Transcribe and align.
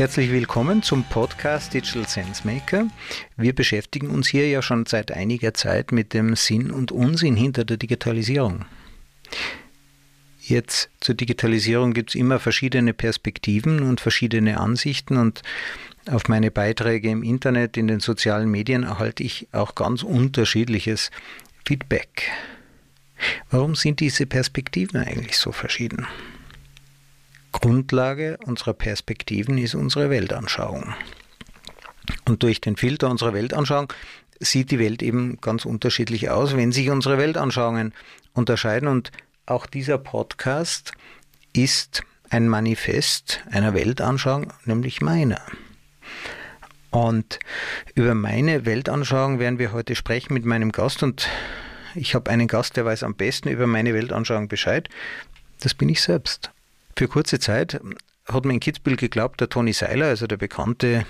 Herzlich 0.00 0.30
willkommen 0.30 0.82
zum 0.82 1.04
Podcast 1.04 1.74
Digital 1.74 2.08
Sense 2.08 2.46
Maker. 2.46 2.86
Wir 3.36 3.54
beschäftigen 3.54 4.08
uns 4.08 4.28
hier 4.28 4.48
ja 4.48 4.62
schon 4.62 4.86
seit 4.86 5.12
einiger 5.12 5.52
Zeit 5.52 5.92
mit 5.92 6.14
dem 6.14 6.36
Sinn 6.36 6.70
und 6.70 6.90
Unsinn 6.90 7.36
hinter 7.36 7.66
der 7.66 7.76
Digitalisierung. 7.76 8.64
Jetzt 10.40 10.88
zur 11.00 11.16
Digitalisierung 11.16 11.92
gibt 11.92 12.08
es 12.08 12.14
immer 12.14 12.38
verschiedene 12.38 12.94
Perspektiven 12.94 13.82
und 13.82 14.00
verschiedene 14.00 14.58
Ansichten 14.58 15.18
und 15.18 15.42
auf 16.10 16.28
meine 16.28 16.50
Beiträge 16.50 17.10
im 17.10 17.22
Internet, 17.22 17.76
in 17.76 17.86
den 17.86 18.00
sozialen 18.00 18.50
Medien 18.50 18.84
erhalte 18.84 19.22
ich 19.22 19.48
auch 19.52 19.74
ganz 19.74 20.02
unterschiedliches 20.02 21.10
Feedback. 21.66 22.30
Warum 23.50 23.74
sind 23.74 24.00
diese 24.00 24.24
Perspektiven 24.24 24.98
eigentlich 24.98 25.36
so 25.36 25.52
verschieden? 25.52 26.06
Grundlage 27.52 28.38
unserer 28.44 28.74
Perspektiven 28.74 29.58
ist 29.58 29.74
unsere 29.74 30.10
Weltanschauung. 30.10 30.94
Und 32.28 32.42
durch 32.42 32.60
den 32.60 32.76
Filter 32.76 33.10
unserer 33.10 33.34
Weltanschauung 33.34 33.92
sieht 34.40 34.70
die 34.70 34.78
Welt 34.78 35.02
eben 35.02 35.40
ganz 35.40 35.64
unterschiedlich 35.64 36.30
aus, 36.30 36.56
wenn 36.56 36.72
sich 36.72 36.90
unsere 36.90 37.18
Weltanschauungen 37.18 37.92
unterscheiden. 38.32 38.88
Und 38.88 39.12
auch 39.46 39.66
dieser 39.66 39.98
Podcast 39.98 40.92
ist 41.52 42.02
ein 42.30 42.48
Manifest 42.48 43.42
einer 43.50 43.74
Weltanschauung, 43.74 44.52
nämlich 44.64 45.00
meiner. 45.00 45.42
Und 46.90 47.38
über 47.94 48.14
meine 48.14 48.64
Weltanschauung 48.64 49.38
werden 49.38 49.58
wir 49.58 49.72
heute 49.72 49.94
sprechen 49.94 50.34
mit 50.34 50.44
meinem 50.44 50.72
Gast. 50.72 51.02
Und 51.02 51.28
ich 51.94 52.14
habe 52.14 52.30
einen 52.30 52.48
Gast, 52.48 52.76
der 52.76 52.84
weiß 52.84 53.02
am 53.02 53.14
besten 53.14 53.48
über 53.48 53.66
meine 53.66 53.94
Weltanschauung 53.94 54.48
Bescheid. 54.48 54.88
Das 55.60 55.74
bin 55.74 55.88
ich 55.88 56.00
selbst. 56.00 56.50
Für 57.00 57.08
kurze 57.08 57.38
Zeit 57.38 57.80
hat 58.26 58.44
man 58.44 58.56
in 58.56 58.60
Kitzbühel 58.60 58.98
geglaubt, 58.98 59.40
der 59.40 59.48
Toni 59.48 59.72
Seiler, 59.72 60.08
also 60.08 60.26
der 60.26 60.36
bekannte 60.36 61.06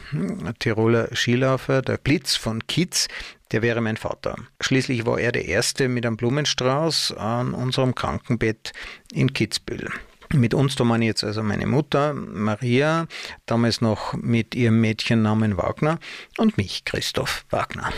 Tiroler 0.61 1.09
Skilaufer, 1.17 1.83
der 1.83 1.97
Blitz 1.97 2.37
von 2.37 2.65
Kitz, 2.69 3.09
der 3.51 3.63
wäre 3.63 3.81
mein 3.81 3.97
Vater. 3.97 4.37
Schließlich 4.61 5.05
war 5.05 5.19
er 5.19 5.33
der 5.33 5.47
Erste 5.47 5.89
mit 5.89 6.07
einem 6.07 6.17
Blumenstrauß 6.17 7.17
an 7.17 7.55
unserem 7.55 7.97
Krankenbett 7.97 8.71
in 9.13 9.33
Kitzbühel. 9.33 9.91
Mit 10.33 10.55
uns, 10.55 10.77
da 10.77 10.85
meine 10.85 11.07
ich 11.07 11.09
jetzt 11.09 11.25
also 11.25 11.43
meine 11.43 11.67
Mutter, 11.67 12.15
Maria, 12.15 13.09
damals 13.47 13.81
noch 13.81 14.15
mit 14.15 14.55
ihrem 14.55 14.81
Mädchennamen 14.81 15.57
Wagner 15.57 15.99
und 16.39 16.57
mich, 16.57 16.85
Christoph 16.85 17.45
Wagner. 17.51 17.93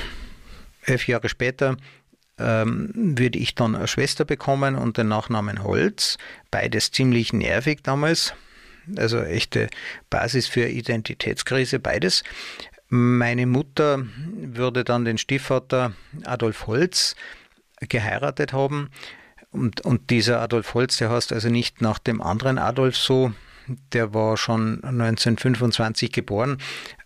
Elf 0.87 1.07
Jahre 1.09 1.29
später 1.29 1.77
würde 2.39 3.39
ich 3.39 3.55
dann 3.55 3.77
eine 3.77 3.87
Schwester 3.87 4.25
bekommen 4.25 4.75
und 4.75 4.97
den 4.97 5.09
Nachnamen 5.09 5.63
Holz. 5.63 6.19
Beides 6.51 6.91
ziemlich 6.91 7.33
nervig 7.33 7.83
damals. 7.83 8.35
Also 8.97 9.21
echte 9.21 9.69
Basis 10.11 10.47
für 10.47 10.67
Identitätskrise, 10.67 11.79
beides. 11.79 12.25
Meine 12.89 13.47
Mutter 13.47 14.05
würde 14.37 14.85
dann 14.85 15.05
den 15.05 15.19
Stiefvater 15.19 15.93
Adolf 16.25 16.67
Holz 16.67 17.17
geheiratet 17.81 18.53
haben. 18.53 18.91
Und, 19.51 19.83
und 19.83 20.11
dieser 20.11 20.41
Adolf 20.41 20.75
Holz, 20.75 20.97
der 20.97 21.11
heißt 21.11 21.33
also 21.33 21.49
nicht 21.49 21.81
nach 21.81 21.99
dem 21.99 22.21
anderen 22.21 22.59
Adolf 22.59 22.97
so, 22.97 23.33
der 23.93 24.15
war 24.15 24.37
schon 24.37 24.83
1925 24.85 26.13
geboren, 26.13 26.59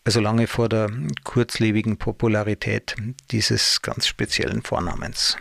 also 0.04 0.20
lange 0.20 0.46
vor 0.46 0.68
der 0.68 0.90
kurzlebigen 1.24 1.96
Popularität 1.96 2.94
dieses 3.30 3.82
ganz 3.82 4.06
speziellen 4.06 4.62
Vornamens. 4.62 5.36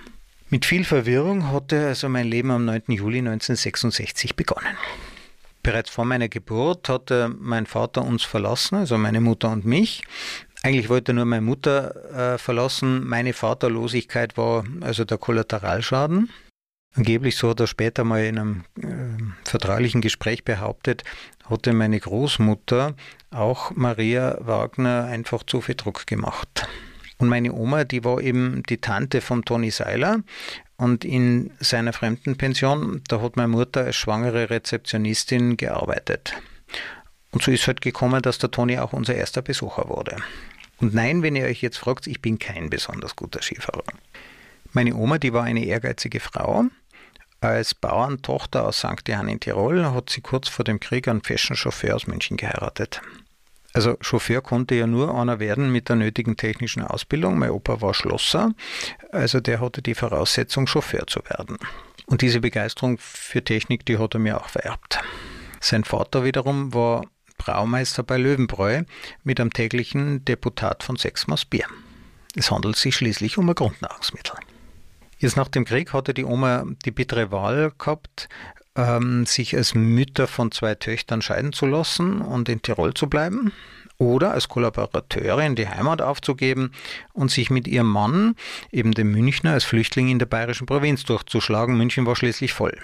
Mit 0.50 0.66
viel 0.66 0.84
Verwirrung 0.84 1.52
hatte 1.52 1.88
also 1.88 2.08
mein 2.08 2.28
Leben 2.28 2.52
am 2.52 2.66
9. 2.66 2.84
Juli 2.90 3.20
1966 3.20 4.36
begonnen. 4.36 4.78
Bereits 5.64 5.90
vor 5.90 6.06
meiner 6.06 6.30
Geburt 6.30 6.88
hatte 6.90 7.36
mein 7.40 7.66
Vater 7.66 8.04
uns 8.04 8.24
verlassen, 8.24 8.76
also 8.76 9.00
meine 9.00 9.20
Mutter 9.20 9.50
und 9.50 9.66
mich. 9.66 10.04
Eigentlich 10.62 10.90
wollte 10.90 11.14
nur 11.14 11.26
meine 11.26 11.42
Mutter 11.42 12.34
äh, 12.36 12.38
verlassen. 12.38 13.06
Meine 13.08 13.34
Vaterlosigkeit 13.34 14.38
war 14.38 14.64
also 14.82 15.06
der 15.06 15.18
Kollateralschaden. 15.18 16.30
Angeblich, 16.96 17.36
so 17.36 17.50
hat 17.50 17.60
er 17.60 17.68
später 17.68 18.04
mal 18.06 18.24
in 18.24 18.40
einem 18.40 18.64
äh, 18.82 19.48
vertraulichen 19.48 20.02
Gespräch 20.02 20.46
behauptet, 20.46 21.04
hatte 21.50 21.74
meine 21.74 22.00
Großmutter 22.00 22.96
auch 23.32 23.72
Maria 23.76 24.38
Wagner 24.40 25.06
einfach 25.06 25.44
zu 25.44 25.60
viel 25.60 25.76
Druck 25.76 26.08
gemacht. 26.08 26.68
Und 27.18 27.28
meine 27.28 27.54
Oma, 27.54 27.84
die 27.84 28.04
war 28.04 28.22
eben 28.22 28.64
die 28.64 28.78
Tante 28.78 29.22
von 29.22 29.44
Toni 29.44 29.72
Seiler. 29.72 30.22
Und 30.78 31.06
in 31.06 31.52
seiner 31.60 31.94
Fremdenpension, 31.94 33.02
da 33.08 33.22
hat 33.22 33.38
meine 33.38 33.50
Mutter 33.50 33.86
als 33.86 33.96
schwangere 33.96 34.50
Rezeptionistin 34.50 35.56
gearbeitet. 35.56 36.34
Und 37.32 37.44
so 37.44 37.52
ist 37.52 37.68
halt 37.68 37.82
gekommen, 37.82 38.22
dass 38.22 38.38
der 38.38 38.52
Toni 38.52 38.80
auch 38.80 38.94
unser 38.94 39.16
erster 39.16 39.42
Besucher 39.42 39.88
wurde. 39.90 40.18
Und 40.78 40.94
nein, 40.94 41.24
wenn 41.24 41.36
ihr 41.36 41.46
euch 41.46 41.62
jetzt 41.62 41.78
fragt, 41.78 42.08
ich 42.08 42.22
bin 42.22 42.40
kein 42.40 42.70
besonders 42.70 43.16
guter 43.16 43.42
Skifahrer. 43.42 43.84
Meine 44.74 44.96
Oma, 44.96 45.18
die 45.18 45.32
war 45.32 45.44
eine 45.44 45.64
ehrgeizige 45.64 46.20
Frau 46.20 46.66
als 47.42 47.76
Bauerntochter 47.76 48.66
aus 48.66 48.80
St. 48.80 49.08
Johann 49.08 49.28
in 49.28 49.40
Tirol 49.40 49.86
hat 49.86 50.10
sie 50.10 50.22
kurz 50.22 50.48
vor 50.50 50.66
dem 50.66 50.80
Krieg 50.80 51.08
einen 51.08 51.22
Fashion-Chauffeur 51.22 51.96
aus 51.96 52.08
München 52.08 52.38
geheiratet. 52.38 53.02
Also 53.74 53.98
Chauffeur 54.00 54.42
konnte 54.42 54.76
ja 54.76 54.88
nur 54.88 55.14
einer 55.14 55.40
werden 55.40 55.70
mit 55.70 55.90
der 55.90 55.98
nötigen 55.98 56.38
technischen 56.38 56.82
Ausbildung. 56.82 57.38
Mein 57.38 57.50
Opa 57.50 57.82
war 57.82 57.94
Schlosser, 57.94 58.54
also 59.12 59.42
der 59.42 59.60
hatte 59.60 59.82
die 59.82 59.96
Voraussetzung, 59.96 60.66
Chauffeur 60.66 61.06
zu 61.08 61.20
werden. 61.28 61.58
Und 62.06 62.22
diese 62.22 62.40
Begeisterung 62.40 62.98
für 63.00 63.44
Technik, 63.44 63.86
die 63.86 63.98
hat 63.98 64.14
er 64.14 64.22
mir 64.22 64.40
auch 64.40 64.48
vererbt. 64.48 65.00
Sein 65.60 65.84
Vater 65.84 66.24
wiederum 66.24 66.74
war 66.74 67.04
Braumeister 67.38 68.04
bei 68.04 68.18
Löwenbräu 68.18 68.84
mit 69.24 69.42
einem 69.42 69.52
täglichen 69.52 70.24
Deputat 70.24 70.84
von 70.84 70.96
sechs 70.96 71.28
Maß 71.28 71.46
Bier. 71.46 71.66
Es 72.36 72.52
handelt 72.52 72.78
sich 72.78 72.96
schließlich 72.96 73.38
um 73.38 73.50
ein 73.50 73.56
Grundnahrungsmittel. 73.56 74.36
Jetzt 75.26 75.38
nach 75.38 75.48
dem 75.48 75.66
Krieg 75.66 75.92
hatte 75.92 76.14
die 76.14 76.24
Oma 76.24 76.66
die 76.86 76.92
bittere 76.92 77.32
Wahl 77.32 77.72
gehabt, 77.80 78.30
ähm, 78.76 79.26
sich 79.26 79.58
als 79.58 79.74
Mütter 79.74 80.28
von 80.28 80.52
zwei 80.52 80.76
Töchtern 80.76 81.24
scheiden 81.24 81.52
zu 81.52 81.66
lassen 81.66 82.22
und 82.22 82.48
in 82.48 82.62
Tirol 82.62 82.94
zu 82.94 83.10
bleiben 83.10 83.52
oder 83.98 84.34
als 84.34 84.50
Kollaborateurin 84.50 85.56
die 85.56 85.68
Heimat 85.68 86.04
aufzugeben 86.04 86.74
und 87.14 87.32
sich 87.32 87.50
mit 87.50 87.68
ihrem 87.68 87.88
Mann, 87.88 88.36
eben 88.72 88.92
dem 88.92 89.14
Münchner, 89.14 89.54
als 89.54 89.64
Flüchtling 89.64 90.10
in 90.10 90.20
der 90.20 90.28
bayerischen 90.28 90.68
Provinz 90.68 91.06
durchzuschlagen. 91.06 91.76
München 91.76 92.06
war 92.06 92.16
schließlich 92.16 92.54
voll. 92.54 92.78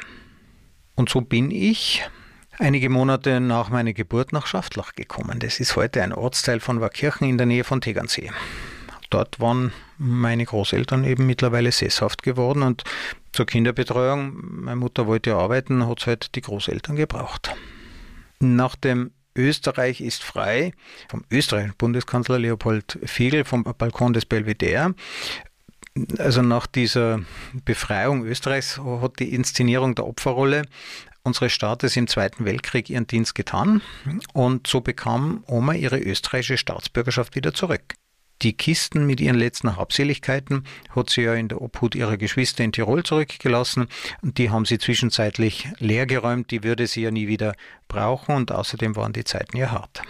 Und 0.96 1.10
so 1.10 1.22
bin 1.22 1.52
ich 1.52 2.10
einige 2.58 2.90
Monate 2.90 3.40
nach 3.40 3.70
meiner 3.70 3.94
Geburt 3.94 4.34
nach 4.34 4.48
Schaftlach 4.48 4.96
gekommen. 4.96 5.38
Das 5.38 5.60
ist 5.60 5.76
heute 5.76 6.02
ein 6.02 6.12
Ortsteil 6.12 6.60
von 6.60 6.82
Warkirchen 6.82 7.30
in 7.30 7.38
der 7.38 7.46
Nähe 7.46 7.64
von 7.64 7.82
Tegernsee 7.82 8.32
dort 9.14 9.40
waren 9.40 9.72
meine 9.98 10.46
Großeltern 10.46 11.04
eben 11.04 11.26
mittlerweile 11.26 11.72
sesshaft 11.72 12.24
geworden 12.24 12.64
und 12.64 12.84
zur 13.32 13.46
Kinderbetreuung, 13.46 14.64
meine 14.64 14.76
Mutter 14.76 15.08
wollte 15.08 15.36
arbeiten, 15.36 15.88
hat 15.88 16.02
es 16.02 16.08
halt 16.08 16.36
die 16.36 16.42
Großeltern 16.42 16.96
gebraucht. 16.96 17.54
Nach 18.40 18.76
dem 18.76 19.12
Österreich 19.36 20.02
ist 20.02 20.24
frei 20.24 20.74
vom 21.10 21.24
österreichischen 21.32 21.76
Bundeskanzler 21.78 22.40
Leopold 22.40 23.00
Fiegel 23.06 23.46
vom 23.46 23.64
Balkon 23.64 24.14
des 24.14 24.26
Belvedere. 24.26 24.96
Also 26.18 26.42
nach 26.42 26.68
dieser 26.68 27.22
Befreiung 27.66 28.26
Österreichs 28.26 28.80
hat 28.80 29.20
die 29.20 29.34
Inszenierung 29.34 29.96
der 29.96 30.08
Opferrolle 30.08 30.64
unseres 31.24 31.52
Staates 31.52 31.96
im 31.98 32.08
Zweiten 32.08 32.46
Weltkrieg 32.46 32.90
ihren 32.90 33.08
Dienst 33.08 33.36
getan 33.36 33.82
und 34.34 34.68
so 34.68 34.82
bekam 34.82 35.44
Oma 35.48 35.74
ihre 35.74 36.00
österreichische 36.00 36.58
Staatsbürgerschaft 36.58 37.36
wieder 37.36 37.54
zurück. 37.54 37.96
Die 38.42 38.54
Kisten 38.54 39.06
mit 39.06 39.22
ihren 39.22 39.38
letzten 39.38 39.76
Habseligkeiten 39.76 40.64
hat 40.96 41.10
sie 41.10 41.22
ja 41.22 41.36
in 41.36 41.48
der 41.48 41.62
Obhut 41.62 41.94
ihrer 41.94 42.18
Geschwister 42.18 42.64
in 42.64 42.72
Tirol 42.72 43.04
zurückgelassen 43.04 43.88
die 44.22 44.50
haben 44.50 44.66
sie 44.66 44.80
zwischenzeitlich 44.80 45.68
leergeräumt, 45.80 46.52
die 46.52 46.64
würde 46.64 46.88
sie 46.88 47.02
ja 47.02 47.12
nie 47.12 47.28
wieder 47.28 47.54
brauchen 47.88 48.36
und 48.36 48.52
außerdem 48.52 48.96
waren 48.96 49.14
die 49.14 49.24
Zeiten 49.24 49.58
ja 49.58 49.72
hart. 49.72 50.02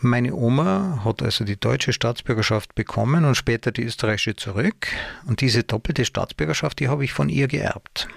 Meine 0.00 0.34
Oma 0.34 1.00
hat 1.04 1.22
also 1.22 1.44
die 1.44 1.58
deutsche 1.58 1.92
Staatsbürgerschaft 1.92 2.74
bekommen 2.74 3.24
und 3.24 3.36
später 3.36 3.72
die 3.72 3.84
österreichische 3.84 4.36
zurück 4.36 4.88
und 5.26 5.40
diese 5.40 5.64
doppelte 5.64 6.04
Staatsbürgerschaft, 6.04 6.78
die 6.78 6.88
habe 6.88 7.04
ich 7.04 7.12
von 7.12 7.28
ihr 7.28 7.48
geerbt. 7.48 8.08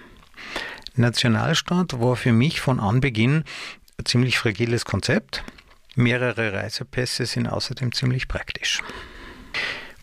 Nationalstaat 0.96 2.00
war 2.00 2.16
für 2.16 2.34
mich 2.34 2.60
von 2.60 2.80
Anbeginn 2.80 3.44
ein 3.98 4.06
ziemlich 4.06 4.38
fragiles 4.38 4.86
Konzept. 4.86 5.44
Mehrere 5.98 6.54
Reisepässe 6.54 7.26
sind 7.26 7.48
außerdem 7.48 7.92
ziemlich 7.92 8.28
praktisch. 8.28 8.84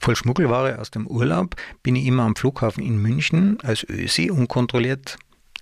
Voll 0.00 0.16
Schmuggelware 0.16 0.80
aus 0.80 0.90
dem 0.90 1.06
Urlaub 1.06 1.54
bin 1.84 1.94
ich 1.94 2.06
immer 2.06 2.24
am 2.24 2.34
Flughafen 2.34 2.82
in 2.84 2.98
München 2.98 3.58
als 3.62 3.84
Ösi 3.88 4.28
unkontrolliert 4.28 5.16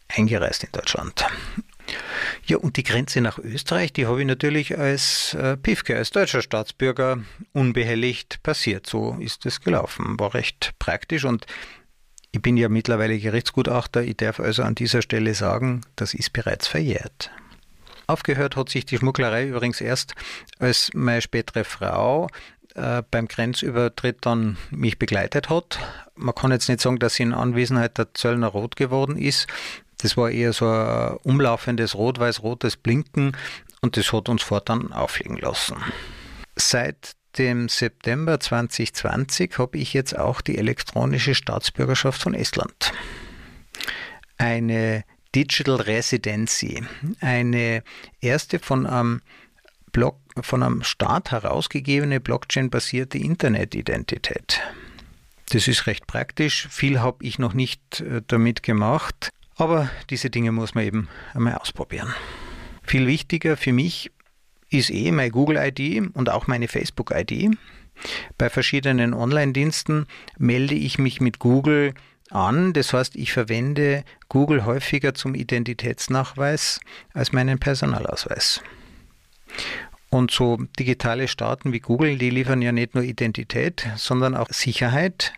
eingereist 0.08 0.64
in 0.64 0.72
Deutschland. 0.72 1.26
Ja, 2.46 2.56
und 2.56 2.78
die 2.78 2.82
Grenze 2.82 3.20
nach 3.20 3.38
Österreich, 3.38 3.92
die 3.92 4.06
habe 4.06 4.20
ich 4.20 4.26
natürlich 4.26 4.78
als 4.78 5.34
äh, 5.34 5.58
Pifke, 5.58 5.96
als 5.96 6.10
deutscher 6.10 6.40
Staatsbürger 6.40 7.18
unbehelligt 7.52 8.42
passiert. 8.42 8.86
So 8.86 9.18
ist 9.20 9.44
es 9.44 9.60
gelaufen. 9.60 10.18
War 10.18 10.32
recht 10.32 10.72
praktisch 10.78 11.24
und 11.24 11.46
ich 12.30 12.40
bin 12.40 12.56
ja 12.56 12.70
mittlerweile 12.70 13.18
Gerichtsgutachter. 13.18 14.02
Ich 14.02 14.16
darf 14.16 14.40
also 14.40 14.62
an 14.62 14.74
dieser 14.74 15.02
Stelle 15.02 15.34
sagen, 15.34 15.82
das 15.96 16.14
ist 16.14 16.32
bereits 16.32 16.68
verjährt. 16.68 17.30
Aufgehört 18.06 18.56
hat 18.56 18.68
sich 18.68 18.86
die 18.86 18.98
Schmugglerei 18.98 19.48
übrigens 19.48 19.80
erst, 19.80 20.14
als 20.58 20.90
meine 20.94 21.22
spätere 21.22 21.64
Frau 21.64 22.28
äh, 22.74 23.02
beim 23.10 23.28
Grenzübertritt 23.28 24.18
dann 24.22 24.56
mich 24.70 24.98
begleitet 24.98 25.48
hat. 25.48 25.78
Man 26.14 26.34
kann 26.34 26.52
jetzt 26.52 26.68
nicht 26.68 26.80
sagen, 26.80 26.98
dass 26.98 27.14
sie 27.14 27.24
in 27.24 27.34
Anwesenheit 27.34 27.98
der 27.98 28.14
Zöllner 28.14 28.48
rot 28.48 28.76
geworden 28.76 29.16
ist. 29.16 29.46
Das 29.98 30.16
war 30.16 30.30
eher 30.30 30.52
so 30.52 30.66
ein 30.66 31.16
umlaufendes 31.22 31.94
rot-weiß-rotes 31.94 32.76
Blinken 32.76 33.36
und 33.80 33.96
das 33.96 34.12
hat 34.12 34.28
uns 34.28 34.42
fortan 34.42 34.92
auflegen 34.92 35.36
lassen. 35.36 35.76
Seit 36.56 37.12
dem 37.38 37.68
September 37.68 38.40
2020 38.40 39.58
habe 39.58 39.78
ich 39.78 39.94
jetzt 39.94 40.18
auch 40.18 40.40
die 40.40 40.58
elektronische 40.58 41.34
Staatsbürgerschaft 41.34 42.22
von 42.22 42.34
Estland. 42.34 42.92
Eine 44.36 45.04
Digital 45.34 45.76
Residency, 45.76 46.82
eine 47.20 47.82
erste 48.20 48.58
von 48.58 48.86
einem 48.86 49.22
Block, 49.92 50.18
von 50.40 50.62
einem 50.62 50.82
Staat 50.82 51.30
herausgegebene 51.30 52.20
Blockchain-basierte 52.20 53.18
Internetidentität. 53.18 54.60
Das 55.50 55.68
ist 55.68 55.86
recht 55.86 56.06
praktisch. 56.06 56.66
Viel 56.70 57.00
habe 57.00 57.24
ich 57.24 57.38
noch 57.38 57.52
nicht 57.52 58.00
äh, 58.00 58.22
damit 58.26 58.62
gemacht, 58.62 59.30
aber 59.56 59.90
diese 60.08 60.30
Dinge 60.30 60.52
muss 60.52 60.74
man 60.74 60.84
eben 60.84 61.08
einmal 61.34 61.56
ausprobieren. 61.56 62.14
Viel 62.82 63.06
wichtiger 63.06 63.56
für 63.56 63.72
mich 63.72 64.10
ist 64.70 64.90
eh 64.90 65.12
meine 65.12 65.30
Google-ID 65.30 66.14
und 66.14 66.30
auch 66.30 66.46
meine 66.46 66.68
Facebook-ID. 66.68 67.56
Bei 68.38 68.48
verschiedenen 68.48 69.12
Online-Diensten 69.12 70.06
melde 70.38 70.74
ich 70.74 70.98
mich 70.98 71.20
mit 71.20 71.38
Google 71.38 71.94
an. 72.34 72.72
Das 72.72 72.92
heißt, 72.92 73.16
ich 73.16 73.32
verwende 73.32 74.04
Google 74.28 74.64
häufiger 74.64 75.14
zum 75.14 75.34
Identitätsnachweis 75.34 76.80
als 77.12 77.32
meinen 77.32 77.58
Personalausweis. 77.58 78.62
Und 80.10 80.30
so 80.30 80.58
digitale 80.78 81.26
Staaten 81.26 81.72
wie 81.72 81.80
Google, 81.80 82.18
die 82.18 82.30
liefern 82.30 82.60
ja 82.60 82.72
nicht 82.72 82.94
nur 82.94 83.04
Identität, 83.04 83.88
sondern 83.96 84.36
auch 84.36 84.48
Sicherheit 84.50 85.32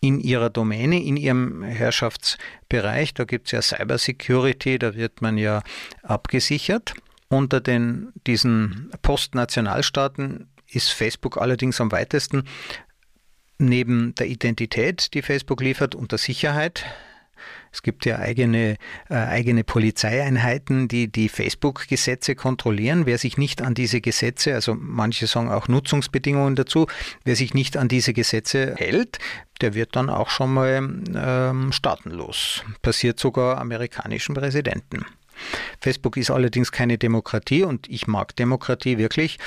in 0.00 0.20
ihrer 0.20 0.50
Domäne, 0.50 1.02
in 1.02 1.16
ihrem 1.16 1.62
Herrschaftsbereich. 1.62 3.14
Da 3.14 3.24
gibt 3.24 3.46
es 3.46 3.52
ja 3.52 3.62
Cybersecurity, 3.62 4.78
da 4.78 4.94
wird 4.94 5.20
man 5.20 5.36
ja 5.36 5.62
abgesichert. 6.02 6.94
Unter 7.28 7.60
den, 7.60 8.12
diesen 8.26 8.90
Postnationalstaaten 9.02 10.48
ist 10.68 10.90
Facebook 10.90 11.36
allerdings 11.36 11.80
am 11.80 11.92
weitesten 11.92 12.44
neben 13.60 14.14
der 14.16 14.26
Identität, 14.26 15.14
die 15.14 15.22
Facebook 15.22 15.60
liefert, 15.60 15.94
und 15.94 16.12
der 16.12 16.18
Sicherheit 16.18 16.84
es 17.72 17.82
gibt 17.82 18.04
ja 18.04 18.18
eigene, 18.18 18.76
äh, 19.08 19.14
eigene 19.14 19.64
Polizeieinheiten, 19.64 20.88
die 20.88 21.10
die 21.10 21.28
Facebook-Gesetze 21.28 22.34
kontrollieren. 22.34 23.06
Wer 23.06 23.18
sich 23.18 23.38
nicht 23.38 23.62
an 23.62 23.74
diese 23.74 24.00
Gesetze, 24.00 24.54
also 24.54 24.74
manche 24.74 25.26
sagen 25.26 25.50
auch 25.50 25.68
Nutzungsbedingungen 25.68 26.56
dazu, 26.56 26.86
wer 27.24 27.36
sich 27.36 27.54
nicht 27.54 27.76
an 27.76 27.88
diese 27.88 28.12
Gesetze 28.12 28.74
hält, 28.76 29.18
der 29.60 29.74
wird 29.74 29.94
dann 29.94 30.10
auch 30.10 30.30
schon 30.30 30.52
mal 30.52 31.02
ähm, 31.14 31.72
staatenlos. 31.72 32.64
Passiert 32.82 33.20
sogar 33.20 33.58
amerikanischen 33.58 34.34
Präsidenten. 34.34 35.04
Facebook 35.80 36.16
ist 36.16 36.30
allerdings 36.30 36.72
keine 36.72 36.98
Demokratie 36.98 37.64
und 37.64 37.88
ich 37.88 38.06
mag 38.06 38.36
Demokratie 38.36 38.98
wirklich. 38.98 39.38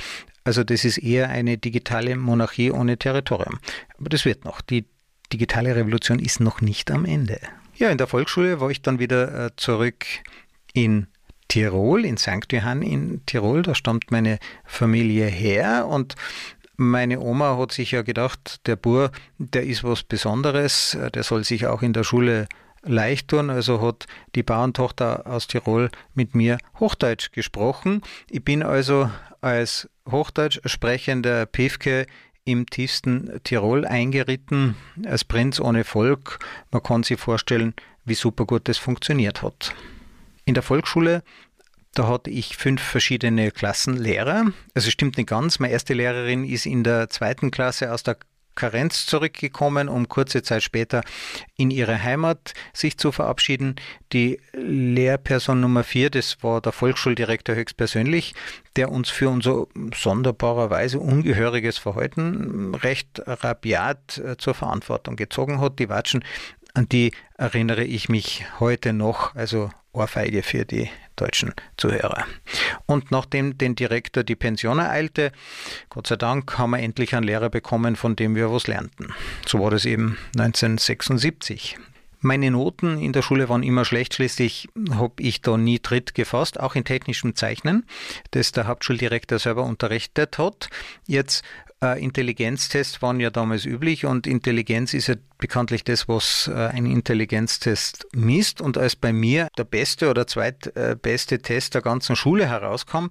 Also 0.43 0.63
das 0.63 0.85
ist 0.85 0.97
eher 0.97 1.29
eine 1.29 1.57
digitale 1.57 2.15
Monarchie 2.15 2.71
ohne 2.71 2.97
Territorium. 2.97 3.59
Aber 3.97 4.09
das 4.09 4.25
wird 4.25 4.45
noch. 4.45 4.61
Die 4.61 4.85
digitale 5.31 5.75
Revolution 5.75 6.19
ist 6.19 6.39
noch 6.39 6.61
nicht 6.61 6.91
am 6.91 7.05
Ende. 7.05 7.39
Ja, 7.75 7.89
in 7.89 7.97
der 7.97 8.07
Volksschule 8.07 8.59
war 8.59 8.69
ich 8.69 8.81
dann 8.81 8.99
wieder 8.99 9.45
äh, 9.45 9.49
zurück 9.55 10.05
in 10.73 11.07
Tirol, 11.47 12.05
in 12.05 12.17
St. 12.17 12.51
Johann 12.51 12.81
in 12.81 13.25
Tirol. 13.25 13.61
Da 13.61 13.73
stammt 13.73 14.11
meine 14.11 14.39
Familie 14.65 15.25
her 15.25 15.87
und 15.87 16.15
meine 16.75 17.19
Oma 17.19 17.57
hat 17.57 17.71
sich 17.71 17.91
ja 17.91 18.01
gedacht, 18.01 18.65
der 18.67 18.75
Bur, 18.75 19.11
der 19.37 19.63
ist 19.63 19.83
was 19.83 20.03
Besonderes, 20.03 20.95
äh, 20.95 21.11
der 21.11 21.23
soll 21.23 21.43
sich 21.43 21.67
auch 21.67 21.81
in 21.81 21.93
der 21.93 22.03
Schule 22.03 22.47
leicht 22.83 23.29
tun. 23.29 23.49
Also 23.49 23.81
hat 23.81 24.05
die 24.35 24.43
Bauerntochter 24.43 25.25
aus 25.25 25.47
Tirol 25.47 25.89
mit 26.13 26.35
mir 26.35 26.57
Hochdeutsch 26.79 27.31
gesprochen. 27.31 28.01
Ich 28.29 28.43
bin 28.43 28.63
also 28.63 29.09
als 29.41 29.89
Hochdeutsch 30.09 30.59
sprechender 30.65 31.45
Pefke 31.45 32.05
im 32.45 32.65
tiefsten 32.65 33.39
Tirol 33.43 33.85
eingeritten, 33.85 34.75
als 35.05 35.23
Prinz 35.23 35.59
ohne 35.59 35.83
Volk. 35.83 36.39
Man 36.71 36.83
kann 36.83 37.03
sich 37.03 37.19
vorstellen, 37.19 37.73
wie 38.05 38.15
super 38.15 38.45
gut 38.45 38.67
das 38.67 38.77
funktioniert 38.77 39.41
hat. 39.41 39.73
In 40.45 40.53
der 40.53 40.63
Volksschule, 40.63 41.23
da 41.93 42.07
hatte 42.07 42.29
ich 42.29 42.57
fünf 42.57 42.81
verschiedene 42.81 43.51
Klassenlehrer. 43.51 44.47
Also 44.73 44.89
stimmt 44.89 45.17
nicht 45.17 45.29
ganz. 45.29 45.59
Meine 45.59 45.71
erste 45.71 45.93
Lehrerin 45.93 46.43
ist 46.43 46.65
in 46.65 46.83
der 46.83 47.09
zweiten 47.09 47.51
Klasse 47.51 47.93
aus 47.93 48.03
der 48.03 48.17
Karenz 48.55 49.05
zurückgekommen, 49.05 49.89
um 49.89 50.07
kurze 50.07 50.43
Zeit 50.43 50.63
später 50.63 51.01
in 51.55 51.71
ihre 51.71 52.01
Heimat 52.01 52.53
sich 52.73 52.97
zu 52.97 53.11
verabschieden. 53.11 53.75
Die 54.11 54.39
Lehrperson 54.53 55.59
Nummer 55.59 55.83
vier, 55.83 56.09
das 56.09 56.43
war 56.43 56.61
der 56.61 56.71
Volksschuldirektor 56.71 57.55
höchstpersönlich, 57.55 58.35
der 58.75 58.91
uns 58.91 59.09
für 59.09 59.29
unser 59.29 59.67
sonderbarerweise 59.95 60.99
ungehöriges 60.99 61.77
Verhalten 61.77 62.75
recht 62.75 63.21
rabiat 63.25 64.17
äh, 64.17 64.37
zur 64.37 64.53
Verantwortung 64.53 65.15
gezogen 65.15 65.59
hat. 65.59 65.79
Die 65.79 65.89
Watschen, 65.89 66.23
an 66.73 66.89
die 66.89 67.11
erinnere 67.37 67.83
ich 67.83 68.09
mich 68.09 68.45
heute 68.59 68.93
noch, 68.93 69.35
also 69.35 69.69
Ohrfeige 69.93 70.43
für 70.43 70.65
die 70.65 70.89
deutschen 71.15 71.53
Zuhörer. 71.77 72.25
Und 72.85 73.11
nachdem 73.11 73.57
den 73.57 73.75
Direktor 73.75 74.23
die 74.23 74.35
Pension 74.35 74.79
ereilte, 74.79 75.31
Gott 75.89 76.07
sei 76.07 76.15
Dank 76.15 76.57
haben 76.57 76.71
wir 76.71 76.79
endlich 76.79 77.15
einen 77.15 77.25
Lehrer 77.25 77.49
bekommen, 77.49 77.95
von 77.95 78.15
dem 78.15 78.35
wir 78.35 78.51
was 78.51 78.67
lernten. 78.67 79.13
So 79.45 79.59
war 79.59 79.71
das 79.71 79.85
eben 79.85 80.17
1976. 80.35 81.77
Meine 82.25 82.51
Noten 82.51 82.99
in 82.99 83.11
der 83.11 83.21
Schule 83.21 83.49
waren 83.49 83.63
immer 83.63 83.83
schlecht, 83.83 84.13
schließlich 84.13 84.69
habe 84.91 85.21
ich 85.21 85.41
da 85.41 85.57
nie 85.57 85.79
Tritt 85.79 86.15
gefasst, 86.15 86.57
auch 86.57 86.73
in 86.73 86.85
technischem 86.85 87.35
Zeichnen, 87.35 87.85
das 88.31 88.53
der 88.53 88.65
Hauptschuldirektor 88.65 89.39
selber 89.39 89.63
unterrichtet 89.63 90.37
hat. 90.37 90.69
Jetzt 91.05 91.43
Intelligenztests 91.91 93.01
waren 93.01 93.19
ja 93.19 93.29
damals 93.29 93.65
üblich 93.65 94.05
und 94.05 94.27
Intelligenz 94.27 94.93
ist 94.93 95.07
ja 95.07 95.15
bekanntlich 95.37 95.83
das, 95.83 96.07
was 96.07 96.49
äh, 96.53 96.53
ein 96.53 96.85
Intelligenztest 96.85 98.07
misst. 98.13 98.61
Und 98.61 98.77
als 98.77 98.95
bei 98.95 99.11
mir 99.11 99.47
der 99.57 99.65
beste 99.65 100.09
oder 100.09 100.25
zweitbeste 100.27 101.39
Test 101.39 101.75
der 101.75 101.81
ganzen 101.81 102.15
Schule 102.15 102.47
herauskam, 102.47 103.07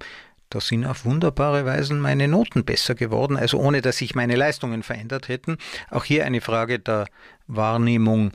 da 0.50 0.60
sind 0.60 0.84
auf 0.84 1.04
wunderbare 1.06 1.64
Weise 1.64 1.94
meine 1.94 2.28
Noten 2.28 2.64
besser 2.64 2.94
geworden, 2.94 3.38
also 3.38 3.58
ohne 3.58 3.80
dass 3.80 3.98
sich 3.98 4.14
meine 4.14 4.36
Leistungen 4.36 4.82
verändert 4.82 5.28
hätten. 5.28 5.56
Auch 5.90 6.04
hier 6.04 6.26
eine 6.26 6.42
Frage 6.42 6.78
der 6.78 7.06
Wahrnehmung. 7.46 8.32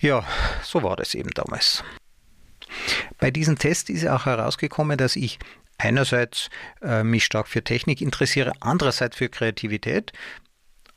Ja, 0.00 0.24
so 0.62 0.82
war 0.82 0.96
das 0.96 1.14
eben 1.14 1.30
damals. 1.30 1.82
Bei 3.18 3.30
diesem 3.30 3.58
Test 3.58 3.88
ist 3.88 4.06
auch 4.06 4.26
herausgekommen, 4.26 4.98
dass 4.98 5.16
ich 5.16 5.38
einerseits 5.84 6.48
äh, 6.82 7.04
mich 7.04 7.24
stark 7.24 7.48
für 7.48 7.62
Technik 7.62 8.00
interessiere, 8.00 8.52
andererseits 8.60 9.16
für 9.16 9.28
Kreativität 9.28 10.12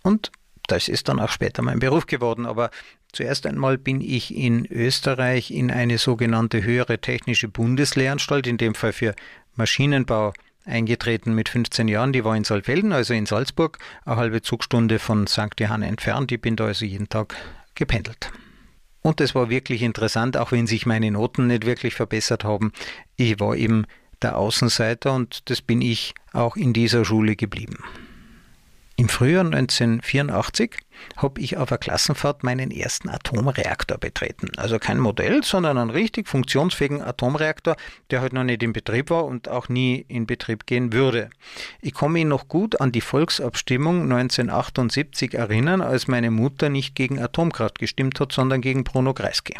und 0.03 0.31
das 0.67 0.89
ist 0.89 1.07
dann 1.07 1.19
auch 1.19 1.29
später 1.29 1.61
mein 1.61 1.79
Beruf 1.79 2.05
geworden. 2.05 2.45
Aber 2.45 2.69
zuerst 3.13 3.45
einmal 3.45 3.77
bin 3.77 4.01
ich 4.01 4.35
in 4.35 4.65
Österreich 4.65 5.49
in 5.49 5.71
eine 5.71 5.97
sogenannte 5.97 6.63
höhere 6.63 6.99
technische 6.99 7.47
Bundeslehranstalt, 7.47 8.47
in 8.47 8.57
dem 8.57 8.75
Fall 8.75 8.93
für 8.93 9.15
Maschinenbau, 9.55 10.33
eingetreten 10.65 11.33
mit 11.33 11.47
15 11.47 11.87
Jahren. 11.87 12.11
Die 12.11 12.25
war 12.25 12.35
in 12.35 12.43
Saalfelden, 12.43 12.91
also 12.91 13.13
in 13.13 13.25
Salzburg, 13.25 13.79
eine 14.05 14.17
halbe 14.17 14.41
Zugstunde 14.41 14.99
von 14.99 15.25
St. 15.25 15.59
Johann 15.59 15.81
entfernt. 15.81 16.31
Ich 16.31 16.41
bin 16.41 16.57
da 16.57 16.65
also 16.65 16.85
jeden 16.85 17.07
Tag 17.07 17.35
gependelt. 17.73 18.29
Und 19.01 19.21
es 19.21 19.33
war 19.33 19.49
wirklich 19.49 19.83
interessant, 19.83 20.35
auch 20.35 20.51
wenn 20.51 20.67
sich 20.67 20.85
meine 20.85 21.09
Noten 21.09 21.47
nicht 21.47 21.65
wirklich 21.65 21.95
verbessert 21.95 22.43
haben. 22.43 22.73
Ich 23.15 23.39
war 23.39 23.55
eben 23.55 23.85
der 24.21 24.37
Außenseiter 24.37 25.13
und 25.13 25.49
das 25.49 25.61
bin 25.61 25.81
ich 25.81 26.13
auch 26.33 26.55
in 26.55 26.73
dieser 26.73 27.05
Schule 27.05 27.35
geblieben. 27.35 27.77
Im 28.99 29.09
Frühjahr 29.09 29.45
1984 29.45 30.75
habe 31.17 31.39
ich 31.39 31.57
auf 31.57 31.71
einer 31.71 31.77
Klassenfahrt 31.77 32.43
meinen 32.43 32.71
ersten 32.71 33.09
Atomreaktor 33.09 33.99
betreten. 33.99 34.49
Also 34.57 34.79
kein 34.79 34.97
Modell, 34.97 35.43
sondern 35.43 35.77
einen 35.77 35.91
richtig 35.91 36.27
funktionsfähigen 36.27 37.03
Atomreaktor, 37.03 37.75
der 38.09 38.21
halt 38.21 38.33
noch 38.33 38.43
nicht 38.43 38.63
in 38.63 38.73
Betrieb 38.73 39.11
war 39.11 39.25
und 39.25 39.49
auch 39.49 39.69
nie 39.69 40.03
in 40.07 40.25
Betrieb 40.25 40.65
gehen 40.65 40.93
würde. 40.93 41.29
Ich 41.79 41.93
kann 41.93 42.13
mich 42.13 42.25
noch 42.25 42.47
gut 42.47 42.81
an 42.81 42.91
die 42.91 43.01
Volksabstimmung 43.01 44.01
1978 44.11 45.35
erinnern, 45.35 45.81
als 45.81 46.07
meine 46.07 46.31
Mutter 46.31 46.69
nicht 46.69 46.95
gegen 46.95 47.19
Atomkraft 47.19 47.77
gestimmt 47.77 48.19
hat, 48.19 48.31
sondern 48.31 48.61
gegen 48.61 48.83
Bruno 48.83 49.13
Kreisky. 49.13 49.53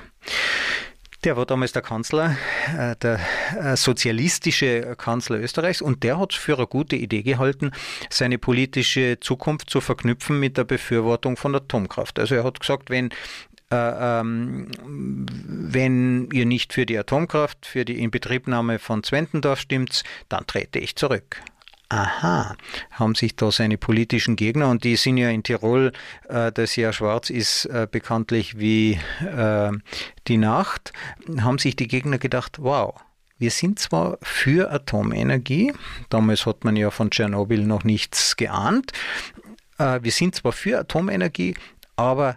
Der 1.28 1.36
war 1.36 1.46
damals 1.46 1.74
der 1.74 1.82
Kanzler, 1.82 2.38
äh, 2.78 2.96
der 2.96 3.20
äh, 3.60 3.76
sozialistische 3.76 4.96
Kanzler 4.98 5.42
Österreichs 5.42 5.82
und 5.82 6.04
der 6.04 6.18
hat 6.18 6.32
es 6.32 6.40
für 6.40 6.56
eine 6.56 6.68
gute 6.68 6.96
Idee 6.96 7.22
gehalten, 7.22 7.72
seine 8.10 8.38
politische 8.38 9.20
Zukunft 9.20 9.70
zu 9.70 9.82
verknüpfen 9.82 10.40
mit 10.40 10.56
der 10.56 10.64
Befürwortung 10.64 11.36
von 11.36 11.54
Atomkraft. 11.54 12.18
Also 12.18 12.36
er 12.36 12.46
hat 12.46 12.62
gesagt, 12.62 12.90
wenn 12.90 13.10
äh, 13.72 13.76
ähm, 14.22 14.72
wenn 14.80 16.30
ihr 16.32 16.46
nicht 16.46 16.72
für 16.72 16.86
die 16.86 16.98
Atomkraft, 16.98 17.66
für 17.66 17.84
die 17.84 18.02
Inbetriebnahme 18.02 18.80
von 18.80 19.04
Zwentendorf 19.04 19.60
stimmt, 19.60 20.04
dann 20.30 20.48
trete 20.48 20.80
ich 20.80 20.96
zurück. 20.96 21.42
Aha, 21.90 22.58
haben 22.92 23.16
sich 23.16 23.38
da 23.38 23.50
seine 23.50 23.78
politischen 23.78 24.36
Gegner, 24.36 24.70
und 24.70 24.84
die 24.84 24.98
sind 24.98 25.16
ja 25.16 25.30
in 25.30 25.44
Tirol, 25.44 25.94
äh, 26.28 26.52
das 26.52 26.76
Jahr 26.76 26.92
schwarz 26.92 27.30
ist 27.30 27.66
äh, 27.66 27.88
bekanntlich 27.90 28.60
wie 28.60 29.00
äh, 29.22 29.72
die 30.28 30.38
Nacht, 30.38 30.92
haben 31.40 31.60
sich 31.60 31.78
die 31.78 31.88
Gegner 31.88 32.18
gedacht, 32.18 32.58
wow, 32.60 32.94
wir 33.40 33.52
sind 33.52 33.80
zwar 33.80 34.18
für 34.22 34.70
Atomenergie, 34.70 35.74
damals 36.10 36.46
hat 36.46 36.66
man 36.66 36.76
ja 36.76 36.92
von 36.92 37.10
Tschernobyl 37.10 37.66
noch 37.66 37.86
nichts 37.86 38.36
geahnt, 38.36 38.92
äh, 39.78 40.00
wir 40.02 40.12
sind 40.12 40.36
zwar 40.36 40.52
für 40.52 40.80
Atomenergie, 40.80 41.56
aber 41.96 42.36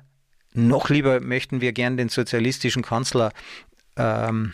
noch 0.53 0.91
lieber 0.91 1.19
möchten 1.19 1.61
wir 1.61 1.73
gern 1.73 1.97
den 1.97 2.09
sozialistischen 2.09 2.83
Kanzler 2.83 3.33
ähm, 3.97 4.53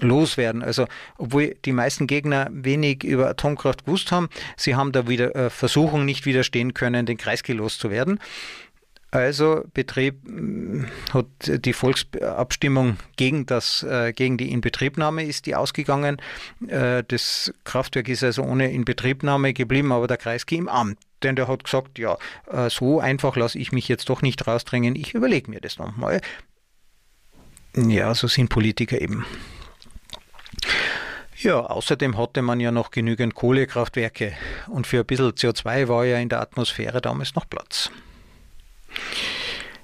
loswerden. 0.00 0.62
Also, 0.62 0.86
obwohl 1.18 1.56
die 1.64 1.72
meisten 1.72 2.06
Gegner 2.06 2.48
wenig 2.52 3.04
über 3.04 3.28
Atomkraft 3.28 3.84
gewusst 3.84 4.12
haben, 4.12 4.28
sie 4.56 4.74
haben 4.74 4.92
da 4.92 5.08
wieder 5.08 5.34
äh, 5.34 5.50
Versuchung 5.50 6.04
nicht 6.04 6.26
widerstehen 6.26 6.74
können, 6.74 7.06
den 7.06 7.16
Kreisky 7.16 7.52
loszuwerden. 7.52 8.18
Also 9.12 9.64
Betrieb 9.74 10.22
mm, 10.24 10.84
hat 11.12 11.26
die 11.46 11.72
Volksabstimmung 11.72 12.96
gegen 13.16 13.44
das 13.44 13.82
äh, 13.82 14.12
gegen 14.12 14.36
die 14.36 14.52
Inbetriebnahme 14.52 15.24
ist 15.24 15.46
die 15.46 15.56
ausgegangen. 15.56 16.18
Äh, 16.68 17.02
das 17.06 17.52
Kraftwerk 17.64 18.08
ist 18.08 18.22
also 18.22 18.42
ohne 18.42 18.70
Inbetriebnahme 18.70 19.52
geblieben, 19.52 19.90
aber 19.90 20.06
der 20.06 20.16
Kreisky 20.16 20.56
im 20.56 20.68
Amt. 20.68 20.98
Denn 21.24 21.36
der 21.36 21.48
hat 21.48 21.64
gesagt, 21.64 21.98
ja, 21.98 22.18
äh, 22.50 22.70
so 22.70 23.00
einfach 23.00 23.36
lasse 23.36 23.58
ich 23.58 23.72
mich 23.72 23.88
jetzt 23.88 24.08
doch 24.08 24.22
nicht 24.22 24.46
rausdrängen, 24.46 24.94
ich 24.94 25.14
überlege 25.14 25.50
mir 25.50 25.60
das 25.60 25.78
nochmal. 25.78 26.20
Ja, 27.76 28.14
so 28.14 28.26
sind 28.26 28.48
Politiker 28.48 29.00
eben. 29.00 29.24
Ja, 31.42 31.60
außerdem 31.60 32.18
hatte 32.18 32.42
man 32.42 32.60
ja 32.60 32.70
noch 32.70 32.90
genügend 32.90 33.34
Kohlekraftwerke 33.34 34.34
und 34.68 34.86
für 34.86 34.98
ein 34.98 35.06
bisschen 35.06 35.32
CO2 35.32 35.88
war 35.88 36.04
ja 36.04 36.18
in 36.18 36.28
der 36.28 36.42
Atmosphäre 36.42 37.00
damals 37.00 37.34
noch 37.34 37.48
Platz. 37.48 37.90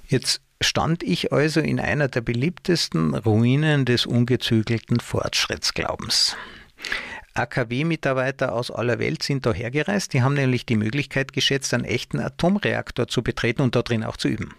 Jetzt 0.07 0.41
stand 0.61 1.01
ich 1.01 1.33
also 1.33 1.59
in 1.59 1.79
einer 1.79 2.09
der 2.09 2.21
beliebtesten 2.21 3.15
Ruinen 3.15 3.85
des 3.85 4.05
ungezügelten 4.05 4.99
Fortschrittsglaubens. 4.99 6.35
AKW-Mitarbeiter 7.33 8.53
aus 8.53 8.69
aller 8.69 8.99
Welt 8.99 9.23
sind 9.23 9.45
da 9.47 9.53
hergereist. 9.53 10.13
Die 10.13 10.21
haben 10.21 10.35
nämlich 10.35 10.67
die 10.67 10.75
Möglichkeit 10.75 11.33
geschätzt, 11.33 11.73
einen 11.73 11.85
echten 11.85 12.19
Atomreaktor 12.19 13.07
zu 13.07 13.23
betreten 13.23 13.63
und 13.63 13.75
dort 13.75 13.89
drin 13.89 14.03
auch 14.03 14.17
zu 14.17 14.27
üben. 14.27 14.53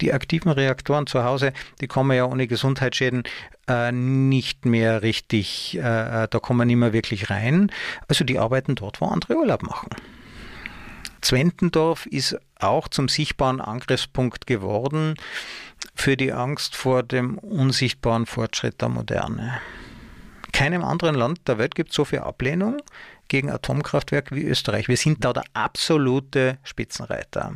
Die 0.00 0.12
aktiven 0.12 0.50
Reaktoren 0.50 1.06
zu 1.06 1.24
Hause, 1.24 1.52
die 1.80 1.88
kann 1.88 2.06
man 2.06 2.16
ja 2.16 2.24
ohne 2.24 2.46
Gesundheitsschäden 2.46 3.24
äh, 3.68 3.92
nicht 3.92 4.64
mehr 4.64 5.02
richtig, 5.02 5.76
äh, 5.76 6.24
äh, 6.24 6.28
da 6.28 6.38
kommen 6.38 6.58
man 6.58 6.66
nicht 6.68 6.76
mehr 6.76 6.92
wirklich 6.92 7.30
rein. 7.30 7.70
Also 8.08 8.24
die 8.24 8.38
arbeiten 8.38 8.74
dort, 8.74 9.00
wo 9.00 9.06
andere 9.06 9.36
Urlaub 9.36 9.62
machen. 9.62 9.90
Zwentendorf 11.20 12.06
ist 12.06 12.38
auch 12.58 12.88
zum 12.88 13.08
sichtbaren 13.08 13.60
Angriffspunkt 13.60 14.46
geworden 14.46 15.14
für 15.94 16.16
die 16.16 16.32
Angst 16.32 16.76
vor 16.76 17.02
dem 17.02 17.38
unsichtbaren 17.38 18.26
Fortschritt 18.26 18.80
der 18.80 18.88
Moderne. 18.88 19.60
Keinem 20.52 20.84
anderen 20.84 21.16
Land 21.16 21.48
der 21.48 21.58
Welt 21.58 21.74
gibt 21.74 21.90
es 21.90 21.96
so 21.96 22.04
viel 22.04 22.20
Ablehnung 22.20 22.78
gegen 23.28 23.50
Atomkraftwerke 23.50 24.34
wie 24.34 24.44
Österreich. 24.44 24.88
Wir 24.88 24.96
sind 24.96 25.24
da 25.24 25.32
der 25.32 25.44
absolute 25.54 26.58
Spitzenreiter. 26.62 27.52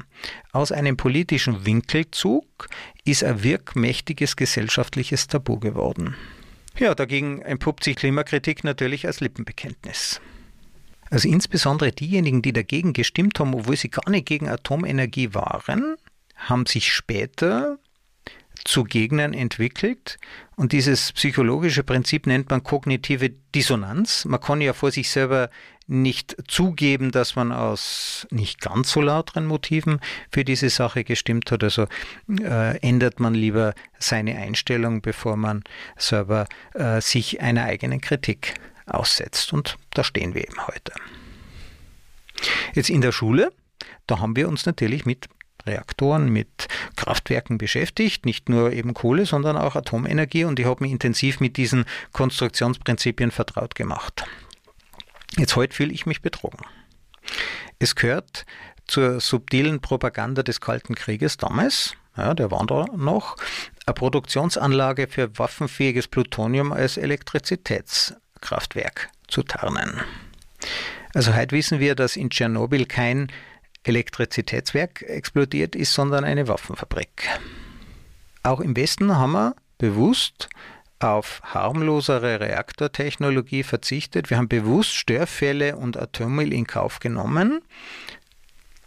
Aus 0.52 0.72
einem 0.72 0.96
politischen 0.96 1.64
Winkelzug 1.64 2.68
ist 3.04 3.24
ein 3.24 3.42
wirkmächtiges 3.42 4.36
gesellschaftliches 4.36 5.26
Tabu 5.26 5.58
geworden. 5.58 6.14
Ja, 6.78 6.94
dagegen 6.94 7.42
entpuppt 7.42 7.84
sich 7.84 7.96
Klimakritik 7.96 8.64
natürlich 8.64 9.06
als 9.06 9.20
Lippenbekenntnis. 9.20 10.20
Also 11.10 11.28
insbesondere 11.28 11.90
diejenigen, 11.90 12.40
die 12.40 12.52
dagegen 12.52 12.92
gestimmt 12.92 13.38
haben, 13.40 13.54
obwohl 13.54 13.76
sie 13.76 13.90
gar 13.90 14.08
nicht 14.08 14.26
gegen 14.26 14.48
Atomenergie 14.48 15.34
waren, 15.34 15.96
haben 16.36 16.66
sich 16.66 16.92
später 16.92 17.78
zu 18.64 18.84
Gegnern 18.84 19.34
entwickelt. 19.34 20.18
Und 20.56 20.72
dieses 20.72 21.12
psychologische 21.12 21.82
Prinzip 21.82 22.26
nennt 22.26 22.50
man 22.50 22.62
kognitive 22.62 23.30
Dissonanz. 23.54 24.24
Man 24.24 24.40
kann 24.40 24.60
ja 24.60 24.72
vor 24.72 24.90
sich 24.90 25.10
selber 25.10 25.50
nicht 25.86 26.36
zugeben, 26.46 27.10
dass 27.10 27.34
man 27.34 27.50
aus 27.50 28.26
nicht 28.30 28.60
ganz 28.60 28.92
so 28.92 29.00
lauteren 29.00 29.46
Motiven 29.46 30.00
für 30.30 30.44
diese 30.44 30.70
Sache 30.70 31.02
gestimmt 31.02 31.50
hat. 31.50 31.64
Also 31.64 31.86
äh, 32.28 32.78
ändert 32.78 33.18
man 33.18 33.34
lieber 33.34 33.74
seine 33.98 34.36
Einstellung, 34.36 35.02
bevor 35.02 35.36
man 35.36 35.64
selber 35.96 36.46
äh, 36.74 37.00
sich 37.00 37.40
einer 37.40 37.64
eigenen 37.64 38.00
Kritik 38.00 38.54
aussetzt. 38.86 39.52
Und 39.52 39.78
da 39.94 40.04
stehen 40.04 40.34
wir 40.34 40.42
eben 40.42 40.66
heute. 40.66 40.92
Jetzt 42.74 42.90
in 42.90 43.00
der 43.00 43.12
Schule, 43.12 43.52
da 44.06 44.20
haben 44.20 44.36
wir 44.36 44.48
uns 44.48 44.66
natürlich 44.66 45.06
mit 45.06 45.28
Reaktoren, 45.66 46.28
mit 46.28 46.68
Kraftwerken 46.96 47.58
beschäftigt, 47.58 48.26
nicht 48.26 48.48
nur 48.48 48.72
eben 48.72 48.94
Kohle, 48.94 49.26
sondern 49.26 49.56
auch 49.56 49.76
Atomenergie 49.76 50.44
und 50.44 50.58
ich 50.58 50.66
habe 50.66 50.84
mich 50.84 50.92
intensiv 50.92 51.40
mit 51.40 51.56
diesen 51.56 51.84
Konstruktionsprinzipien 52.12 53.30
vertraut 53.30 53.74
gemacht. 53.74 54.24
Jetzt 55.36 55.56
heute 55.56 55.74
fühle 55.74 55.92
ich 55.92 56.06
mich 56.06 56.22
betrogen. 56.22 56.64
Es 57.78 57.94
gehört 57.94 58.46
zur 58.86 59.20
subtilen 59.20 59.80
Propaganda 59.80 60.42
des 60.42 60.60
Kalten 60.60 60.94
Krieges 60.94 61.36
damals, 61.36 61.94
ja, 62.16 62.34
der 62.34 62.50
war 62.50 62.66
da 62.66 62.86
noch, 62.96 63.36
eine 63.86 63.94
Produktionsanlage 63.94 65.06
für 65.06 65.38
waffenfähiges 65.38 66.08
Plutonium 66.08 66.72
als 66.72 66.96
Elektrizitätskraftwerk 66.96 69.10
zu 69.28 69.44
tarnen. 69.44 70.00
Also 71.14 71.34
heute 71.34 71.56
wissen 71.56 71.80
wir, 71.80 71.94
dass 71.94 72.16
in 72.16 72.28
Tschernobyl 72.30 72.86
kein 72.86 73.30
Elektrizitätswerk 73.84 75.02
explodiert 75.02 75.74
ist, 75.74 75.94
sondern 75.94 76.24
eine 76.24 76.48
Waffenfabrik. 76.48 77.28
Auch 78.42 78.60
im 78.60 78.76
Westen 78.76 79.16
haben 79.16 79.32
wir 79.32 79.56
bewusst 79.78 80.48
auf 80.98 81.40
harmlosere 81.42 82.40
Reaktortechnologie 82.40 83.62
verzichtet. 83.62 84.28
Wir 84.30 84.36
haben 84.36 84.48
bewusst 84.48 84.94
Störfälle 84.94 85.76
und 85.76 85.96
Atommüll 85.96 86.52
in 86.52 86.66
Kauf 86.66 87.00
genommen, 87.00 87.62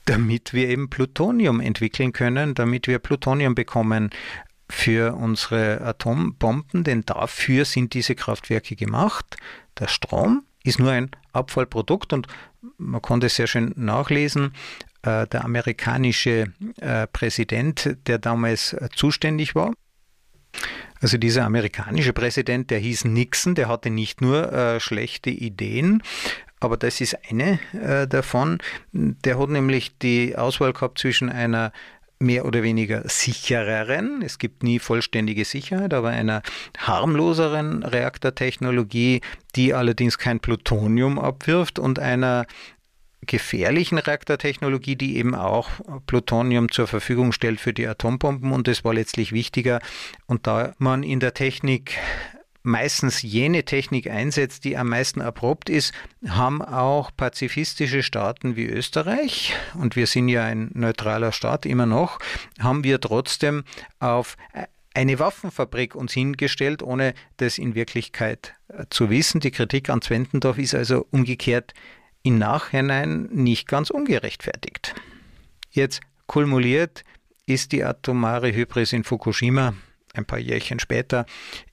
damit 0.06 0.54
wir 0.54 0.70
eben 0.70 0.90
Plutonium 0.90 1.60
entwickeln 1.60 2.14
können, 2.14 2.54
damit 2.54 2.88
wir 2.88 3.00
Plutonium 3.00 3.56
bekommen 3.56 4.12
für 4.70 5.16
unsere 5.16 5.82
Atombomben, 5.82 6.84
denn 6.84 7.04
dafür 7.06 7.66
sind 7.66 7.94
diese 7.94 8.16
Kraftwerke 8.16 8.76
gemacht. 8.76 9.38
Der 9.80 9.88
Strom 9.88 10.46
ist 10.64 10.80
nur 10.80 10.92
ein 10.92 11.12
Abfallprodukt 11.34 12.14
und 12.14 12.28
man 12.78 13.02
konnte 13.02 13.30
sehr 13.30 13.48
schön 13.48 13.74
nachlesen. 13.76 14.54
Äh, 15.02 15.28
der 15.28 15.44
amerikanische 15.44 16.54
äh, 16.80 17.08
Präsident, 17.08 17.98
der 18.08 18.18
damals 18.18 18.74
äh, 18.74 18.90
zuständig 18.96 19.56
war, 19.56 19.74
also 21.02 21.18
dieser 21.18 21.46
amerikanische 21.46 22.14
Präsident, 22.14 22.70
der 22.72 22.80
hieß 22.80 23.06
Nixon, 23.06 23.56
der 23.56 23.68
hatte 23.68 23.90
nicht 23.90 24.22
nur 24.22 24.54
äh, 24.54 24.80
schlechte 24.80 25.30
Ideen, 25.30 26.02
aber 26.62 26.78
das 26.78 27.02
ist 27.02 27.18
eine 27.30 27.60
äh, 27.74 28.08
davon. 28.08 28.60
Der 28.94 29.38
hat 29.38 29.50
nämlich 29.50 29.98
die 29.98 30.38
Auswahl 30.38 30.72
gehabt 30.72 31.00
zwischen 31.00 31.30
einer 31.30 31.74
mehr 32.24 32.46
oder 32.46 32.64
weniger 32.64 33.08
sichereren, 33.08 34.22
es 34.24 34.40
gibt 34.40 34.64
nie 34.64 34.80
vollständige 34.80 35.46
Sicherheit, 35.46 35.94
aber 35.94 36.10
einer 36.10 36.42
harmloseren 36.78 37.84
Reaktortechnologie, 37.84 39.22
die 39.56 39.74
allerdings 39.74 40.18
kein 40.18 40.40
Plutonium 40.40 41.20
abwirft 41.20 41.78
und 41.78 42.00
einer 42.00 42.48
gefährlichen 43.26 43.98
Reaktortechnologie, 43.98 44.96
die 44.96 45.18
eben 45.18 45.36
auch 45.36 45.70
Plutonium 46.08 46.72
zur 46.72 46.88
Verfügung 46.88 47.32
stellt 47.32 47.60
für 47.60 47.74
die 47.74 47.88
Atombomben 47.88 48.52
und 48.52 48.68
das 48.68 48.84
war 48.84 48.94
letztlich 48.94 49.32
wichtiger. 49.32 49.80
Und 50.26 50.48
da 50.48 50.74
man 50.78 51.04
in 51.04 51.20
der 51.20 51.34
Technik 51.34 51.98
meistens 52.64 53.22
jene 53.22 53.66
Technik 53.66 54.10
einsetzt, 54.10 54.64
die 54.64 54.78
am 54.78 54.90
meisten 54.90 55.20
erprobt 55.22 55.70
ist, 55.70 55.94
haben 56.28 56.62
auch 56.62 57.12
pazifistische 57.16 58.04
Staaten 58.04 58.56
wie 58.56 58.66
Österreich, 58.66 59.54
und 59.76 59.96
wir 59.96 60.08
sind 60.08 60.30
ja 60.30 60.46
ein 60.46 60.72
neutraler 60.74 61.32
Staat 61.34 61.66
immer 61.66 61.86
noch, 61.86 62.20
haben 62.60 62.84
wir 62.84 63.00
trotzdem 63.00 63.66
auf 64.00 64.38
eine 64.94 65.20
Waffenfabrik 65.20 65.96
uns 65.96 66.14
hingestellt, 66.14 66.84
ohne 66.84 67.14
das 67.38 67.58
in 67.58 67.76
Wirklichkeit 67.76 68.54
zu 68.90 69.10
wissen. 69.10 69.42
Die 69.42 69.52
Kritik 69.52 69.90
an 69.90 70.02
Zwentendorf 70.02 70.58
ist 70.58 70.76
also 70.76 71.06
umgekehrt 71.12 71.74
im 72.22 72.38
Nachhinein 72.38 73.24
nicht 73.32 73.68
ganz 73.68 73.90
ungerechtfertigt. 73.90 74.96
Jetzt 75.72 76.02
kumuliert 76.28 77.04
ist 77.46 77.72
die 77.72 77.84
atomare 77.84 78.54
Hybris 78.54 78.94
in 78.94 79.04
Fukushima 79.04 79.74
ein 80.14 80.26
paar 80.26 80.40
Jährchen 80.40 80.80
später. 80.80 81.26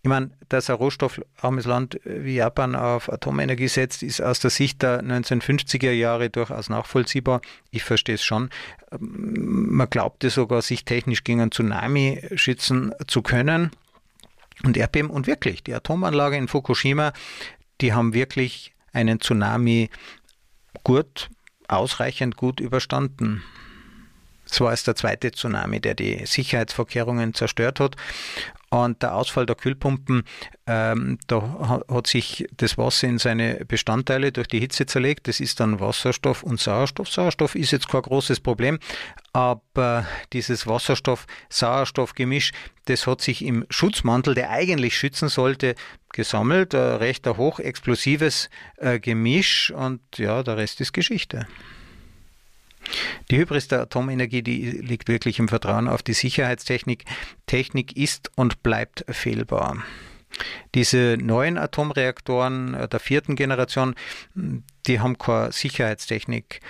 Ich 0.03 0.09
meine, 0.09 0.31
dass 0.49 0.71
ein 0.71 0.77
rohstoffarmes 0.77 1.67
Land 1.67 2.01
wie 2.05 2.37
Japan 2.37 2.75
auf 2.75 3.13
Atomenergie 3.13 3.69
setzt, 3.69 4.03
ist 4.03 4.21
aus 4.21 4.41
der 4.41 4.51
Sicht 4.51 4.83
der 4.83 5.03
1950er 5.03 5.91
Jahre 5.91 6.31
durchaus 6.31 6.71
nachvollziehbar. 6.71 7.43
Ich 7.71 7.85
verstehe 7.85 8.15
es 8.15 8.25
schon. 8.25 8.51
Man 8.99 9.89
glaubte 9.91 10.31
sogar, 10.31 10.63
sich 10.63 10.85
technisch 10.85 11.23
gegen 11.23 11.43
einen 11.43 11.53
Tsunami 11.53 12.23
schützen 12.35 12.93
zu 13.07 13.23
können. 13.23 13.71
Und 14.63 14.77
Erdbeben, 14.77 15.11
und 15.11 15.27
wirklich, 15.27 15.63
die 15.63 15.75
Atomanlage 15.75 16.37
in 16.37 16.49
Fukushima, 16.49 17.13
die 17.81 17.93
haben 17.93 18.15
wirklich 18.15 18.75
einen 18.93 19.21
Tsunami 19.21 19.91
gut, 20.83 21.29
ausreichend 21.69 22.37
gut 22.37 22.61
überstanden. 22.61 23.43
Es 24.51 24.61
war 24.61 24.71
erst 24.71 24.87
der 24.87 24.97
zweite 24.97 25.33
Tsunami, 25.33 25.81
der 25.81 25.95
die 25.95 26.27
Sicherheitsvorkehrungen 26.27 27.35
zerstört 27.35 27.81
hat. 27.81 27.97
Und 28.73 29.03
der 29.03 29.17
Ausfall 29.17 29.47
der 29.47 29.57
Kühlpumpen, 29.57 30.23
ähm, 30.69 31.19
da 31.27 31.83
hat 31.89 32.07
sich 32.07 32.47
das 32.57 32.79
Wasser 32.79 33.09
in 33.09 33.19
seine 33.19 33.65
Bestandteile 33.67 34.31
durch 34.31 34.47
die 34.47 34.61
Hitze 34.61 34.87
zerlegt. 34.87 35.27
Das 35.27 35.41
ist 35.41 35.59
dann 35.59 35.81
Wasserstoff 35.81 36.45
und 36.45 36.61
Sauerstoff. 36.61 37.09
Sauerstoff 37.09 37.57
ist 37.57 37.73
jetzt 37.73 37.89
kein 37.89 38.03
großes 38.03 38.39
Problem, 38.39 38.79
aber 39.33 40.07
dieses 40.33 40.69
Wasserstoff-Sauerstoff-Gemisch, 40.69 42.53
das 42.85 43.09
hat 43.09 43.23
sich 43.23 43.45
im 43.45 43.67
Schutzmantel, 43.71 44.37
der 44.37 44.51
eigentlich 44.51 44.97
schützen 44.97 45.29
sollte, 45.29 45.75
gesammelt. 46.13 46.73
Ein 46.73 46.97
recht 46.99 47.27
hochexplosives 47.27 48.51
äh, 48.77 49.01
Gemisch 49.01 49.73
und 49.73 50.01
ja, 50.17 50.45
der 50.45 50.59
Rest 50.59 50.81
ist 50.81 50.93
Geschichte. 50.93 51.49
Die 53.31 53.39
Hybris 53.39 53.69
der 53.69 53.81
Atomenergie, 53.81 54.43
die 54.43 54.71
liegt 54.71 55.09
wirklich 55.09 55.39
im 55.39 55.49
Vertrauen 55.49 55.89
auf 55.89 56.03
die 56.03 56.13
Sicherheitstechnik. 56.13 57.05
Technik 57.47 57.97
ist 57.97 58.31
und 58.37 58.63
bleibt 58.63 59.05
fehlbar. 59.09 59.83
Diese 60.75 61.17
neuen 61.21 61.59
Atomreaktoren 61.59 62.75
äh, 62.75 62.89
der 62.89 63.01
vierten 63.01 63.37
Generation, 63.37 63.95
die 64.35 65.01
haben 65.01 65.19
keine 65.19 65.53
Sicherheitstechnik. 65.53 66.61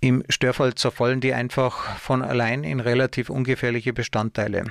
Im 0.00 0.22
Störfall 0.28 0.74
zerfallen 0.74 1.20
die 1.20 1.32
einfach 1.32 1.98
von 1.98 2.22
allein 2.22 2.62
in 2.62 2.80
relativ 2.80 3.30
ungefährliche 3.30 3.92
Bestandteile. 3.92 4.64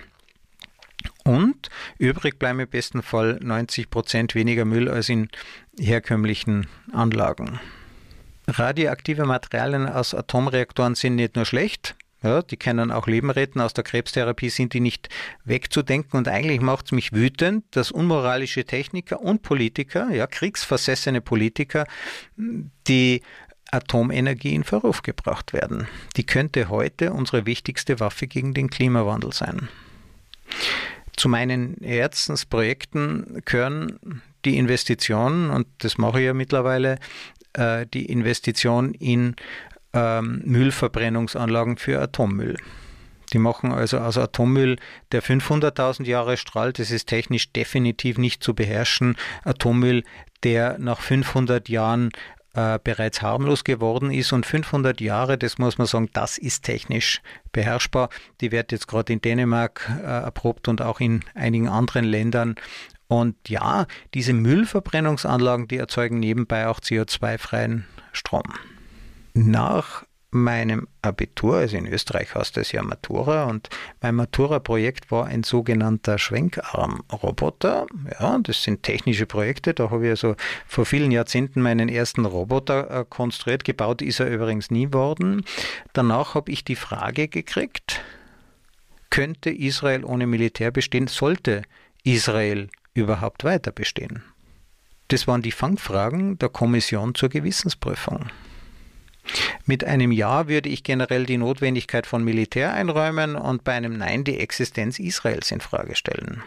Und 1.25 1.69
übrig 1.97 2.37
bleiben 2.37 2.59
im 2.59 2.69
besten 2.69 3.01
Fall 3.01 3.39
90 3.41 3.89
Prozent 3.89 4.35
weniger 4.35 4.65
Müll 4.65 4.89
als 4.89 5.09
in 5.09 5.29
herkömmlichen 5.79 6.67
Anlagen. 6.91 7.59
Radioaktive 8.47 9.25
Materialien 9.25 9.87
aus 9.87 10.13
Atomreaktoren 10.13 10.95
sind 10.95 11.15
nicht 11.15 11.35
nur 11.35 11.45
schlecht, 11.45 11.95
ja, 12.23 12.41
die 12.41 12.55
können 12.55 12.89
auch 12.89 13.07
Leben 13.07 13.29
retten. 13.29 13.59
Aus 13.59 13.73
der 13.73 13.83
Krebstherapie 13.83 14.49
sind 14.49 14.73
die 14.73 14.79
nicht 14.79 15.09
wegzudenken. 15.43 16.17
Und 16.17 16.29
eigentlich 16.29 16.61
macht 16.61 16.85
es 16.85 16.91
mich 16.93 17.11
wütend, 17.11 17.65
dass 17.71 17.91
unmoralische 17.91 18.63
Techniker 18.63 19.19
und 19.19 19.41
Politiker, 19.41 20.09
ja, 20.09 20.25
kriegsversessene 20.25 21.19
Politiker, 21.19 21.85
die 22.87 23.21
Atomenergie 23.71 24.55
in 24.55 24.63
Verruf 24.63 25.01
gebracht 25.01 25.51
werden. 25.51 25.87
Die 26.15 26.25
könnte 26.25 26.69
heute 26.69 27.11
unsere 27.11 27.45
wichtigste 27.45 27.99
Waffe 27.99 28.27
gegen 28.27 28.53
den 28.53 28.69
Klimawandel 28.69 29.33
sein. 29.33 29.67
Zu 31.17 31.27
meinen 31.27 31.75
Herzensprojekten 31.81 33.41
gehören 33.45 34.21
die 34.45 34.57
Investitionen, 34.57 35.49
und 35.49 35.67
das 35.79 35.97
mache 35.97 36.19
ich 36.19 36.25
ja 36.25 36.33
mittlerweile, 36.33 36.99
äh, 37.53 37.85
die 37.93 38.05
Investition 38.05 38.93
in 38.93 39.35
ähm, 39.93 40.41
Müllverbrennungsanlagen 40.45 41.77
für 41.77 42.01
Atommüll. 42.01 42.57
Die 43.31 43.39
machen 43.39 43.71
also 43.71 43.97
aus 43.97 44.17
Atommüll, 44.17 44.77
der 45.11 45.23
500.000 45.23 46.05
Jahre 46.05 46.37
strahlt, 46.37 46.77
das 46.79 46.91
ist 46.91 47.07
technisch 47.07 47.51
definitiv 47.51 48.17
nicht 48.17 48.43
zu 48.43 48.53
beherrschen. 48.53 49.15
Atommüll, 49.43 50.03
der 50.43 50.77
nach 50.77 50.99
500 50.99 51.67
Jahren 51.69 52.11
äh, 52.53 52.77
bereits 52.83 53.21
harmlos 53.23 53.63
geworden 53.63 54.11
ist 54.11 54.33
und 54.33 54.45
500 54.45 55.01
Jahre, 55.01 55.37
das 55.37 55.57
muss 55.57 55.79
man 55.79 55.87
sagen, 55.87 56.09
das 56.13 56.37
ist 56.37 56.63
technisch 56.63 57.21
beherrschbar. 57.51 58.09
Die 58.41 58.51
wird 58.51 58.71
jetzt 58.71 58.87
gerade 58.87 59.11
in 59.13 59.21
Dänemark 59.21 59.89
äh, 59.99 60.05
erprobt 60.05 60.67
und 60.67 60.81
auch 60.81 60.99
in 60.99 61.23
einigen 61.33 61.67
anderen 61.67 62.05
Ländern 62.05 62.55
und 63.13 63.35
ja, 63.47 63.85
diese 64.15 64.33
Müllverbrennungsanlagen, 64.33 65.67
die 65.67 65.77
erzeugen 65.77 66.19
nebenbei 66.19 66.67
auch 66.67 66.79
CO2-freien 66.79 67.85
Strom. 68.11 68.41
Nach 69.35 70.03
meinem 70.31 70.87
Abitur, 71.03 71.57
also 71.57 71.77
in 71.77 71.85
Österreich 71.85 72.33
heißt 72.33 72.57
das 72.57 72.71
ja 72.71 72.81
Matura, 72.81 73.43
und 73.43 73.69
mein 74.01 74.15
Matura-Projekt 74.15 75.11
war 75.11 75.27
ein 75.27 75.43
sogenannter 75.43 76.17
Schwenkarm-Roboter. 76.17 77.85
Ja, 78.19 78.39
das 78.39 78.63
sind 78.63 78.81
technische 78.81 79.27
Projekte, 79.27 79.75
da 79.75 79.91
habe 79.91 80.05
ich 80.05 80.09
also 80.09 80.35
vor 80.65 80.87
vielen 80.87 81.11
Jahrzehnten 81.11 81.61
meinen 81.61 81.89
ersten 81.89 82.25
Roboter 82.25 83.01
äh, 83.01 83.05
konstruiert. 83.07 83.63
Gebaut 83.63 84.01
ist 84.01 84.21
er 84.21 84.31
übrigens 84.31 84.71
nie 84.71 84.91
worden. 84.91 85.45
Danach 85.93 86.33
habe 86.33 86.51
ich 86.51 86.65
die 86.65 86.75
Frage 86.75 87.27
gekriegt, 87.27 88.01
könnte 89.11 89.51
Israel 89.51 90.03
ohne 90.03 90.25
Militär 90.25 90.71
bestehen? 90.71 91.05
Sollte 91.05 91.61
Israel 92.03 92.69
überhaupt 92.93 93.43
weiter 93.43 93.71
bestehen? 93.71 94.23
Das 95.07 95.27
waren 95.27 95.41
die 95.41 95.51
Fangfragen 95.51 96.37
der 96.39 96.49
Kommission 96.49 97.13
zur 97.15 97.29
Gewissensprüfung. 97.29 98.29
Mit 99.65 99.83
einem 99.83 100.11
Ja 100.11 100.47
würde 100.47 100.69
ich 100.69 100.83
generell 100.83 101.25
die 101.25 101.37
Notwendigkeit 101.37 102.05
von 102.05 102.23
Militär 102.23 102.73
einräumen 102.73 103.35
und 103.35 103.63
bei 103.63 103.73
einem 103.73 103.97
Nein 103.97 104.23
die 104.23 104.39
Existenz 104.39 104.99
Israels 104.99 105.51
in 105.51 105.61
Frage 105.61 105.95
stellen. 105.95 106.43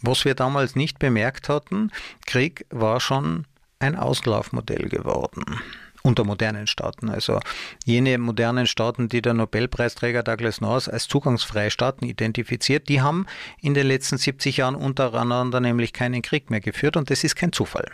Was 0.00 0.24
wir 0.24 0.34
damals 0.34 0.74
nicht 0.74 0.98
bemerkt 0.98 1.48
hatten, 1.48 1.92
Krieg 2.26 2.66
war 2.70 3.00
schon 3.00 3.46
ein 3.78 3.96
Auslaufmodell 3.96 4.88
geworden 4.88 5.60
unter 6.06 6.24
modernen 6.24 6.66
Staaten. 6.66 7.10
Also 7.10 7.40
jene 7.84 8.16
modernen 8.18 8.66
Staaten, 8.66 9.08
die 9.08 9.20
der 9.20 9.34
Nobelpreisträger 9.34 10.22
Douglas 10.22 10.60
North 10.60 10.88
als 10.88 11.08
zugangsfreie 11.08 11.70
Staaten 11.70 12.06
identifiziert, 12.06 12.88
die 12.88 13.02
haben 13.02 13.26
in 13.60 13.74
den 13.74 13.86
letzten 13.86 14.16
70 14.16 14.58
Jahren 14.58 14.76
untereinander 14.76 15.60
nämlich 15.60 15.92
keinen 15.92 16.22
Krieg 16.22 16.48
mehr 16.48 16.60
geführt 16.60 16.96
und 16.96 17.10
das 17.10 17.24
ist 17.24 17.34
kein 17.34 17.52
Zufall. 17.52 17.90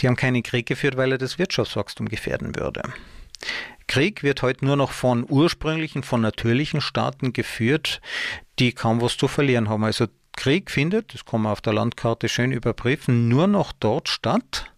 Die 0.00 0.08
haben 0.08 0.16
keinen 0.16 0.42
Krieg 0.42 0.66
geführt, 0.66 0.96
weil 0.96 1.12
er 1.12 1.18
das 1.18 1.38
Wirtschaftswachstum 1.38 2.08
gefährden 2.08 2.56
würde. 2.56 2.82
Krieg 3.86 4.22
wird 4.22 4.40
heute 4.40 4.64
nur 4.64 4.76
noch 4.76 4.92
von 4.92 5.26
ursprünglichen, 5.28 6.02
von 6.02 6.22
natürlichen 6.22 6.80
Staaten 6.80 7.34
geführt, 7.34 8.00
die 8.58 8.72
kaum 8.72 9.02
was 9.02 9.18
zu 9.18 9.28
verlieren 9.28 9.68
haben. 9.68 9.84
Also 9.84 10.06
Krieg 10.34 10.70
findet, 10.70 11.12
das 11.12 11.26
kann 11.26 11.42
man 11.42 11.52
auf 11.52 11.60
der 11.60 11.74
Landkarte 11.74 12.30
schön 12.30 12.52
überprüfen, 12.52 13.28
nur 13.28 13.46
noch 13.46 13.72
dort 13.72 14.08
statt, 14.08 14.72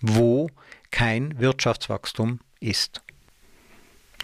wo 0.00 0.48
kein 0.92 1.40
Wirtschaftswachstum 1.40 2.38
ist. 2.60 3.02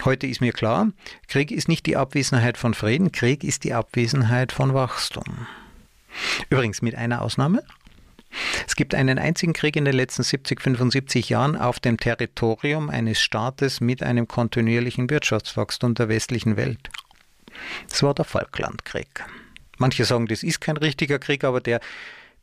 Heute 0.05 0.27
ist 0.27 0.39
mir 0.39 0.53
klar, 0.53 0.93
Krieg 1.27 1.51
ist 1.51 1.67
nicht 1.67 1.85
die 1.85 1.97
Abwesenheit 1.97 2.57
von 2.57 2.73
Frieden, 2.73 3.11
Krieg 3.11 3.43
ist 3.43 3.65
die 3.65 3.73
Abwesenheit 3.73 4.53
von 4.53 4.73
Wachstum. 4.73 5.45
Übrigens 6.49 6.81
mit 6.81 6.95
einer 6.95 7.21
Ausnahme. 7.21 7.63
Es 8.65 8.75
gibt 8.75 8.95
einen 8.95 9.19
einzigen 9.19 9.53
Krieg 9.53 9.75
in 9.75 9.85
den 9.85 9.95
letzten 9.95 10.23
70, 10.23 10.61
75 10.61 11.29
Jahren 11.29 11.57
auf 11.57 11.79
dem 11.79 11.97
Territorium 11.97 12.89
eines 12.89 13.19
Staates 13.19 13.81
mit 13.81 14.03
einem 14.03 14.27
kontinuierlichen 14.27 15.09
Wirtschaftswachstum 15.09 15.95
der 15.95 16.07
westlichen 16.07 16.55
Welt. 16.55 16.89
Das 17.89 18.03
war 18.03 18.13
der 18.13 18.25
Falklandkrieg. 18.25 19.25
Manche 19.77 20.05
sagen, 20.05 20.27
das 20.27 20.43
ist 20.43 20.61
kein 20.61 20.77
richtiger 20.77 21.19
Krieg, 21.19 21.43
aber 21.43 21.59
der 21.59 21.81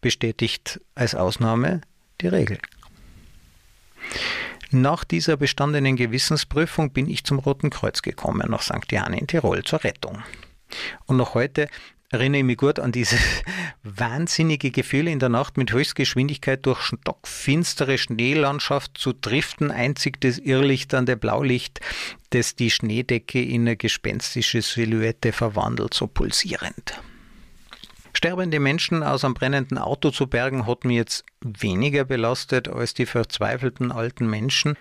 bestätigt 0.00 0.80
als 0.94 1.14
Ausnahme 1.14 1.80
die 2.20 2.28
Regel. 2.28 2.58
Nach 4.70 5.04
dieser 5.04 5.36
bestandenen 5.36 5.96
Gewissensprüfung 5.96 6.92
bin 6.92 7.08
ich 7.08 7.24
zum 7.24 7.38
Roten 7.38 7.70
Kreuz 7.70 8.02
gekommen, 8.02 8.50
nach 8.50 8.62
St. 8.62 8.90
Johann 8.90 9.14
in 9.14 9.26
Tirol 9.26 9.62
zur 9.62 9.84
Rettung. 9.84 10.22
Und 11.06 11.16
noch 11.16 11.34
heute 11.34 11.68
erinnere 12.10 12.40
ich 12.40 12.44
mich 12.44 12.56
gut 12.56 12.78
an 12.80 12.92
dieses 12.92 13.20
wahnsinnige 13.82 14.70
Gefühl, 14.70 15.08
in 15.08 15.18
der 15.18 15.28
Nacht 15.28 15.56
mit 15.56 15.72
Höchstgeschwindigkeit 15.72 16.64
durch 16.66 16.80
stockfinstere 16.82 17.98
Schneelandschaft 17.98 18.98
zu 18.98 19.12
driften, 19.12 19.70
einzig 19.70 20.20
das 20.20 20.38
Irrlicht 20.38 20.94
an 20.94 21.06
der 21.06 21.16
Blaulicht, 21.16 21.80
das 22.30 22.56
die 22.56 22.70
Schneedecke 22.70 23.42
in 23.42 23.62
eine 23.62 23.76
gespenstische 23.76 24.62
Silhouette 24.62 25.32
verwandelt, 25.32 25.94
so 25.94 26.06
pulsierend. 26.06 27.00
Sterbende 28.16 28.60
Menschen 28.60 29.02
aus 29.02 29.26
einem 29.26 29.34
brennenden 29.34 29.76
Auto 29.76 30.10
zu 30.10 30.26
bergen, 30.26 30.66
hat 30.66 30.86
mich 30.86 30.96
jetzt 30.96 31.26
weniger 31.42 32.06
belastet 32.06 32.66
als 32.66 32.94
die 32.94 33.04
verzweifelten 33.04 33.92
alten 33.92 34.26
Menschen. 34.26 34.78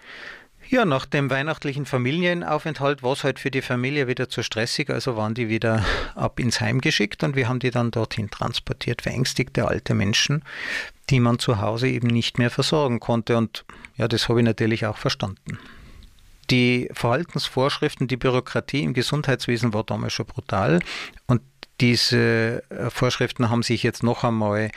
Ja, 0.70 0.86
nach 0.86 1.06
dem 1.06 1.30
weihnachtlichen 1.30 1.86
Familienaufenthalt 1.86 3.04
war 3.04 3.12
es 3.12 3.26
halt 3.26 3.40
für 3.40 3.52
die 3.52 3.62
Familie 3.62 4.08
wieder 4.08 4.30
zu 4.30 4.42
stressig, 4.42 4.90
also 4.90 5.18
waren 5.18 5.34
die 5.34 5.50
wieder 5.50 5.84
ab 6.16 6.40
ins 6.40 6.62
Heim 6.62 6.80
geschickt 6.80 7.26
und 7.26 7.36
wir 7.36 7.50
haben 7.50 7.60
die 7.60 7.72
dann 7.72 7.92
dorthin 7.92 8.32
transportiert, 8.32 9.02
verängstigte 9.02 9.68
alte 9.68 9.96
Menschen, 9.96 10.42
die 11.10 11.20
man 11.20 11.38
zu 11.38 11.60
Hause 11.60 11.90
eben 11.90 12.08
nicht 12.08 12.38
mehr 12.38 12.50
versorgen 12.50 13.02
konnte. 13.02 13.36
Und 13.36 13.66
ja, 13.98 14.08
das 14.08 14.30
habe 14.30 14.40
ich 14.40 14.46
natürlich 14.46 14.86
auch 14.86 14.98
verstanden. 14.98 15.60
Die 16.52 16.90
Verhaltensvorschriften, 16.94 18.08
die 18.08 18.18
Bürokratie 18.18 18.84
im 18.84 18.94
Gesundheitswesen 18.94 19.74
war 19.74 19.84
damals 19.84 20.14
schon 20.14 20.26
brutal 20.26 20.80
und 21.28 21.42
diese 21.82 22.64
äh, 22.70 22.90
Vorschriften 22.90 23.50
haben 23.50 23.64
sich 23.64 23.84
jetzt 23.84 24.04
noch 24.04 24.24
einmal 24.24 24.72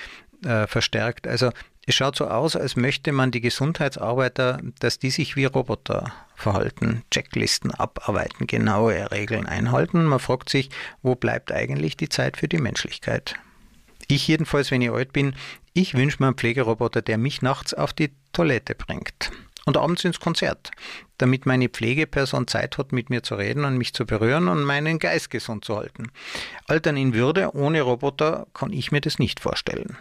äh, 0.45 0.67
verstärkt. 0.67 1.27
Also 1.27 1.51
es 1.87 1.95
schaut 1.95 2.17
so 2.17 2.27
aus, 2.27 2.55
als 2.55 2.77
möchte 2.77 3.13
man 3.13 3.31
die 3.31 3.41
Gesundheitsarbeiter, 3.41 4.61
dass 4.79 4.99
die 4.99 5.11
sich 5.11 5.37
wie 5.37 5.47
Roboter 5.47 6.13
verhalten, 6.35 7.03
Checklisten 7.11 7.73
abarbeiten, 7.73 8.47
genaue 8.47 9.11
Regeln 9.11 9.47
einhalten. 9.47 10.05
Man 10.05 10.19
fragt 10.19 10.51
sich, 10.51 10.71
wo 11.03 11.15
bleibt 11.15 11.51
eigentlich 11.51 11.97
die 11.97 12.09
Zeit 12.09 12.37
für 12.37 12.49
die 12.49 12.59
Menschlichkeit? 12.59 13.37
Ich 14.07 14.29
jedenfalls, 14.29 14.71
wenn 14.71 14.83
ich 14.83 14.91
alt 14.91 15.13
bin, 15.13 15.35
ich 15.73 15.95
wünsche 15.95 16.19
mir 16.21 16.29
einen 16.29 16.37
Pflegeroboter, 16.37 17.03
der 17.03 17.19
mich 17.19 17.43
nachts 17.43 17.75
auf 17.75 17.93
die 17.93 18.13
Toilette 18.33 18.75
bringt 18.75 19.31
und 19.68 19.76
abends 19.76 20.04
ins 20.04 20.18
Konzert, 20.18 20.70
damit 21.18 21.46
meine 21.46 21.68
Pflegeperson 21.68 22.48
Zeit 22.48 22.78
hat, 22.78 22.90
mit 22.90 23.11
mir 23.11 23.22
zu 23.22 23.37
reden 23.37 23.64
und 23.64 23.76
mich 23.76 23.92
zu 23.94 24.07
berühren 24.07 24.48
und 24.48 24.64
meinen 24.64 24.98
Geist 24.98 25.31
gesund 25.31 25.64
zu 25.64 25.76
halten. 25.76 26.11
Altern 26.66 26.96
in 26.96 27.14
Würde 27.14 27.54
ohne 27.54 27.83
Roboter 27.83 28.46
kann 28.54 28.72
ich 28.72 28.90
mir 28.90 29.00
das 29.00 29.18
nicht 29.18 29.40
vorstellen. 29.40 29.96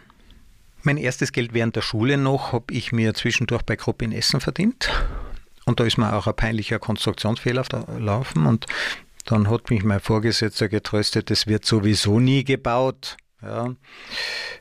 Mein 0.84 0.97
erstes 0.97 1.34
Geld 1.34 1.53
während 1.53 1.75
der 1.75 1.82
Schule 1.82 2.17
noch 2.17 2.53
habe 2.53 2.73
ich 2.73 2.93
mir 2.93 3.13
zwischendurch 3.13 3.63
bei 3.63 3.75
Krupp 3.75 4.01
in 4.01 4.13
Essen 4.13 4.39
verdient. 4.39 4.89
Und 5.65 5.82
da 5.82 5.84
ist 5.84 5.97
mir 5.97 6.13
auch 6.13 6.27
ein 6.27 6.36
peinlicher 6.36 6.80
Konstruktionsfehler 6.80 7.65
laufen. 7.99 8.45
Und 8.45 8.67
dann 9.25 9.49
hat 9.49 9.69
mich 9.69 9.84
mein 9.84 9.99
Vorgesetzter 9.99 10.69
getröstet, 10.69 11.30
es 11.30 11.45
wird 11.45 11.65
sowieso 11.65 12.21
nie 12.21 12.45
gebaut. 12.45 13.17
Ja, 13.41 13.76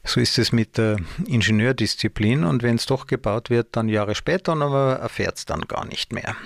so 0.04 0.20
ist 0.20 0.38
es 0.38 0.52
mit 0.52 0.76
der 0.76 0.98
Ingenieurdisziplin 1.26 2.44
und 2.44 2.62
wenn 2.62 2.76
es 2.76 2.84
doch 2.84 3.06
gebaut 3.06 3.48
wird, 3.48 3.68
dann 3.72 3.88
Jahre 3.88 4.14
später, 4.14 4.52
aber 4.52 4.96
erfährt 4.96 5.38
es 5.38 5.46
dann 5.46 5.62
gar 5.62 5.86
nicht 5.86 6.12
mehr. 6.12 6.36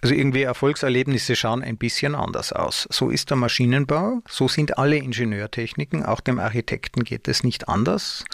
Also 0.00 0.14
irgendwie 0.14 0.42
Erfolgserlebnisse 0.42 1.34
schauen 1.34 1.64
ein 1.64 1.76
bisschen 1.76 2.14
anders 2.14 2.52
aus. 2.52 2.86
So 2.92 3.10
ist 3.10 3.30
der 3.30 3.36
Maschinenbau, 3.36 4.22
so 4.28 4.46
sind 4.46 4.78
alle 4.78 4.98
Ingenieurtechniken, 4.98 6.04
auch 6.04 6.20
dem 6.20 6.38
Architekten 6.38 7.02
geht 7.02 7.26
es 7.26 7.42
nicht 7.42 7.68
anders. 7.68 8.24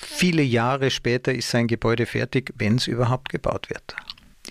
Viele 0.00 0.42
Jahre 0.42 0.90
später 0.90 1.34
ist 1.34 1.50
sein 1.50 1.66
Gebäude 1.66 2.06
fertig, 2.06 2.54
wenn 2.56 2.76
es 2.76 2.86
überhaupt 2.86 3.28
gebaut 3.28 3.68
wird. 3.68 3.94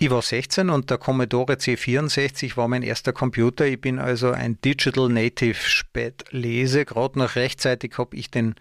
Ich 0.02 0.10
war 0.10 0.22
16 0.22 0.70
und 0.70 0.90
der 0.90 0.98
Commodore 0.98 1.56
C64 1.56 2.56
war 2.56 2.70
mein 2.70 2.84
erster 2.84 3.12
Computer. 3.12 3.66
Ich 3.66 3.82
bin 3.82 4.00
also 4.00 4.32
ein 4.32 4.58
Digital 4.62 5.10
Native 5.10 5.56
Spätlese. 5.56 6.86
Gerade 6.86 7.20
noch 7.20 7.36
rechtzeitig 7.36 7.98
habe 7.98 8.16
ich 8.16 8.32
den 8.32 8.56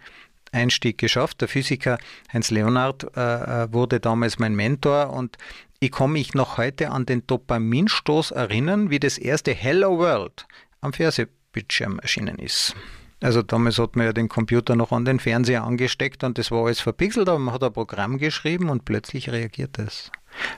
Einstieg 0.51 0.99
geschafft. 0.99 1.41
Der 1.41 1.47
Physiker 1.47 1.99
Heinz 2.33 2.51
Leonard 2.51 3.17
äh, 3.17 3.21
äh, 3.21 3.73
wurde 3.73 4.01
damals 4.01 4.41
mein 4.41 4.57
Mentor 4.57 5.11
und 5.11 5.37
ich 5.79 5.93
kann 5.93 6.11
mich 6.11 6.35
noch 6.35 6.59
heute 6.59 6.91
an 6.91 7.07
den 7.07 7.25
Dopaminstoß 7.25 8.33
erinnern, 8.33 8.91
wie 8.91 8.99
das 8.99 9.17
erste 9.17 9.55
Hello 9.55 9.97
World 9.97 10.45
am 10.81 10.93
Fernsehbildschirm 10.93 12.01
erschienen 12.01 12.41
ist. 12.41 12.75
Also 13.21 13.43
damals 13.43 13.79
hat 13.79 13.95
man 13.95 14.07
ja 14.07 14.13
den 14.13 14.29
Computer 14.29 14.75
noch 14.75 14.91
an 14.91 15.05
den 15.05 15.21
Fernseher 15.21 15.63
angesteckt 15.63 16.25
und 16.25 16.37
das 16.37 16.51
war 16.51 16.65
alles 16.65 16.81
verpixelt, 16.81 17.29
aber 17.29 17.39
man 17.39 17.55
hat 17.55 17.63
ein 17.63 17.73
Programm 17.73 18.19
geschrieben 18.19 18.71
und 18.71 18.85
plötzlich 18.85 19.31
reagiert 19.31 19.79
es. 19.79 20.11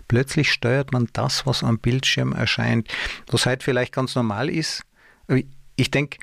Plötzlich 0.09 0.51
steuert 0.51 0.93
man 0.93 1.09
das, 1.13 1.47
was 1.47 1.63
am 1.63 1.79
Bildschirm 1.79 2.33
erscheint, 2.33 2.89
was 3.29 3.47
heute 3.47 3.65
vielleicht 3.65 3.93
ganz 3.93 4.15
normal 4.15 4.49
ist. 4.49 4.83
Ich 5.77 5.91
denke, 5.91 6.19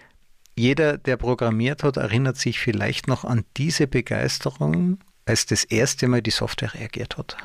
jeder, 0.55 0.97
der 0.97 1.17
programmiert 1.17 1.83
hat, 1.83 1.97
erinnert 1.97 2.37
sich 2.37 2.59
vielleicht 2.59 3.07
noch 3.07 3.23
an 3.23 3.45
diese 3.57 3.87
Begeisterung, 3.87 4.99
als 5.25 5.45
das 5.45 5.63
erste 5.63 6.07
Mal 6.07 6.21
die 6.21 6.31
Software 6.31 6.73
reagiert 6.73 7.17
hat. 7.17 7.37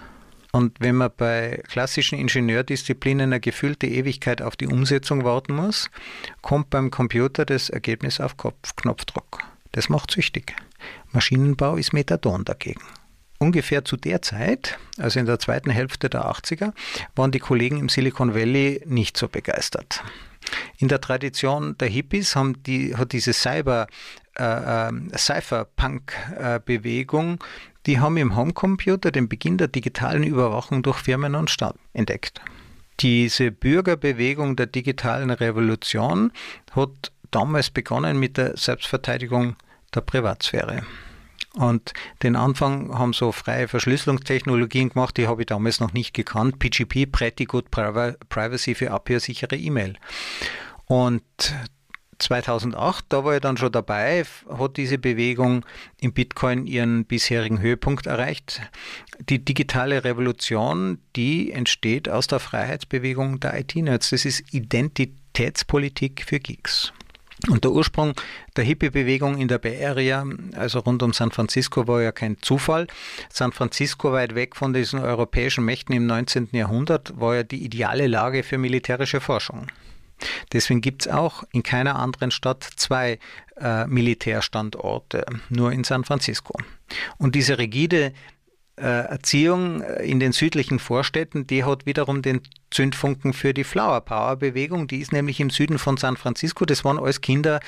Und 0.53 0.81
wenn 0.81 0.97
man 0.97 1.11
bei 1.17 1.63
klassischen 1.69 2.19
Ingenieurdisziplinen 2.19 3.33
eine 3.33 3.41
gefühlte 3.41 3.87
Ewigkeit 3.87 4.43
auf 4.43 4.55
die 4.55 4.67
Umsetzung 4.67 5.25
warten 5.25 5.55
muss, 5.55 5.91
kommt 6.43 6.69
beim 6.69 6.91
Computer 6.91 7.47
das 7.47 7.71
Ergebnis 7.71 8.21
auf 8.21 8.37
Kopf 8.37 8.77
Knopfdruck. 8.77 9.39
Das 9.73 9.89
macht 9.89 10.11
süchtig. 10.11 10.55
Maschinenbau 11.11 11.77
ist 11.77 11.95
Methadon 11.95 12.45
dagegen. 12.45 12.83
Ungefähr 13.43 13.85
zu 13.85 13.97
der 13.97 14.23
Zeit, 14.23 14.79
also 14.99 15.19
in 15.19 15.27
der 15.27 15.41
zweiten 15.41 15.71
Hälfte 15.71 16.09
der 16.09 16.27
80er, 16.27 16.73
waren 17.17 17.33
die 17.33 17.41
Kollegen 17.41 17.81
im 17.81 17.89
Silicon 17.89 18.37
Valley 18.37 18.81
nicht 18.87 19.17
so 19.17 19.27
begeistert. 19.27 20.05
In 20.79 20.87
der 20.87 21.01
Tradition 21.01 21.77
der 21.79 21.89
Hippies 21.89 22.37
haben 22.37 22.63
die, 22.63 22.95
hat 22.95 23.11
diese 23.11 23.33
Cyber, 23.33 23.89
äh, 24.39 24.45
äh, 24.45 24.93
Cypherpunk-Bewegung 25.19 27.43
die 27.87 27.99
haben 27.99 28.17
im 28.17 28.37
Homecomputer 28.37 29.11
den 29.11 29.29
Beginn 29.29 29.59
der 29.59 29.67
digitalen 29.67 30.23
Überwachung 30.23 30.85
durch 30.85 30.99
Firmen 30.99 31.35
und 31.35 31.51
Staat 31.51 31.75
entdeckt. 31.95 32.41
Diese 33.01 33.51
Bürgerbewegung 33.51 34.55
der 34.55 34.67
digitalen 34.67 35.33
Revolution 35.33 36.31
hat 36.77 37.11
damals 37.33 37.71
begonnen 37.71 38.21
mit 38.21 38.37
der 38.37 38.57
Selbstverteidigung 38.57 39.57
der 39.93 40.03
Privatsphäre. 40.03 40.85
Und 41.55 41.93
den 42.23 42.35
Anfang 42.35 42.97
haben 42.99 43.13
so 43.13 43.31
freie 43.31 43.69
Verschlüsselungstechnologien 43.69 44.89
gemacht, 44.89 45.17
die 45.17 45.27
habe 45.27 45.43
ich 45.43 45.47
damals 45.47 45.81
noch 45.81 45.93
nicht 45.93 46.15
gekannt. 46.15 46.59
PGP, 46.59 47.07
Pretty 47.11 47.45
Good 47.45 47.71
Privacy 47.71 48.75
für 48.75 48.91
abhörsichere 48.91 49.57
E-Mail. 49.57 49.97
Und 50.87 51.23
2008, 52.19 53.07
da 53.09 53.25
war 53.25 53.35
ich 53.35 53.41
dann 53.41 53.57
schon 53.57 53.73
dabei, 53.73 54.25
hat 54.49 54.77
diese 54.77 54.97
Bewegung 54.97 55.65
im 56.01 56.13
Bitcoin 56.13 56.67
ihren 56.67 57.05
bisherigen 57.05 57.61
Höhepunkt 57.61 58.07
erreicht. 58.07 58.63
Die 59.19 59.45
digitale 59.45 60.05
Revolution, 60.05 60.99
die 61.17 61.53
entsteht 61.53 62.09
aus 62.09 62.29
der 62.29 62.41
Freiheitsbewegung 62.41 63.41
der 63.41 63.59
IT-Nerds. 63.59 64.11
Das 64.11 64.25
ist 64.25 64.55
Identitätspolitik 64.55 66.25
für 66.27 66.39
Geeks. 66.39 66.93
Und 67.49 67.65
der 67.65 67.73
Ursprung 67.73 68.15
der 68.57 68.65
Hippie-Bewegung 68.65 69.39
in 69.39 69.49
der 69.49 69.59
Bay 69.59 69.85
Area, 69.85 70.25
also 70.55 70.79
rund 70.79 71.03
um 71.03 71.13
San 71.13 71.33
Francisco, 71.33 71.89
war 71.89 72.01
ja 72.01 72.13
kein 72.13 72.37
Zufall. 72.41 72.87
San 73.31 73.53
Francisco, 73.53 74.13
weit 74.13 74.35
weg 74.35 74.55
von 74.55 74.73
diesen 74.73 75.01
europäischen 75.01 75.65
Mächten 75.65 75.95
im 75.95 76.07
19. 76.07 76.51
Jahrhundert, 76.53 77.13
war 77.19 77.35
ja 77.37 77.43
die 77.43 77.65
ideale 77.65 78.07
Lage 78.07 78.43
für 78.43 78.59
militärische 78.59 79.21
Forschung. 79.21 79.67
Deswegen 80.53 80.81
gibt 80.81 81.03
es 81.03 81.13
auch 81.13 81.43
in 81.53 81.65
keiner 81.65 81.97
anderen 81.97 82.31
Stadt 82.31 82.63
zwei 82.77 83.19
äh, 83.61 83.87
Militärstandorte, 83.87 85.27
nur 85.49 85.73
in 85.73 85.83
San 85.83 86.05
Francisco. 86.05 86.55
Und 87.19 87.35
diese 87.35 87.59
rigide 87.59 88.13
Erziehung 88.77 89.83
äh, 89.83 90.05
in 90.05 90.21
den 90.21 90.33
südlichen 90.33 90.79
Vorstädten, 90.79 91.47
die 91.47 91.65
hat 91.65 91.87
wiederum 91.87 92.23
den 92.23 92.41
Zündfunken 92.71 93.33
für 93.33 93.53
die 93.53 93.65
Flower 93.65 94.01
Power 94.01 94.37
Bewegung. 94.37 94.87
Die 94.87 95.01
ist 95.01 95.13
nämlich 95.13 95.41
im 95.41 95.51
Süden 95.51 95.79
von 95.79 95.97
San 95.97 96.17
Francisco. 96.17 96.65
Das 96.65 96.85
waren 96.85 96.99
alles 96.99 97.21
Kinder 97.21 97.61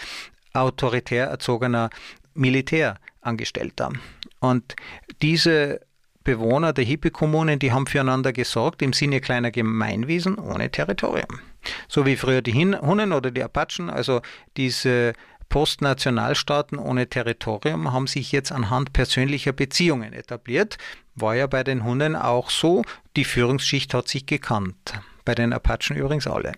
autoritär 0.54 1.26
erzogener 1.26 1.90
Militärangestellter. 2.34 3.92
Und 4.40 4.76
diese 5.20 5.80
Bewohner 6.22 6.72
der 6.72 6.84
Hippie-Kommunen, 6.84 7.58
die 7.58 7.70
haben 7.70 7.86
füreinander 7.86 8.32
gesorgt 8.32 8.80
im 8.80 8.94
Sinne 8.94 9.20
kleiner 9.20 9.50
Gemeinwesen 9.50 10.38
ohne 10.38 10.70
Territorium. 10.70 11.40
So 11.88 12.06
wie 12.06 12.16
früher 12.16 12.40
die 12.40 12.54
Hunnen 12.54 13.12
oder 13.12 13.30
die 13.30 13.42
Apachen, 13.42 13.90
also 13.90 14.22
diese 14.56 15.12
Postnationalstaaten 15.54 16.80
ohne 16.80 17.08
Territorium 17.08 17.92
haben 17.92 18.08
sich 18.08 18.32
jetzt 18.32 18.50
anhand 18.50 18.92
persönlicher 18.92 19.52
Beziehungen 19.52 20.12
etabliert. 20.12 20.78
War 21.14 21.36
ja 21.36 21.46
bei 21.46 21.62
den 21.62 21.84
Hunnen 21.84 22.16
auch 22.16 22.50
so. 22.50 22.82
Die 23.14 23.24
Führungsschicht 23.24 23.94
hat 23.94 24.08
sich 24.08 24.26
gekannt. 24.26 24.94
Bei 25.24 25.36
den 25.36 25.52
Apachen 25.52 25.94
übrigens 25.94 26.26
alle. 26.26 26.54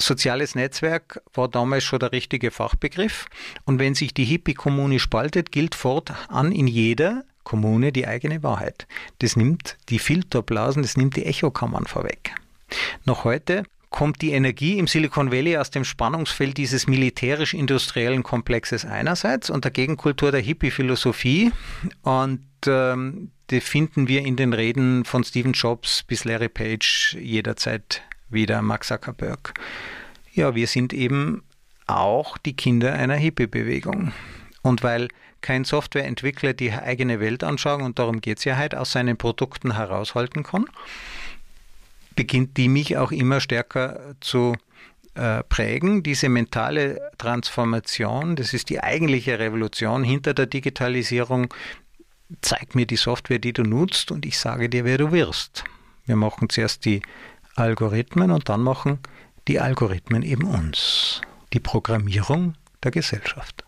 Soziales 0.00 0.56
Netzwerk 0.56 1.22
war 1.32 1.46
damals 1.46 1.84
schon 1.84 2.00
der 2.00 2.10
richtige 2.10 2.50
Fachbegriff. 2.50 3.26
Und 3.64 3.78
wenn 3.78 3.94
sich 3.94 4.14
die 4.14 4.24
Hippie-Kommune 4.24 4.98
spaltet, 4.98 5.52
gilt 5.52 5.76
fortan 5.76 6.50
in 6.50 6.66
jeder 6.66 7.22
Kommune 7.44 7.92
die 7.92 8.08
eigene 8.08 8.42
Wahrheit. 8.42 8.88
Das 9.20 9.36
nimmt 9.36 9.76
die 9.90 10.00
Filterblasen, 10.00 10.82
das 10.82 10.96
nimmt 10.96 11.14
die 11.14 11.24
Echokammern 11.24 11.86
vorweg. 11.86 12.34
Noch 13.04 13.22
heute 13.22 13.62
kommt 13.90 14.20
die 14.20 14.32
Energie 14.32 14.78
im 14.78 14.86
Silicon 14.86 15.32
Valley 15.32 15.56
aus 15.56 15.70
dem 15.70 15.84
Spannungsfeld 15.84 16.56
dieses 16.56 16.86
militärisch-industriellen 16.86 18.22
Komplexes 18.22 18.84
einerseits 18.84 19.50
und 19.50 19.64
der 19.64 19.70
Gegenkultur 19.70 20.30
der 20.30 20.40
Hippie-Philosophie. 20.40 21.52
Und 22.02 22.44
ähm, 22.66 23.30
die 23.50 23.60
finden 23.60 24.08
wir 24.08 24.24
in 24.24 24.36
den 24.36 24.52
Reden 24.52 25.04
von 25.04 25.24
Stephen 25.24 25.52
Jobs 25.52 26.02
bis 26.02 26.24
Larry 26.24 26.48
Page 26.48 27.16
jederzeit 27.18 28.02
wieder, 28.28 28.60
Max 28.60 28.88
Zuckerberg. 28.88 29.54
Ja, 30.32 30.54
wir 30.54 30.66
sind 30.66 30.92
eben 30.92 31.42
auch 31.86 32.36
die 32.36 32.54
Kinder 32.54 32.92
einer 32.92 33.16
Hippie-Bewegung. 33.16 34.12
Und 34.62 34.82
weil 34.82 35.08
kein 35.40 35.64
Softwareentwickler 35.64 36.52
die 36.52 36.72
eigene 36.72 37.20
Weltanschauung, 37.20 37.82
und 37.82 37.98
darum 37.98 38.20
geht 38.20 38.38
es 38.38 38.44
ja 38.44 38.58
heute, 38.58 38.80
aus 38.80 38.92
seinen 38.92 39.16
Produkten 39.16 39.74
heraushalten 39.74 40.42
kann, 40.42 40.66
beginnt 42.18 42.56
die 42.56 42.68
mich 42.68 42.96
auch 42.96 43.12
immer 43.12 43.38
stärker 43.38 44.16
zu 44.20 44.56
äh, 45.14 45.44
prägen. 45.44 46.02
Diese 46.02 46.28
mentale 46.28 47.12
Transformation, 47.16 48.34
das 48.34 48.52
ist 48.54 48.70
die 48.70 48.82
eigentliche 48.82 49.38
Revolution 49.38 50.02
hinter 50.02 50.34
der 50.34 50.46
Digitalisierung. 50.46 51.54
Zeig 52.40 52.74
mir 52.74 52.86
die 52.86 52.96
Software, 52.96 53.38
die 53.38 53.52
du 53.52 53.62
nutzt 53.62 54.10
und 54.10 54.26
ich 54.26 54.36
sage 54.36 54.68
dir, 54.68 54.84
wer 54.84 54.98
du 54.98 55.12
wirst. 55.12 55.62
Wir 56.06 56.16
machen 56.16 56.48
zuerst 56.48 56.84
die 56.86 57.02
Algorithmen 57.54 58.32
und 58.32 58.48
dann 58.48 58.62
machen 58.62 58.98
die 59.46 59.60
Algorithmen 59.60 60.24
eben 60.24 60.42
uns. 60.42 61.20
Die 61.52 61.60
Programmierung 61.60 62.56
der 62.82 62.90
Gesellschaft. 62.90 63.62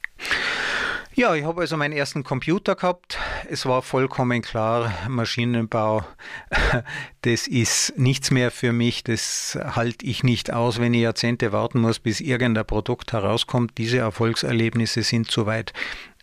Ja, 1.21 1.35
ich 1.35 1.45
habe 1.45 1.61
also 1.61 1.77
meinen 1.77 1.93
ersten 1.93 2.25
Computer 2.25 2.75
gehabt. 2.75 3.19
Es 3.51 3.67
war 3.67 3.83
vollkommen 3.83 4.41
klar, 4.41 4.91
Maschinenbau, 5.07 6.03
das 7.21 7.47
ist 7.47 7.93
nichts 7.99 8.31
mehr 8.31 8.51
für 8.51 8.73
mich. 8.73 9.05
Das 9.05 9.59
halte 9.63 10.07
ich 10.07 10.23
nicht 10.23 10.51
aus, 10.51 10.81
wenn 10.81 10.95
ich 10.95 11.03
Jahrzehnte 11.03 11.53
warten 11.53 11.81
muss, 11.81 11.99
bis 11.99 12.23
irgendein 12.23 12.65
Produkt 12.65 13.13
herauskommt. 13.13 13.77
Diese 13.77 13.99
Erfolgserlebnisse 13.99 15.03
sind 15.03 15.31
zu 15.31 15.45
weit 15.45 15.75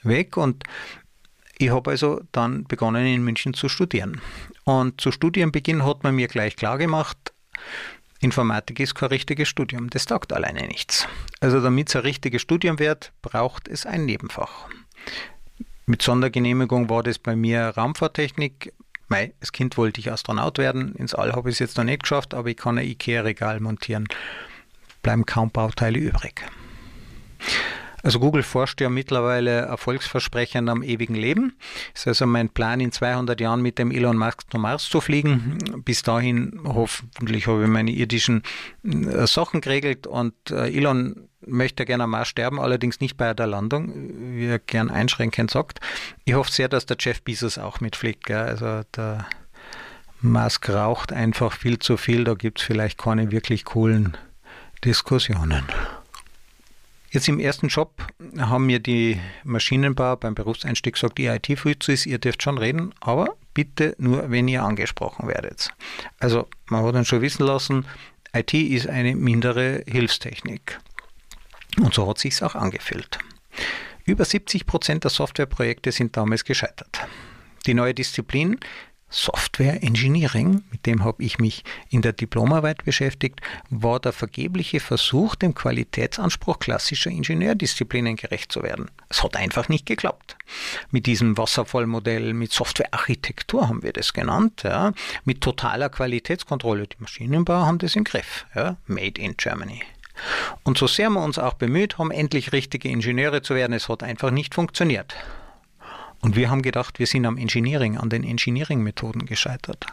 weg 0.01 0.35
und 0.35 0.63
ich 1.59 1.69
habe 1.69 1.91
also 1.91 2.21
dann 2.31 2.63
begonnen 2.63 3.05
in 3.05 3.23
München 3.23 3.53
zu 3.53 3.69
studieren. 3.69 4.19
Und 4.63 4.99
zu 4.99 5.11
Studienbeginn 5.11 5.85
hat 5.85 6.01
man 6.01 6.15
mir 6.15 6.27
gleich 6.27 6.55
klar 6.55 6.79
gemacht, 6.79 7.33
Informatik 8.19 8.79
ist 8.79 8.95
kein 8.95 9.09
richtiges 9.09 9.47
Studium, 9.47 9.91
das 9.91 10.07
taugt 10.07 10.33
alleine 10.33 10.65
nichts. 10.65 11.07
Also 11.39 11.61
damit 11.61 11.89
es 11.89 11.95
ein 11.95 12.01
richtiges 12.01 12.41
Studium 12.41 12.79
wird, 12.79 13.13
braucht 13.21 13.67
es 13.67 13.85
ein 13.85 14.05
Nebenfach. 14.05 14.67
Mit 15.85 16.01
Sondergenehmigung 16.01 16.89
war 16.89 17.03
das 17.03 17.17
bei 17.17 17.35
mir 17.35 17.69
Raumfahrttechnik. 17.69 18.73
Mei, 19.07 19.33
als 19.39 19.53
Kind 19.53 19.77
wollte 19.77 20.01
ich 20.01 20.11
Astronaut 20.11 20.57
werden. 20.57 20.93
Ins 20.95 21.15
All 21.15 21.31
habe 21.31 21.49
ich 21.49 21.55
es 21.55 21.59
jetzt 21.59 21.77
noch 21.77 21.85
nicht 21.85 22.03
geschafft, 22.03 22.33
aber 22.33 22.49
ich 22.49 22.57
kann 22.57 22.77
ein 22.77 22.85
IKEA-Regal 22.85 23.61
montieren. 23.61 24.05
Bleiben 25.01 25.25
kaum 25.25 25.49
Bauteile 25.49 25.99
übrig. 25.99 26.43
Also 28.03 28.19
Google 28.19 28.43
forscht 28.43 28.79
ja 28.81 28.89
mittlerweile 28.89 29.51
erfolgsversprechend 29.51 30.69
am 30.69 30.83
ewigen 30.83 31.15
Leben. 31.15 31.57
Ist 31.93 32.07
also 32.07 32.25
mein 32.25 32.49
Plan, 32.49 32.79
in 32.79 32.91
200 32.91 33.39
Jahren 33.41 33.61
mit 33.61 33.79
dem 33.79 33.91
Elon 33.91 34.17
Musk 34.17 34.43
zum 34.51 34.61
Mars 34.61 34.89
zu 34.89 35.01
fliegen. 35.01 35.57
Bis 35.83 36.03
dahin 36.03 36.59
hoffentlich 36.63 37.47
habe 37.47 37.63
ich 37.63 37.69
meine 37.69 37.91
irdischen 37.91 38.43
äh, 38.83 39.25
Sachen 39.27 39.61
geregelt 39.61 40.07
und 40.07 40.33
äh, 40.51 40.69
Elon 40.69 41.27
möchte 41.45 41.85
gerne 41.85 42.03
am 42.03 42.11
Mars 42.11 42.27
sterben, 42.27 42.59
allerdings 42.59 42.99
nicht 42.99 43.17
bei 43.17 43.33
der 43.33 43.47
Landung, 43.47 43.93
wie 44.35 44.47
er 44.47 44.59
gern 44.59 44.89
einschränkend 44.89 45.49
sagt. 45.49 45.79
Ich 46.25 46.33
hoffe 46.33 46.51
sehr, 46.51 46.67
dass 46.67 46.85
der 46.85 46.97
Jeff 46.99 47.21
Bezos 47.21 47.57
auch 47.57 47.79
mitfliegt. 47.79 48.25
Gell? 48.25 48.37
Also 48.37 48.81
der 48.95 49.25
Musk 50.21 50.69
raucht 50.69 51.13
einfach 51.13 51.53
viel 51.53 51.79
zu 51.79 51.97
viel, 51.97 52.23
da 52.23 52.33
gibt 52.33 52.59
es 52.59 52.65
vielleicht 52.65 52.97
keine 52.97 53.31
wirklich 53.31 53.65
coolen 53.65 54.17
Diskussionen. 54.83 55.63
Jetzt 57.17 57.29
im 57.29 57.39
ersten 57.39 57.69
Job 57.69 58.05
haben 58.37 58.67
mir 58.67 58.77
die 58.77 59.19
Maschinenbauer 59.43 60.17
beim 60.17 60.35
Berufseinstieg 60.35 60.93
gesagt, 60.93 61.17
ihr 61.17 61.33
IT-Fuzis, 61.33 62.05
ihr 62.05 62.19
dürft 62.19 62.43
schon 62.43 62.59
reden, 62.59 62.93
aber 62.99 63.35
bitte 63.55 63.95
nur, 63.97 64.29
wenn 64.29 64.47
ihr 64.47 64.61
angesprochen 64.61 65.27
werdet. 65.27 65.71
Also 66.19 66.47
man 66.67 66.85
hat 66.85 66.93
dann 66.93 67.05
schon 67.05 67.21
wissen 67.21 67.43
lassen, 67.43 67.87
IT 68.35 68.53
ist 68.53 68.87
eine 68.87 69.15
mindere 69.15 69.83
Hilfstechnik. 69.87 70.79
Und 71.81 71.95
so 71.95 72.07
hat 72.07 72.19
sich 72.19 72.43
auch 72.43 72.53
angefühlt. 72.53 73.17
Über 74.05 74.23
70 74.23 74.67
Prozent 74.67 75.03
der 75.03 75.09
Softwareprojekte 75.09 75.91
sind 75.91 76.15
damals 76.15 76.45
gescheitert. 76.45 76.99
Die 77.65 77.73
neue 77.73 77.95
Disziplin 77.95 78.59
Software 79.09 79.81
Engineering, 79.83 80.63
mit 80.69 80.85
dem 80.85 81.03
habe 81.03 81.23
ich 81.23 81.39
mich 81.39 81.63
in 81.89 82.01
der 82.01 82.11
Diplomarbeit 82.11 82.83
beschäftigt, 82.83 83.39
war 83.69 83.99
der 83.99 84.11
vergebliche 84.11 84.81
Versuch, 84.81 85.35
dem 85.35 85.55
Qualitätsanspruch 85.55 86.59
klassischer 86.59 87.09
Ingenieurdisziplinen 87.09 88.17
gerecht 88.17 88.51
zu 88.51 88.63
werden. 88.63 88.91
Es 89.07 89.23
hat 89.23 89.37
einfach 89.37 89.69
nicht 89.69 89.85
geklappt. 89.85 90.35
Mit 90.91 91.05
diesem 91.05 91.37
Wasserfallmodell, 91.37 92.33
mit 92.33 92.51
Softwarearchitektur 92.51 93.69
haben 93.69 93.81
wir 93.81 93.93
das 93.93 94.11
genannt, 94.11 94.63
ja, 94.63 94.91
mit 95.23 95.41
totaler 95.41 95.89
Qualitätskontrolle. 95.89 96.87
Die 96.87 96.97
Maschinenbauer 96.99 97.65
haben 97.65 97.77
das 97.77 97.95
im 97.95 98.03
Griff. 98.03 98.45
Ja, 98.55 98.75
made 98.87 99.21
in 99.21 99.37
Germany. 99.37 99.83
Und 100.63 100.77
so 100.77 100.87
sehr 100.87 101.09
wir 101.09 101.23
uns 101.23 101.39
auch 101.39 101.53
bemüht 101.53 101.97
haben, 101.97 102.11
endlich 102.11 102.51
richtige 102.51 102.89
Ingenieure 102.89 103.41
zu 103.41 103.55
werden, 103.55 103.73
es 103.73 103.87
hat 103.87 104.03
einfach 104.03 104.31
nicht 104.31 104.55
funktioniert. 104.55 105.15
Und 106.21 106.35
wir 106.35 106.49
haben 106.49 106.61
gedacht, 106.61 106.99
wir 106.99 107.07
sind 107.07 107.25
am 107.25 107.37
Engineering, 107.37 107.97
an 107.97 108.09
den 108.09 108.23
Engineering-Methoden 108.23 109.25
gescheitert. 109.25 109.85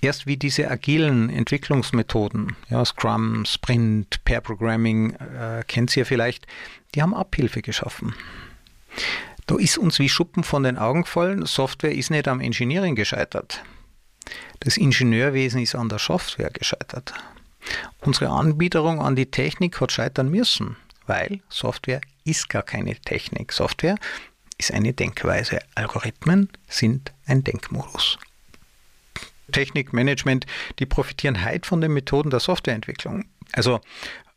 Erst 0.00 0.26
wie 0.26 0.36
diese 0.36 0.70
agilen 0.70 1.28
Entwicklungsmethoden, 1.28 2.56
ja, 2.70 2.84
Scrum, 2.84 3.44
Sprint, 3.44 4.24
Pair 4.24 4.40
Programming, 4.40 5.14
äh, 5.14 5.64
kennt 5.66 5.96
ihr 5.96 6.06
vielleicht, 6.06 6.46
die 6.94 7.02
haben 7.02 7.14
Abhilfe 7.14 7.62
geschaffen. 7.62 8.14
Da 9.46 9.56
ist 9.56 9.76
uns 9.76 9.98
wie 9.98 10.08
Schuppen 10.08 10.44
von 10.44 10.62
den 10.62 10.78
Augen 10.78 11.02
gefallen, 11.02 11.46
Software 11.46 11.94
ist 11.94 12.10
nicht 12.10 12.28
am 12.28 12.40
Engineering 12.40 12.94
gescheitert. 12.94 13.62
Das 14.60 14.76
Ingenieurwesen 14.76 15.60
ist 15.62 15.74
an 15.74 15.88
der 15.88 15.98
Software 15.98 16.50
gescheitert. 16.50 17.14
Unsere 18.00 18.30
Anbieterung 18.30 19.00
an 19.00 19.16
die 19.16 19.30
Technik 19.30 19.80
hat 19.80 19.92
scheitern 19.92 20.30
müssen, 20.30 20.76
weil 21.06 21.40
Software 21.48 22.00
ist 22.24 22.48
gar 22.48 22.62
keine 22.62 22.94
Technik. 22.96 23.52
Software 23.52 23.96
ist 24.58 24.72
eine 24.72 24.92
Denkweise. 24.92 25.60
Algorithmen 25.74 26.50
sind 26.68 27.12
ein 27.26 27.44
Denkmodus. 27.44 28.18
Technikmanagement, 29.52 30.46
die 30.78 30.86
profitieren 30.86 31.44
heute 31.44 31.66
von 31.66 31.80
den 31.80 31.92
Methoden 31.92 32.30
der 32.30 32.40
Softwareentwicklung. 32.40 33.24
Also 33.52 33.80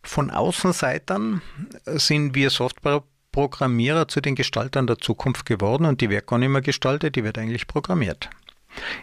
von 0.04 0.32
Außenseitern 0.32 1.42
sind 1.86 2.34
wir 2.34 2.50
Softwareprogrammierer 2.50 4.08
zu 4.08 4.22
den 4.22 4.36
Gestaltern 4.36 4.88
der 4.88 4.98
Zukunft 4.98 5.46
geworden 5.46 5.86
und 5.86 6.02
die 6.02 6.10
wird 6.10 6.28
gar 6.28 6.40
nicht 6.40 6.50
mehr 6.50 6.62
gestaltet, 6.62 7.16
die 7.16 7.24
wird 7.24 7.38
eigentlich 7.38 7.68
programmiert. 7.68 8.30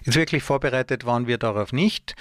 Jetzt 0.03 0.17
wirklich 0.17 0.43
vorbereitet 0.43 1.05
waren 1.05 1.27
wir 1.27 1.37
darauf 1.37 1.73
nicht. 1.73 2.17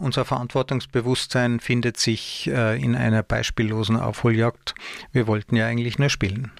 Unser 0.00 0.24
Verantwortungsbewusstsein 0.24 1.60
findet 1.60 1.96
sich 1.96 2.48
äh, 2.48 2.80
in 2.80 2.94
einer 2.94 3.22
beispiellosen 3.22 3.96
Aufholjagd. 3.96 4.74
Wir 5.12 5.26
wollten 5.26 5.56
ja 5.56 5.66
eigentlich 5.66 5.98
nur 5.98 6.08
spielen. 6.08 6.52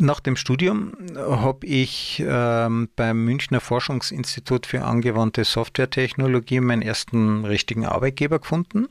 Nach 0.00 0.20
dem 0.20 0.36
Studium 0.36 0.92
habe 1.16 1.66
ich 1.66 2.22
ähm, 2.24 2.88
beim 2.94 3.24
Münchner 3.24 3.60
Forschungsinstitut 3.60 4.66
für 4.66 4.84
angewandte 4.84 5.42
Softwaretechnologie 5.42 6.60
meinen 6.60 6.82
ersten 6.82 7.44
richtigen 7.44 7.84
Arbeitgeber 7.84 8.38
gefunden. 8.38 8.86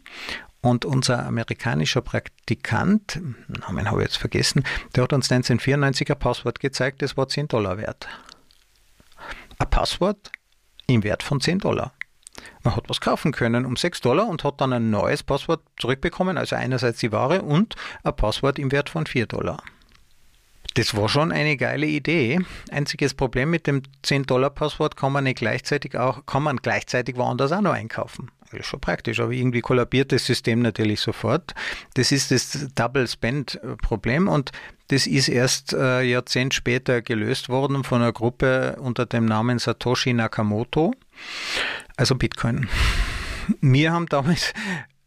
Und 0.59 0.83
unser 0.83 1.25
amerikanischer 1.25 2.01
Praktikant, 2.01 3.21
Namen 3.47 3.89
habe 3.89 4.01
ich 4.01 4.07
jetzt 4.07 4.17
vergessen, 4.17 4.65
der 4.95 5.03
hat 5.03 5.13
uns 5.13 5.31
1994 5.31 6.11
ein 6.11 6.19
Passwort 6.19 6.59
gezeigt, 6.59 7.01
das 7.01 7.15
war 7.15 7.29
10 7.29 7.47
Dollar 7.47 7.77
wert. 7.77 8.09
Ein 9.59 9.69
Passwort 9.69 10.29
im 10.87 11.03
Wert 11.03 11.23
von 11.23 11.39
10 11.39 11.59
Dollar. 11.59 11.93
Man 12.63 12.75
hat 12.75 12.89
was 12.89 12.99
kaufen 12.99 13.31
können 13.31 13.65
um 13.65 13.77
6 13.77 14.01
Dollar 14.01 14.27
und 14.27 14.43
hat 14.43 14.59
dann 14.59 14.73
ein 14.73 14.89
neues 14.89 15.23
Passwort 15.23 15.61
zurückbekommen, 15.79 16.37
also 16.37 16.57
einerseits 16.57 16.99
die 16.99 17.13
Ware 17.13 17.43
und 17.43 17.75
ein 18.03 18.15
Passwort 18.15 18.59
im 18.59 18.73
Wert 18.73 18.89
von 18.89 19.05
4 19.05 19.25
Dollar. 19.27 19.63
Das 20.77 20.95
war 20.95 21.09
schon 21.09 21.31
eine 21.31 21.57
geile 21.57 21.87
Idee. 21.87 22.39
Einziges 22.69 23.15
Problem 23.15 23.49
mit 23.49 23.65
dem 23.65 23.81
10-Dollar-Passwort 24.05 24.95
kann 24.95 25.11
man 25.11 25.23
nicht 25.23 25.39
gleichzeitig 25.39 25.97
auch, 25.97 26.27
kann 26.27 26.43
man 26.43 26.57
gleichzeitig 26.57 27.15
woanders 27.15 27.51
auch 27.51 27.61
noch 27.61 27.73
einkaufen. 27.73 28.29
Das 28.51 28.59
ist 28.59 28.67
schon 28.67 28.79
praktisch, 28.79 29.19
aber 29.19 29.31
irgendwie 29.31 29.61
kollabiert 29.61 30.11
das 30.11 30.27
System 30.27 30.61
natürlich 30.61 30.99
sofort. 30.99 31.55
Das 31.95 32.11
ist 32.11 32.29
das 32.29 32.67
Double 32.75 33.07
Spend-Problem 33.07 34.27
und 34.27 34.51
das 34.89 35.07
ist 35.07 35.29
erst 35.29 35.73
äh, 35.73 36.03
Jahrzehnt 36.03 36.53
später 36.53 37.01
gelöst 37.01 37.49
worden 37.49 37.83
von 37.83 38.03
einer 38.03 38.13
Gruppe 38.13 38.77
unter 38.79 39.07
dem 39.07 39.25
Namen 39.25 39.57
Satoshi 39.57 40.13
Nakamoto, 40.13 40.93
also 41.95 42.13
Bitcoin. 42.13 42.69
Wir 43.61 43.93
haben 43.93 44.05
damals 44.05 44.53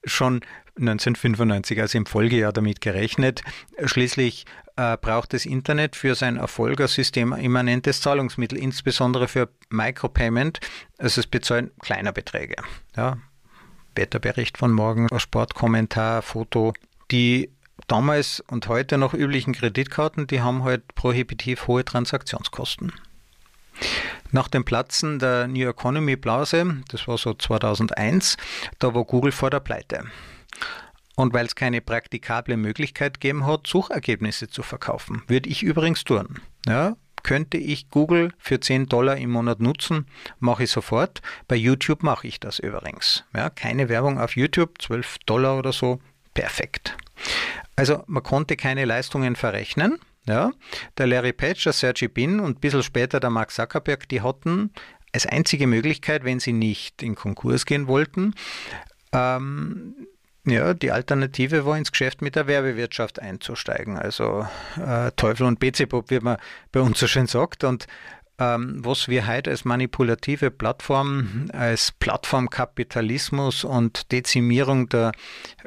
schon 0.04 0.40
1995, 0.80 1.80
also 1.80 1.96
im 1.96 2.06
Folgejahr 2.06 2.52
damit 2.52 2.80
gerechnet. 2.80 3.42
Schließlich 3.84 4.46
äh, 4.80 4.96
braucht 4.96 5.34
das 5.34 5.44
Internet 5.44 5.94
für 5.94 6.14
sein 6.14 6.38
Erfolg 6.38 6.80
ein 6.80 6.88
systemimmanentes 6.88 8.00
Zahlungsmittel, 8.00 8.58
insbesondere 8.58 9.28
für 9.28 9.50
Micropayment, 9.68 10.58
also 10.96 11.20
es 11.20 11.26
bezahlen 11.26 11.70
kleine 11.80 12.14
Beträge. 12.14 12.56
Ja, 12.96 13.18
Wetterbericht 13.94 14.56
von 14.56 14.72
morgen, 14.72 15.08
Sportkommentar, 15.18 16.22
Foto. 16.22 16.72
Die 17.10 17.50
damals 17.88 18.40
und 18.48 18.68
heute 18.68 18.96
noch 18.96 19.12
üblichen 19.12 19.52
Kreditkarten, 19.52 20.26
die 20.26 20.40
haben 20.40 20.64
halt 20.64 20.94
prohibitiv 20.94 21.66
hohe 21.66 21.84
Transaktionskosten. 21.84 22.92
Nach 24.30 24.48
dem 24.48 24.64
Platzen 24.64 25.18
der 25.18 25.46
New 25.46 25.68
Economy 25.68 26.16
Blase, 26.16 26.82
das 26.88 27.06
war 27.06 27.18
so 27.18 27.34
2001, 27.34 28.38
da 28.78 28.94
war 28.94 29.04
Google 29.04 29.32
vor 29.32 29.50
der 29.50 29.60
Pleite. 29.60 30.04
Und 31.20 31.34
weil 31.34 31.44
es 31.44 31.54
keine 31.54 31.82
praktikable 31.82 32.56
Möglichkeit 32.56 33.20
gegeben 33.20 33.46
hat, 33.46 33.66
Suchergebnisse 33.66 34.48
zu 34.48 34.62
verkaufen, 34.62 35.22
würde 35.26 35.50
ich 35.50 35.62
übrigens 35.62 36.02
tun. 36.02 36.40
Ja, 36.66 36.96
könnte 37.22 37.58
ich 37.58 37.90
Google 37.90 38.32
für 38.38 38.58
10 38.58 38.86
Dollar 38.86 39.18
im 39.18 39.30
Monat 39.30 39.60
nutzen, 39.60 40.06
mache 40.38 40.64
ich 40.64 40.70
sofort. 40.70 41.20
Bei 41.46 41.56
YouTube 41.56 42.02
mache 42.02 42.26
ich 42.26 42.40
das 42.40 42.58
übrigens. 42.58 43.24
Ja, 43.36 43.50
keine 43.50 43.90
Werbung 43.90 44.18
auf 44.18 44.34
YouTube, 44.34 44.80
12 44.80 45.18
Dollar 45.26 45.58
oder 45.58 45.74
so, 45.74 46.00
perfekt. 46.32 46.96
Also 47.76 48.02
man 48.06 48.22
konnte 48.22 48.56
keine 48.56 48.86
Leistungen 48.86 49.36
verrechnen. 49.36 49.98
Ja, 50.26 50.52
der 50.96 51.06
Larry 51.06 51.34
Page, 51.34 51.62
der 51.62 51.74
Sergey 51.74 52.08
Bin 52.08 52.40
und 52.40 52.56
ein 52.56 52.60
bisschen 52.60 52.82
später 52.82 53.20
der 53.20 53.28
Mark 53.28 53.50
Zuckerberg, 53.50 54.08
die 54.08 54.22
hatten 54.22 54.70
als 55.12 55.26
einzige 55.26 55.66
Möglichkeit, 55.66 56.24
wenn 56.24 56.40
sie 56.40 56.54
nicht 56.54 57.02
in 57.02 57.14
Konkurs 57.14 57.66
gehen 57.66 57.88
wollten, 57.88 58.34
ähm, 59.12 60.06
Ja, 60.46 60.72
die 60.72 60.90
Alternative 60.90 61.66
war 61.66 61.76
ins 61.76 61.92
Geschäft 61.92 62.22
mit 62.22 62.34
der 62.34 62.46
Werbewirtschaft 62.46 63.20
einzusteigen. 63.20 63.98
Also 63.98 64.46
äh, 64.76 65.10
Teufel 65.12 65.46
und 65.46 65.60
Bezepop, 65.60 66.10
wie 66.10 66.20
man 66.20 66.38
bei 66.72 66.80
uns 66.80 66.98
so 66.98 67.06
schön 67.06 67.26
sagt. 67.26 67.62
Und 67.62 67.86
ähm, 68.38 68.82
was 68.82 69.08
wir 69.08 69.26
heute 69.26 69.50
als 69.50 69.66
manipulative 69.66 70.50
Plattform, 70.50 71.50
als 71.52 71.92
Plattformkapitalismus 71.92 73.64
und 73.64 74.10
Dezimierung 74.12 74.88
der 74.88 75.12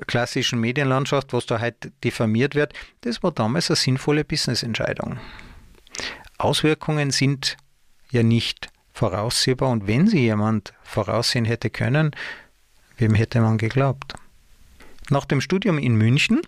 klassischen 0.08 0.60
Medienlandschaft, 0.60 1.34
was 1.34 1.46
da 1.46 1.62
heute 1.62 1.92
diffamiert 2.04 2.56
wird, 2.56 2.74
das 3.02 3.22
war 3.22 3.32
damals 3.32 3.70
eine 3.70 3.76
sinnvolle 3.76 4.26
Businessentscheidung. 4.26 5.20
Auswirkungen 6.40 7.12
sind 7.12 7.58
ja 8.10 8.24
nicht 8.24 8.70
voraussehbar 8.92 9.70
und 9.70 9.86
wenn 9.86 10.08
sie 10.08 10.22
jemand 10.22 10.74
voraussehen 10.82 11.46
hätte 11.46 11.70
können, 11.70 12.12
wem 12.98 13.14
hätte 13.14 13.40
man 13.40 13.60
geglaubt? 13.60 14.16
Nach 15.10 15.26
dem 15.26 15.42
Studium 15.42 15.78
in 15.78 15.96
München, 15.96 16.42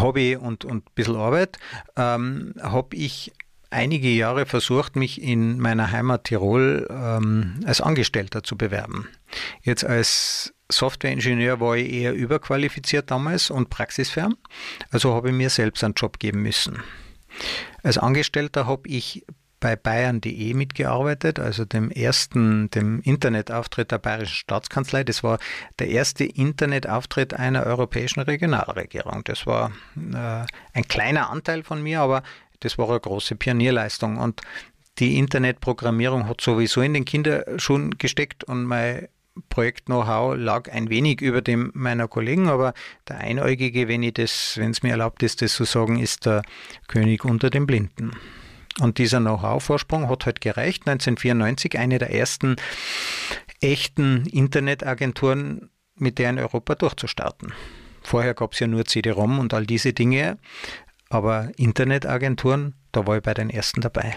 Hobby 0.00 0.36
und, 0.36 0.64
und 0.64 0.86
ein 0.88 0.94
bisschen 0.94 1.16
Arbeit, 1.16 1.58
ähm, 1.96 2.54
habe 2.60 2.96
ich 2.96 3.32
einige 3.70 4.08
Jahre 4.08 4.46
versucht, 4.46 4.96
mich 4.96 5.20
in 5.20 5.58
meiner 5.58 5.90
Heimat 5.90 6.24
Tirol 6.24 6.86
ähm, 6.90 7.60
als 7.66 7.80
Angestellter 7.80 8.42
zu 8.42 8.56
bewerben. 8.56 9.08
Jetzt 9.62 9.84
als 9.84 10.54
Softwareingenieur 10.70 11.60
war 11.60 11.76
ich 11.76 11.92
eher 11.92 12.14
überqualifiziert 12.14 13.10
damals 13.10 13.50
und 13.50 13.70
praxisfern, 13.70 14.34
also 14.90 15.14
habe 15.14 15.28
ich 15.28 15.34
mir 15.34 15.50
selbst 15.50 15.84
einen 15.84 15.94
Job 15.94 16.18
geben 16.18 16.42
müssen. 16.42 16.82
Als 17.82 17.98
Angestellter 17.98 18.66
habe 18.66 18.88
ich 18.88 19.24
bei 19.60 19.76
bayern.de 19.76 20.54
mitgearbeitet, 20.54 21.38
also 21.38 21.64
dem 21.64 21.90
ersten, 21.90 22.70
dem 22.70 23.00
Internetauftritt 23.00 23.90
der 23.90 23.98
Bayerischen 23.98 24.34
Staatskanzlei. 24.34 25.04
Das 25.04 25.22
war 25.22 25.38
der 25.78 25.88
erste 25.88 26.24
Internetauftritt 26.24 27.34
einer 27.34 27.64
europäischen 27.64 28.20
Regionalregierung. 28.20 29.24
Das 29.24 29.46
war 29.46 29.72
äh, 29.96 30.44
ein 30.74 30.88
kleiner 30.88 31.30
Anteil 31.30 31.62
von 31.62 31.82
mir, 31.82 32.00
aber 32.00 32.22
das 32.60 32.78
war 32.78 32.90
eine 32.90 33.00
große 33.00 33.36
Pionierleistung. 33.36 34.18
Und 34.18 34.42
die 34.98 35.18
Internetprogrammierung 35.18 36.28
hat 36.28 36.40
sowieso 36.40 36.80
in 36.80 36.94
den 36.94 37.04
Kinderschuhen 37.04 37.98
gesteckt 37.98 38.44
und 38.44 38.64
mein 38.64 39.08
Projekt-Know-how 39.50 40.36
lag 40.36 40.70
ein 40.72 40.88
wenig 40.88 41.20
über 41.20 41.42
dem 41.42 41.70
meiner 41.74 42.08
Kollegen, 42.08 42.48
aber 42.48 42.72
der 43.08 43.18
Einäugige, 43.18 43.88
wenn 43.88 44.02
es 44.02 44.82
mir 44.82 44.90
erlaubt 44.90 45.22
ist, 45.22 45.42
das 45.42 45.54
zu 45.54 45.64
sagen, 45.64 45.98
ist 45.98 46.24
der 46.24 46.42
König 46.88 47.24
unter 47.24 47.50
den 47.50 47.66
Blinden. 47.66 48.12
Und 48.80 48.98
dieser 48.98 49.20
Know-how-Vorsprung 49.20 50.08
hat 50.08 50.26
halt 50.26 50.40
gereicht. 50.40 50.86
1994 50.86 51.78
eine 51.78 51.98
der 51.98 52.12
ersten 52.12 52.56
echten 53.60 54.26
Internetagenturen 54.26 55.70
mit 55.94 56.18
der 56.18 56.30
in 56.30 56.38
Europa 56.38 56.74
durchzustarten. 56.74 57.54
Vorher 58.02 58.34
gab 58.34 58.52
es 58.52 58.60
ja 58.60 58.66
nur 58.66 58.84
CD-ROM 58.84 59.38
und 59.38 59.54
all 59.54 59.66
diese 59.66 59.92
Dinge. 59.92 60.38
Aber 61.08 61.50
Internetagenturen, 61.56 62.74
da 62.92 63.06
war 63.06 63.16
ich 63.16 63.22
bei 63.22 63.34
den 63.34 63.50
ersten 63.50 63.80
dabei. 63.80 64.16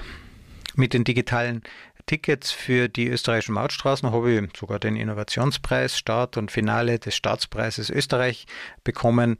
Mit 0.75 0.93
den 0.93 1.03
digitalen 1.03 1.63
Tickets 2.05 2.51
für 2.51 2.89
die 2.89 3.07
österreichischen 3.07 3.53
Mautstraßen 3.53 4.11
habe 4.11 4.31
ich 4.31 4.57
sogar 4.57 4.79
den 4.79 4.95
Innovationspreis, 4.95 5.97
Start 5.97 6.37
und 6.37 6.51
Finale 6.51 6.99
des 6.99 7.15
Staatspreises 7.15 7.89
Österreich 7.89 8.47
bekommen. 8.83 9.37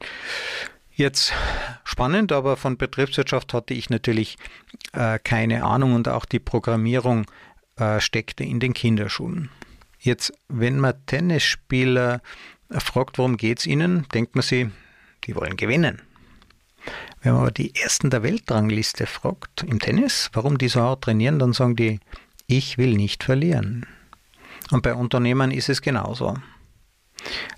Jetzt 1.00 1.32
spannend, 1.82 2.30
aber 2.30 2.58
von 2.58 2.76
Betriebswirtschaft 2.76 3.54
hatte 3.54 3.72
ich 3.72 3.88
natürlich 3.88 4.36
äh, 4.92 5.18
keine 5.18 5.64
Ahnung 5.64 5.94
und 5.94 6.08
auch 6.08 6.26
die 6.26 6.40
Programmierung 6.40 7.24
äh, 7.76 8.00
steckte 8.00 8.44
in 8.44 8.60
den 8.60 8.74
Kinderschuhen. 8.74 9.48
Jetzt, 9.98 10.30
wenn 10.48 10.78
man 10.78 10.92
Tennisspieler 11.06 12.20
fragt, 12.68 13.16
worum 13.16 13.38
geht 13.38 13.60
es 13.60 13.66
ihnen, 13.66 14.06
denkt 14.12 14.34
man 14.34 14.42
sich, 14.42 14.66
die 15.24 15.34
wollen 15.36 15.56
gewinnen. 15.56 16.02
Wenn 17.22 17.32
man 17.32 17.40
aber 17.44 17.50
die 17.50 17.74
Ersten 17.76 18.10
der 18.10 18.22
Weltrangliste 18.22 19.06
fragt 19.06 19.62
im 19.62 19.78
Tennis, 19.78 20.28
warum 20.34 20.58
die 20.58 20.68
so 20.68 20.82
hart 20.82 21.04
trainieren, 21.04 21.38
dann 21.38 21.54
sagen 21.54 21.76
die, 21.76 22.00
ich 22.46 22.76
will 22.76 22.94
nicht 22.94 23.24
verlieren. 23.24 23.86
Und 24.70 24.82
bei 24.82 24.92
Unternehmern 24.92 25.50
ist 25.50 25.70
es 25.70 25.80
genauso. 25.80 26.34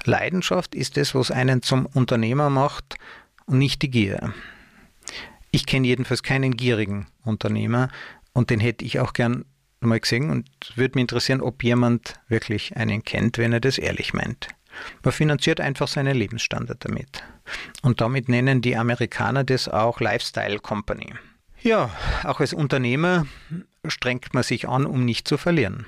Leidenschaft 0.05 0.77
ist 0.77 0.97
es, 0.97 1.13
was 1.17 1.33
einen 1.33 1.63
zum 1.63 1.87
Unternehmer 1.87 2.51
macht 2.51 2.99
und 3.47 3.59
nicht 3.59 3.83
die 3.83 3.91
Gier. 3.91 4.33
Ich 5.51 5.67
kenne 5.67 5.87
jedenfalls 5.87 6.23
keinen 6.23 6.57
gierigen 6.57 7.07
Unternehmer 7.25 7.89
und 8.33 8.51
den 8.51 8.61
hätte 8.61 8.85
ich 8.85 9.01
auch 9.01 9.13
gern 9.13 9.45
mal 9.81 10.01
gesehen 10.01 10.31
und 10.31 10.49
würde 10.77 10.95
mich 10.95 11.03
interessieren, 11.03 11.41
ob 11.41 11.63
jemand 11.63 12.15
wirklich 12.29 12.77
einen 12.77 13.03
kennt, 13.03 13.39
wenn 13.39 13.53
er 13.53 13.61
das 13.61 13.79
ehrlich 13.79 14.15
meint. 14.15 14.49
Man 15.03 15.13
finanziert 15.13 15.61
einfach 15.61 15.89
seinen 15.89 16.17
Lebensstandard 16.17 16.85
damit. 16.85 17.23
Und 17.83 18.01
damit 18.01 18.29
nennen 18.29 18.63
die 18.63 18.77
Amerikaner 18.77 19.45
das 19.45 19.69
auch 19.69 20.01
Lifestyle 20.01 20.59
Company. 20.59 21.13
Ja, 21.61 21.91
auch 22.25 22.41
als 22.41 22.55
Unternehmer 22.55 23.27
strengt 23.87 24.35
man 24.35 24.43
sich 24.43 24.69
an, 24.69 24.87
um 24.87 25.05
nicht 25.05 25.29
zu 25.29 25.37
verlieren. 25.37 25.87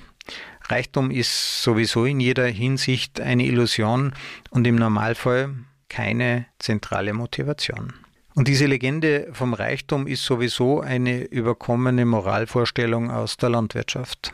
Reichtum 0.68 1.10
ist 1.10 1.62
sowieso 1.62 2.04
in 2.04 2.20
jeder 2.20 2.46
Hinsicht 2.46 3.20
eine 3.20 3.44
Illusion 3.44 4.14
und 4.50 4.66
im 4.66 4.76
Normalfall 4.76 5.54
keine 5.94 6.46
zentrale 6.58 7.12
Motivation. 7.12 7.92
Und 8.34 8.48
diese 8.48 8.66
Legende 8.66 9.28
vom 9.32 9.54
Reichtum 9.54 10.08
ist 10.08 10.24
sowieso 10.24 10.80
eine 10.80 11.22
überkommene 11.22 12.04
Moralvorstellung 12.04 13.12
aus 13.12 13.36
der 13.36 13.50
Landwirtschaft. 13.50 14.32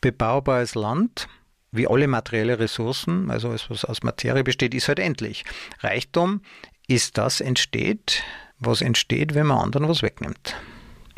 Bebaubares 0.00 0.74
Land 0.74 1.28
wie 1.70 1.86
alle 1.86 2.08
materielle 2.08 2.58
Ressourcen, 2.58 3.30
also 3.30 3.50
alles, 3.50 3.70
was 3.70 3.84
aus 3.84 4.02
Materie 4.02 4.42
besteht, 4.42 4.74
ist 4.74 4.88
halt 4.88 4.98
endlich. 4.98 5.44
Reichtum 5.80 6.40
ist 6.88 7.16
das 7.16 7.40
entsteht, 7.40 8.24
was 8.58 8.80
entsteht, 8.80 9.34
wenn 9.34 9.46
man 9.46 9.58
anderen 9.58 9.88
was 9.88 10.02
wegnimmt. 10.02 10.56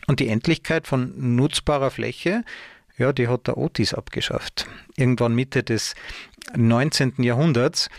Und 0.08 0.20
die 0.20 0.28
Endlichkeit 0.28 0.87
von 0.87 1.14
nutzbarer 1.37 1.90
Fläche, 1.90 2.44
ja, 2.98 3.14
die 3.14 3.28
hat 3.28 3.46
der 3.46 3.56
Otis 3.56 3.94
abgeschafft. 3.94 4.66
Irgendwann 4.96 5.34
Mitte 5.34 5.62
des 5.62 5.94
19. 6.56 7.14
Jahrhunderts, 7.22 7.90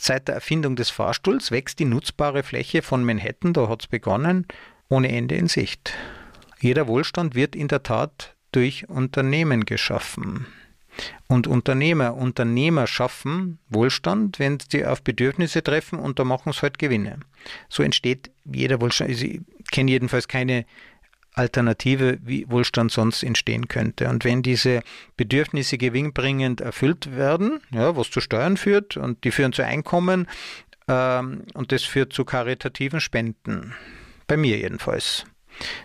seit 0.00 0.28
der 0.28 0.34
Erfindung 0.34 0.76
des 0.76 0.90
Fahrstuhls, 0.90 1.50
wächst 1.50 1.78
die 1.78 1.84
nutzbare 1.84 2.42
Fläche 2.42 2.82
von 2.82 3.04
Manhattan, 3.04 3.52
da 3.52 3.68
hat 3.68 3.82
es 3.82 3.86
begonnen, 3.86 4.46
ohne 4.88 5.08
Ende 5.08 5.36
in 5.36 5.48
Sicht. 5.48 5.94
Jeder 6.60 6.86
Wohlstand 6.86 7.34
wird 7.34 7.56
in 7.56 7.68
der 7.68 7.82
Tat 7.82 8.34
durch 8.52 8.88
Unternehmen 8.88 9.64
geschaffen. 9.64 10.46
Und 11.26 11.46
Unternehmer, 11.46 12.14
Unternehmer 12.14 12.86
schaffen 12.86 13.58
Wohlstand, 13.70 14.38
wenn 14.38 14.58
sie 14.60 14.84
auf 14.84 15.02
Bedürfnisse 15.02 15.62
treffen 15.62 15.98
und 15.98 16.18
da 16.18 16.24
machen 16.24 16.52
sie 16.52 16.60
halt 16.60 16.78
Gewinne. 16.78 17.20
So 17.68 17.82
entsteht 17.82 18.30
jeder 18.44 18.80
Wohlstand. 18.80 19.10
Also 19.10 19.24
ich 19.24 19.40
kenne 19.70 19.90
jedenfalls 19.90 20.28
keine 20.28 20.66
Alternative, 21.34 22.18
wie 22.22 22.48
Wohlstand 22.50 22.92
sonst 22.92 23.22
entstehen 23.22 23.68
könnte. 23.68 24.08
Und 24.08 24.24
wenn 24.24 24.42
diese 24.42 24.82
Bedürfnisse 25.16 25.78
gewinnbringend 25.78 26.60
erfüllt 26.60 27.16
werden, 27.16 27.60
ja, 27.70 27.96
was 27.96 28.10
zu 28.10 28.20
Steuern 28.20 28.56
führt 28.56 28.96
und 28.96 29.24
die 29.24 29.30
führen 29.30 29.52
zu 29.52 29.64
Einkommen 29.64 30.28
ähm, 30.88 31.44
und 31.54 31.72
das 31.72 31.84
führt 31.84 32.12
zu 32.12 32.24
karitativen 32.24 33.00
Spenden. 33.00 33.74
Bei 34.26 34.36
mir 34.36 34.58
jedenfalls. 34.58 35.24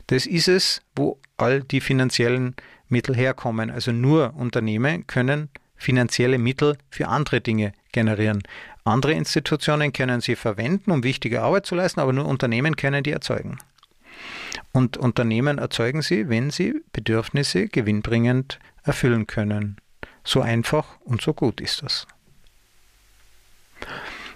Das 0.08 0.26
ist 0.26 0.48
es, 0.48 0.82
wo 0.96 1.20
all 1.38 1.62
die 1.62 1.82
finanziellen 1.82 2.56
Mittel 2.90 3.16
herkommen. 3.16 3.70
Also 3.70 3.92
nur 3.92 4.34
Unternehmen 4.36 5.08
können 5.08 5.50
finanzielle 5.76 6.38
Mittel 6.38 6.78
für 6.90 7.08
andere 7.08 7.42
Dinge 7.42 7.74
generieren. 7.92 8.44
Andere 8.84 9.14
Institutionen 9.14 9.94
können 9.94 10.22
sie 10.22 10.36
verwenden, 10.36 10.92
um 10.92 11.04
wichtige 11.04 11.42
Arbeit 11.42 11.66
zu 11.66 11.76
leisten, 11.76 12.00
aber 12.00 12.14
nur 12.14 12.26
Unternehmen 12.26 12.76
können 12.76 13.04
die 13.04 13.12
erzeugen. 13.12 13.60
Und 14.78 14.96
Unternehmen 14.96 15.58
erzeugen 15.58 16.04
sie, 16.04 16.30
wenn 16.30 16.52
sie 16.52 16.84
Bedürfnisse 16.94 17.68
gewinnbringend 17.68 18.60
erfüllen 18.84 19.26
können. 19.26 19.78
So 20.24 20.42
einfach 20.42 21.00
und 21.00 21.20
so 21.20 21.34
gut 21.34 21.62
ist 21.62 21.82
das. 21.82 22.06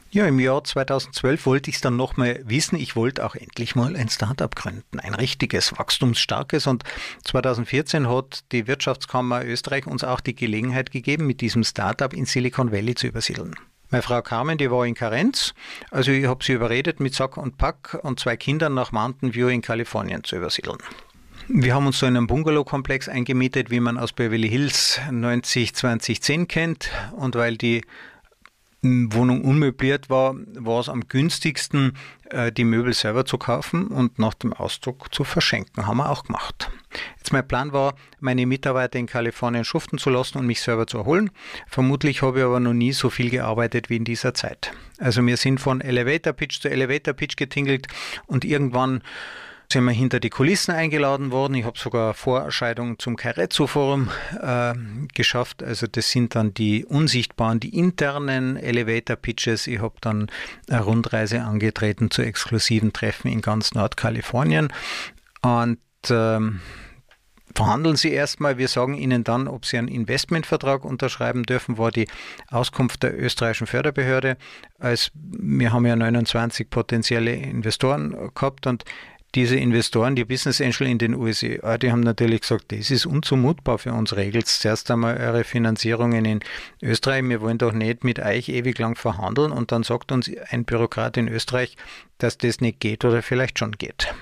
Ja, 0.09 0.25
im 0.25 0.39
Jahr 0.39 0.63
2012 0.63 1.45
wollte 1.45 1.69
ich 1.69 1.75
es 1.75 1.81
dann 1.81 1.95
nochmal 1.95 2.41
wissen. 2.43 2.79
Ich 2.79 2.95
wollte 2.95 3.23
auch 3.23 3.35
endlich 3.35 3.75
mal 3.75 3.95
ein 3.95 4.09
Startup 4.09 4.55
gründen, 4.55 4.99
ein 4.99 5.13
richtiges, 5.13 5.77
wachstumsstarkes. 5.77 6.65
Und 6.65 6.85
2014 7.23 8.09
hat 8.09 8.39
die 8.51 8.65
Wirtschaftskammer 8.65 9.45
Österreich 9.45 9.85
uns 9.85 10.03
auch 10.03 10.21
die 10.21 10.33
Gelegenheit 10.33 10.89
gegeben, 10.89 11.27
mit 11.27 11.41
diesem 11.41 11.63
Startup 11.63 12.11
in 12.11 12.25
Silicon 12.25 12.71
Valley 12.71 12.95
zu 12.95 13.05
übersiedeln. 13.05 13.53
Meine 13.91 14.03
Frau 14.03 14.21
Carmen, 14.21 14.57
die 14.57 14.71
war 14.71 14.85
in 14.85 14.95
Karenz. 14.95 15.53
Also 15.89 16.11
ich 16.11 16.25
habe 16.25 16.41
sie 16.45 16.53
überredet, 16.53 17.01
mit 17.01 17.13
Sack 17.13 17.35
und 17.35 17.57
Pack 17.57 17.99
und 18.03 18.21
zwei 18.21 18.37
Kindern 18.37 18.73
nach 18.73 18.93
Mountain 18.93 19.35
View 19.35 19.49
in 19.49 19.61
Kalifornien 19.61 20.23
zu 20.23 20.37
übersiedeln. 20.37 20.77
Wir 21.49 21.75
haben 21.75 21.87
uns 21.87 21.99
so 21.99 22.05
in 22.05 22.15
einem 22.15 22.25
Bungalow-Komplex 22.25 23.09
eingemietet, 23.09 23.69
wie 23.69 23.81
man 23.81 23.97
aus 23.97 24.13
Beverly 24.13 24.47
Hills 24.47 25.01
90 25.11 25.75
2010 25.75 26.47
kennt. 26.47 26.89
Und 27.11 27.35
weil 27.35 27.57
die 27.57 27.83
Wohnung 28.84 29.43
unmöbliert 29.43 30.09
war, 30.09 30.36
war 30.55 30.79
es 30.79 30.89
am 30.89 31.07
günstigsten, 31.07 31.95
äh, 32.32 32.51
die 32.51 32.63
Möbel 32.63 32.93
selber 32.93 33.25
zu 33.25 33.38
kaufen 33.38 33.88
und 33.88 34.17
nach 34.17 34.34
dem 34.34 34.53
Auszug 34.53 35.13
zu 35.13 35.23
verschenken. 35.23 35.86
Haben 35.86 35.97
wir 35.97 36.09
auch 36.09 36.23
gemacht. 36.23 36.71
Jetzt 37.17 37.32
mein 37.32 37.47
Plan 37.47 37.73
war, 37.73 37.93
meine 38.19 38.47
Mitarbeiter 38.47 38.97
in 38.97 39.05
Kalifornien 39.05 39.65
schuften 39.65 39.99
zu 39.99 40.09
lassen 40.09 40.39
und 40.39 40.47
mich 40.47 40.61
selber 40.61 40.88
zu 40.88 40.97
erholen. 40.97 41.29
Vermutlich 41.67 42.23
habe 42.23 42.39
ich 42.39 42.45
aber 42.45 42.59
noch 42.59 42.73
nie 42.73 42.91
so 42.91 43.11
viel 43.11 43.29
gearbeitet 43.29 43.91
wie 43.91 43.97
in 43.97 44.03
dieser 44.03 44.34
Zeit. 44.34 44.71
Also 44.97 45.25
wir 45.25 45.38
sind 45.38 45.59
von 45.59 45.82
Elevator 45.82 46.34
Pitch 46.34 46.59
zu 46.59 46.69
Elevator 46.69 47.13
Pitch 47.13 47.38
getingelt 47.38 47.88
und 48.25 48.45
irgendwann 48.45 49.03
sind 49.72 49.86
wir 49.86 49.91
hinter 49.91 50.19
die 50.19 50.30
Kulissen 50.30 50.72
eingeladen 50.72 51.32
worden. 51.32 51.53
Ich 51.55 51.65
habe 51.65 51.80
sogar 51.80 52.13
Vorerscheinungen 52.13 52.99
zum 52.99 53.15
Carezzo-Forum 53.15 54.09
äh, 54.41 54.74
geschafft. 55.13 55.63
Also 55.63 55.88
das 55.88 56.11
sind 56.11 56.36
dann 56.36 56.53
die 56.53 56.86
unsichtbaren, 56.86 57.59
die 57.59 57.78
internen 57.78 58.57
Elevator-Pitches. 58.57 59.67
Ich 59.67 59.80
habe 59.80 59.95
dann 60.01 60.28
eine 60.69 60.82
Rundreise 60.82 61.41
angetreten 61.41 62.11
zu 62.11 62.22
exklusiven 62.22 62.93
Treffen 62.93 63.32
in 63.32 63.41
ganz 63.41 63.74
Nordkalifornien. 63.74 64.72
Und 65.41 65.80
ähm, 66.09 66.59
verhandeln 67.55 67.95
Sie 67.95 68.11
erstmal. 68.11 68.57
Wir 68.57 68.67
sagen 68.67 68.95
Ihnen 68.95 69.24
dann, 69.24 69.47
ob 69.47 69.65
Sie 69.65 69.78
einen 69.78 69.88
Investmentvertrag 69.88 70.84
unterschreiben 70.84 71.43
dürfen, 71.43 71.78
war 71.78 71.91
die 71.91 72.07
Auskunft 72.49 73.03
der 73.03 73.17
österreichischen 73.17 73.67
Förderbehörde. 73.67 74.38
Als 74.80 75.11
wir 75.13 75.72
haben 75.72 75.86
ja 75.86 75.95
29 75.95 76.69
potenzielle 76.69 77.34
Investoren 77.34 78.32
gehabt 78.34 78.67
und 78.67 78.84
diese 79.34 79.55
Investoren, 79.55 80.15
die 80.15 80.25
Business 80.25 80.59
Angel 80.59 80.88
in 80.88 80.97
den 80.97 81.13
USA, 81.13 81.77
die 81.77 81.91
haben 81.91 82.01
natürlich 82.01 82.41
gesagt, 82.41 82.71
das 82.71 82.91
ist 82.91 83.05
unzumutbar 83.05 83.77
für 83.77 83.93
uns. 83.93 84.15
Regelt 84.15 84.47
zuerst 84.47 84.91
einmal 84.91 85.17
eure 85.17 85.43
Finanzierungen 85.45 86.25
in 86.25 86.39
Österreich. 86.82 87.23
Wir 87.23 87.39
wollen 87.39 87.57
doch 87.57 87.71
nicht 87.71 88.03
mit 88.03 88.19
euch 88.19 88.49
ewig 88.49 88.77
lang 88.77 88.95
verhandeln. 88.95 89.51
Und 89.51 89.71
dann 89.71 89.84
sagt 89.84 90.11
uns 90.11 90.29
ein 90.49 90.65
Bürokrat 90.65 91.15
in 91.15 91.29
Österreich, 91.29 91.77
dass 92.17 92.38
das 92.38 92.59
nicht 92.59 92.82
geht 92.82 93.05
oder 93.05 93.21
vielleicht 93.21 93.57
schon 93.57 93.71
geht. 93.71 94.13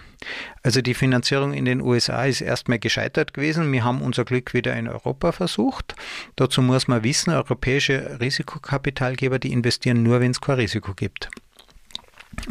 Also 0.61 0.81
die 0.81 0.93
Finanzierung 0.93 1.53
in 1.53 1.65
den 1.65 1.81
USA 1.81 2.25
ist 2.25 2.41
erstmal 2.41 2.77
gescheitert 2.77 3.33
gewesen. 3.33 3.71
Wir 3.71 3.83
haben 3.83 4.01
unser 4.01 4.25
Glück 4.25 4.53
wieder 4.53 4.75
in 4.75 4.87
Europa 4.87 5.31
versucht. 5.31 5.95
Dazu 6.35 6.61
muss 6.61 6.87
man 6.87 7.03
wissen, 7.03 7.31
europäische 7.31 8.19
Risikokapitalgeber, 8.19 9.39
die 9.39 9.53
investieren 9.53 10.03
nur, 10.03 10.19
wenn 10.19 10.31
es 10.31 10.41
kein 10.41 10.55
Risiko 10.55 10.93
gibt. 10.93 11.29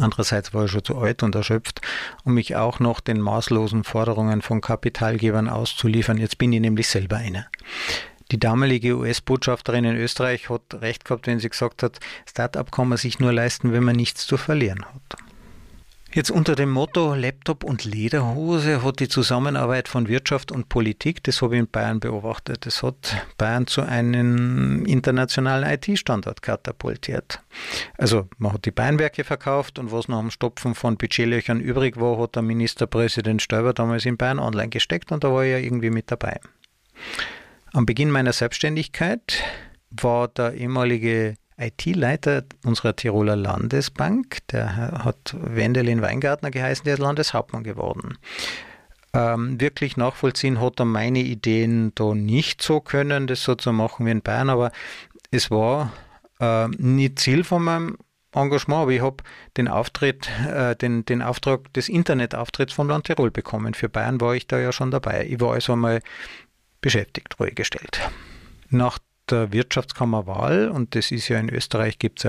Andererseits 0.01 0.55
war 0.55 0.65
ich 0.65 0.71
schon 0.71 0.85
zu 0.85 0.99
alt 0.99 1.23
und 1.23 1.35
erschöpft, 1.35 1.81
um 2.25 2.35
mich 2.35 2.57
auch 2.57 2.81
noch 2.81 3.01
den 3.01 3.21
maßlosen 3.21 3.85
Forderungen 3.85 4.43
von 4.43 4.61
Kapitalgebern 4.61 5.49
auszuliefern. 5.49 6.19
Jetzt 6.19 6.39
bin 6.39 6.53
ich 6.53 6.61
nämlich 6.61 6.89
selber 6.89 7.17
einer. 7.17 7.47
Die 8.31 8.39
damalige 8.39 8.97
US-Botschafterin 8.97 9.85
in 9.85 9.97
Österreich 9.97 10.51
hat 10.51 10.63
recht 10.83 11.05
gehabt, 11.05 11.27
wenn 11.27 11.39
sie 11.39 11.49
gesagt 11.49 11.83
hat, 11.83 11.99
Start-up 12.29 12.71
kann 12.71 12.89
man 12.89 12.99
sich 12.99 13.19
nur 13.21 13.33
leisten, 13.33 13.73
wenn 13.73 13.85
man 13.85 13.97
nichts 13.97 14.27
zu 14.27 14.37
verlieren 14.37 14.85
hat. 14.85 15.28
Jetzt 16.11 16.31
unter 16.31 16.55
dem 16.55 16.71
Motto 16.71 17.15
Laptop 17.15 17.65
und 17.65 17.85
Lederhose 17.85 18.83
hat 18.83 18.99
die 18.99 19.09
Zusammenarbeit 19.09 19.89
von 19.89 20.09
Wirtschaft 20.09 20.51
und 20.51 20.71
Politik, 20.71 21.23
das 21.23 21.43
habe 21.43 21.55
ich 21.55 21.61
in 21.61 21.69
Bayern 21.69 22.01
beobachtet, 22.01 22.65
das 22.65 22.83
hat 22.83 23.27
Bayern 23.37 23.67
zu 23.67 23.83
einem 23.83 24.87
internationalen 24.87 25.69
IT-Standort 25.69 26.41
katapultiert. 26.41 27.43
Also 27.99 28.27
man 28.39 28.55
hat 28.55 28.65
die 28.65 28.71
Bayernwerke 28.71 29.23
verkauft 29.23 29.79
und 29.79 29.93
was 29.93 30.09
nach 30.09 30.21
dem 30.21 30.31
Stopfen 30.31 30.75
von 30.75 30.97
Budgetlöchern 30.97 31.61
übrig 31.61 32.01
war, 32.01 32.19
hat 32.19 32.37
der 32.37 32.43
Ministerpräsident 32.43 33.43
Stoiber 33.43 33.75
damals 33.75 34.07
in 34.07 34.17
Bayern 34.17 34.39
online 34.39 34.71
gesteckt 34.71 35.13
und 35.13 35.25
da 35.25 35.31
war 35.31 35.45
ich 35.45 35.51
ja 35.51 35.59
irgendwie 35.59 35.91
mit 35.91 36.11
dabei. 36.11 36.41
Am 37.75 37.85
Beginn 37.85 38.11
meiner 38.11 38.33
Selbstständigkeit 38.33 39.45
war 39.91 40.29
der 40.29 40.55
ehemalige 40.55 41.35
IT-Leiter 41.59 42.45
unserer 42.65 42.95
Tiroler 42.95 43.37
Landesbank, 43.37 44.47
der 44.49 44.77
hat 45.05 45.35
Wendelin 45.39 46.03
Weingartner 46.03 46.51
geheißen, 46.51 46.85
der 46.85 46.95
ist 46.95 47.01
Landeshauptmann 47.01 47.65
geworden. 47.65 48.17
Ähm, 49.15 49.61
wirklich 49.61 49.97
nachvollziehen 49.97 50.61
hat 50.61 50.79
er 50.81 50.85
meine 50.85 51.21
Ideen 51.21 51.93
da 51.95 52.15
nicht 52.15 52.63
so 52.63 52.81
können, 52.81 53.27
das 53.27 53.43
so 53.43 53.55
zu 53.55 53.73
machen 53.73 54.07
wie 54.07 54.11
in 54.11 54.23
Bayern, 54.23 54.51
aber 54.51 54.71
es 55.31 55.51
war 55.51 55.93
äh, 56.41 56.69
nicht 56.69 57.19
Ziel 57.19 57.43
von 57.43 57.65
meinem 57.65 57.97
Engagement, 58.33 58.83
aber 58.83 58.91
ich 58.93 59.01
habe 59.01 59.25
den 59.57 59.69
Auftritt, 59.69 60.29
äh, 60.47 60.77
den, 60.77 61.05
den 61.07 61.23
Auftrag 61.23 61.73
des 61.73 61.89
Internetauftritts 61.89 62.75
vom 62.75 62.89
Land 62.89 63.07
Tirol 63.07 63.31
bekommen. 63.31 63.75
Für 63.75 63.89
Bayern 63.89 64.21
war 64.21 64.35
ich 64.35 64.47
da 64.47 64.59
ja 64.59 64.73
schon 64.73 64.91
dabei. 64.91 65.27
Ich 65.29 65.41
war 65.41 65.55
also 65.55 65.73
einmal 65.73 66.03
beschäftigt, 66.81 67.41
ruhig 67.41 67.55
gestellt. 67.55 68.01
Nach 68.69 68.99
der 69.31 69.53
Wirtschaftskammerwahl 69.53 70.69
und 70.69 70.95
das 70.95 71.11
ist 71.11 71.29
ja 71.29 71.39
in 71.39 71.49
Österreich 71.49 71.99
gibt 71.99 72.25
es 72.25 72.27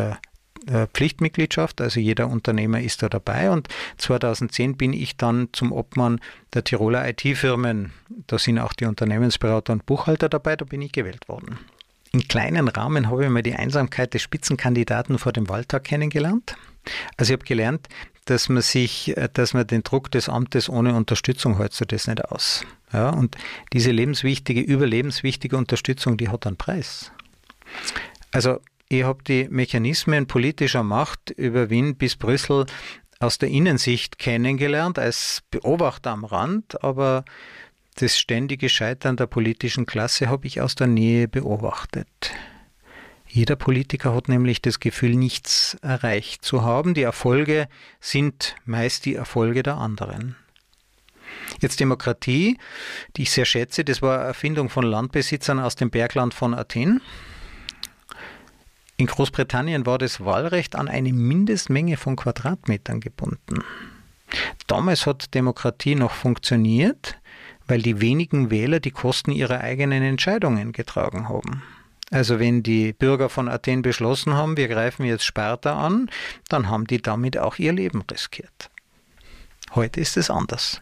eine 0.67 0.87
Pflichtmitgliedschaft, 0.87 1.81
also 1.81 1.99
jeder 1.99 2.27
Unternehmer 2.27 2.81
ist 2.81 3.01
da 3.01 3.09
dabei 3.09 3.49
und 3.49 3.67
2010 3.97 4.77
bin 4.77 4.93
ich 4.93 5.17
dann 5.17 5.49
zum 5.53 5.71
Obmann 5.71 6.19
der 6.53 6.63
Tiroler 6.63 7.07
IT-Firmen, 7.09 7.93
da 8.27 8.37
sind 8.37 8.59
auch 8.59 8.73
die 8.73 8.85
Unternehmensberater 8.85 9.73
und 9.73 9.85
Buchhalter 9.85 10.29
dabei, 10.29 10.55
da 10.55 10.65
bin 10.65 10.81
ich 10.81 10.91
gewählt 10.91 11.27
worden. 11.29 11.57
In 12.11 12.27
kleinen 12.27 12.67
Rahmen 12.67 13.09
habe 13.09 13.25
ich 13.25 13.29
mal 13.29 13.43
die 13.43 13.53
Einsamkeit 13.53 14.13
des 14.13 14.23
Spitzenkandidaten 14.23 15.19
vor 15.19 15.31
dem 15.31 15.47
Wahltag 15.47 15.83
kennengelernt. 15.83 16.57
Also 17.17 17.33
ich 17.33 17.39
habe 17.39 17.45
gelernt, 17.45 17.87
dass 18.25 18.49
man 18.49 18.61
sich, 18.61 19.13
dass 19.33 19.53
man 19.53 19.67
den 19.67 19.83
Druck 19.83 20.11
des 20.11 20.27
Amtes 20.27 20.69
ohne 20.69 20.95
Unterstützung 20.95 21.57
hält 21.57 21.73
so 21.73 21.85
das 21.85 22.07
nicht 22.07 22.25
aus. 22.25 22.65
Ja, 22.91 23.09
und 23.09 23.37
diese 23.73 23.91
lebenswichtige, 23.91 24.61
überlebenswichtige 24.61 25.57
Unterstützung, 25.57 26.17
die 26.17 26.29
hat 26.29 26.47
einen 26.47 26.57
Preis. 26.57 27.11
Also 28.31 28.59
ich 28.87 29.03
habe 29.03 29.23
die 29.23 29.47
Mechanismen 29.49 30.25
politischer 30.25 30.83
Macht 30.83 31.29
über 31.29 31.69
Wien 31.69 31.95
bis 31.95 32.15
Brüssel 32.15 32.65
aus 33.19 33.37
der 33.37 33.49
Innensicht 33.49 34.17
kennengelernt, 34.17 34.97
als 34.97 35.43
Beobachter 35.51 36.11
am 36.11 36.25
Rand, 36.25 36.83
aber 36.83 37.25
das 37.95 38.17
ständige 38.17 38.69
Scheitern 38.69 39.17
der 39.17 39.27
politischen 39.27 39.85
Klasse 39.85 40.29
habe 40.29 40.47
ich 40.47 40.61
aus 40.61 40.73
der 40.75 40.87
Nähe 40.87 41.27
beobachtet. 41.27 42.31
Jeder 43.27 43.55
Politiker 43.55 44.15
hat 44.15 44.27
nämlich 44.27 44.61
das 44.61 44.79
Gefühl, 44.79 45.15
nichts 45.15 45.77
erreicht 45.81 46.43
zu 46.43 46.63
haben. 46.63 46.95
Die 46.95 47.03
Erfolge 47.03 47.67
sind 47.99 48.55
meist 48.65 49.05
die 49.05 49.13
Erfolge 49.15 49.61
der 49.61 49.77
anderen. 49.77 50.35
Jetzt 51.62 51.80
Demokratie, 51.80 52.57
die 53.16 53.24
ich 53.24 53.32
sehr 53.32 53.45
schätze, 53.45 53.84
das 53.84 54.01
war 54.01 54.20
Erfindung 54.20 54.70
von 54.70 54.84
Landbesitzern 54.86 55.60
aus 55.60 55.76
dem 55.76 55.89
Bergland 55.89 56.34
von 56.34 56.53
Athen. 56.53 57.01
In 58.97 59.07
Großbritannien 59.07 59.86
war 59.86 59.97
das 59.97 60.24
Wahlrecht 60.24 60.76
an 60.76 60.88
eine 60.88 61.14
Mindestmenge 61.14 61.97
von 61.97 62.16
Quadratmetern 62.16 62.99
gebunden. 62.99 63.64
Damals 64.68 65.05
hat 65.05 65.34
Demokratie 65.34 65.95
noch 65.95 66.12
funktioniert, 66.12 67.18
weil 67.66 67.82
die 67.82 68.01
wenigen 68.01 68.51
Wähler 68.51 68.80
die 68.80 68.91
Kosten 68.91 69.32
ihrer 69.32 69.62
eigenen 69.62 70.03
Entscheidungen 70.03 70.72
getragen 70.72 71.30
haben. 71.30 71.64
Also 72.12 72.39
wenn 72.39 72.64
die 72.64 72.93
Bürger 72.93 73.30
von 73.30 73.47
Athen 73.47 73.82
beschlossen 73.84 74.34
haben, 74.34 74.57
wir 74.57 74.68
greifen 74.68 75.05
jetzt 75.05 75.24
Sparta 75.24 75.80
an, 75.80 76.10
dann 76.47 76.70
haben 76.70 76.88
die 76.88 77.01
damit 77.01 77.38
auch 77.38 77.57
ihr 77.60 77.72
Leben 77.72 78.03
riskiert. 78.10 78.70
Heute 79.76 80.01
ist 80.01 80.18
es 80.18 80.30
anders. 80.30 80.82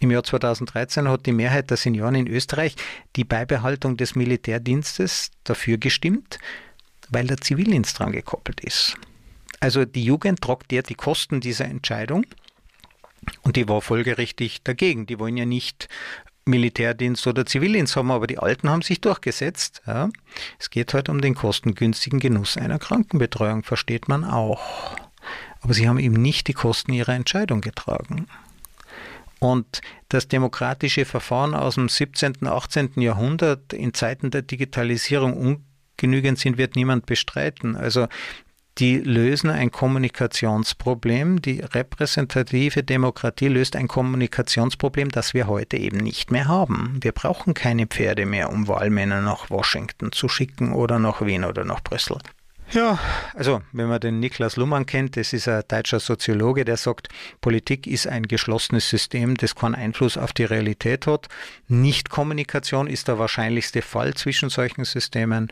Im 0.00 0.10
Jahr 0.10 0.22
2013 0.22 1.08
hat 1.08 1.26
die 1.26 1.32
Mehrheit 1.32 1.70
der 1.70 1.76
Senioren 1.76 2.14
in 2.14 2.28
Österreich 2.28 2.76
die 3.16 3.24
Beibehaltung 3.24 3.96
des 3.96 4.14
Militärdienstes 4.14 5.30
dafür 5.44 5.78
gestimmt, 5.78 6.38
weil 7.08 7.26
der 7.26 7.38
Zivildienst 7.38 7.98
dran 7.98 8.12
gekoppelt 8.12 8.60
ist. 8.60 8.96
Also 9.60 9.84
die 9.84 10.04
Jugend 10.04 10.40
tragt 10.40 10.72
ja 10.72 10.82
die 10.82 10.94
Kosten 10.94 11.40
dieser 11.40 11.64
Entscheidung 11.64 12.24
und 13.42 13.56
die 13.56 13.68
war 13.68 13.80
folgerichtig 13.80 14.62
dagegen. 14.62 15.06
Die 15.06 15.18
wollen 15.18 15.36
ja 15.36 15.46
nicht 15.46 15.88
Militärdienst 16.44 17.26
oder 17.26 17.44
Zivildienst 17.44 17.96
haben, 17.96 18.10
aber 18.10 18.26
die 18.26 18.38
Alten 18.38 18.70
haben 18.70 18.82
sich 18.82 19.00
durchgesetzt. 19.00 19.82
Ja. 19.86 20.08
Es 20.58 20.70
geht 20.70 20.94
halt 20.94 21.08
um 21.08 21.20
den 21.20 21.34
kostengünstigen 21.34 22.20
Genuss 22.20 22.56
einer 22.56 22.78
Krankenbetreuung, 22.78 23.62
versteht 23.62 24.08
man 24.08 24.24
auch. 24.24 24.96
Aber 25.60 25.74
sie 25.74 25.88
haben 25.88 25.98
eben 25.98 26.20
nicht 26.20 26.46
die 26.46 26.54
Kosten 26.54 26.92
ihrer 26.92 27.14
Entscheidung 27.14 27.60
getragen. 27.60 28.26
Und 29.40 29.80
das 30.08 30.28
demokratische 30.28 31.04
Verfahren 31.04 31.54
aus 31.54 31.76
dem 31.76 31.88
17., 31.88 32.46
18. 32.46 33.00
Jahrhundert 33.00 33.72
in 33.72 33.94
Zeiten 33.94 34.30
der 34.30 34.42
Digitalisierung 34.42 35.60
ungenügend 35.98 36.38
sind, 36.38 36.58
wird 36.58 36.76
niemand 36.76 37.06
bestreiten. 37.06 37.76
Also 37.76 38.08
die 38.78 38.98
lösen 38.98 39.50
ein 39.50 39.72
Kommunikationsproblem. 39.72 41.42
Die 41.42 41.60
repräsentative 41.60 42.84
Demokratie 42.84 43.48
löst 43.48 43.74
ein 43.74 43.88
Kommunikationsproblem, 43.88 45.10
das 45.10 45.34
wir 45.34 45.48
heute 45.48 45.76
eben 45.76 45.98
nicht 45.98 46.30
mehr 46.30 46.46
haben. 46.46 46.98
Wir 47.00 47.12
brauchen 47.12 47.54
keine 47.54 47.88
Pferde 47.88 48.24
mehr, 48.24 48.50
um 48.50 48.68
Wahlmänner 48.68 49.20
nach 49.20 49.50
Washington 49.50 50.12
zu 50.12 50.28
schicken 50.28 50.72
oder 50.72 51.00
nach 51.00 51.22
Wien 51.22 51.44
oder 51.44 51.64
nach 51.64 51.82
Brüssel. 51.82 52.18
Ja, 52.72 52.98
also 53.34 53.62
wenn 53.72 53.88
man 53.88 54.00
den 54.00 54.20
Niklas 54.20 54.56
Luhmann 54.56 54.84
kennt, 54.84 55.16
das 55.16 55.32
ist 55.32 55.48
ein 55.48 55.62
deutscher 55.68 56.00
Soziologe, 56.00 56.66
der 56.66 56.76
sagt, 56.76 57.08
Politik 57.40 57.86
ist 57.86 58.06
ein 58.06 58.24
geschlossenes 58.24 58.90
System, 58.90 59.36
das 59.36 59.54
keinen 59.54 59.74
Einfluss 59.74 60.18
auf 60.18 60.34
die 60.34 60.44
Realität 60.44 61.06
hat. 61.06 61.28
Nichtkommunikation 61.68 62.86
ist 62.86 63.08
der 63.08 63.18
wahrscheinlichste 63.18 63.80
Fall 63.80 64.12
zwischen 64.14 64.50
solchen 64.50 64.84
Systemen. 64.84 65.50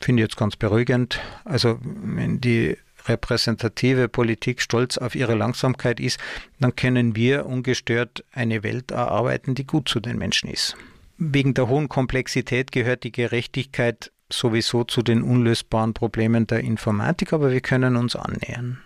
Finde 0.00 0.22
ich 0.22 0.28
jetzt 0.28 0.36
ganz 0.36 0.56
beruhigend. 0.56 1.20
Also 1.44 1.78
wenn 1.82 2.40
die 2.40 2.76
repräsentative 3.06 4.08
Politik 4.08 4.60
stolz 4.60 4.98
auf 4.98 5.14
ihre 5.14 5.36
Langsamkeit 5.36 6.00
ist, 6.00 6.18
dann 6.58 6.74
können 6.74 7.14
wir 7.14 7.46
ungestört 7.46 8.24
eine 8.32 8.64
Welt 8.64 8.90
erarbeiten, 8.90 9.54
die 9.54 9.66
gut 9.66 9.88
zu 9.88 10.00
den 10.00 10.18
Menschen 10.18 10.50
ist. 10.50 10.76
Wegen 11.16 11.54
der 11.54 11.68
hohen 11.68 11.88
Komplexität 11.88 12.72
gehört 12.72 13.04
die 13.04 13.12
Gerechtigkeit 13.12 14.10
sowieso 14.30 14.84
zu 14.84 15.02
den 15.02 15.22
unlösbaren 15.22 15.94
Problemen 15.94 16.46
der 16.46 16.60
Informatik, 16.60 17.32
aber 17.32 17.50
wir 17.50 17.60
können 17.60 17.96
uns 17.96 18.16
annähern. 18.16 18.80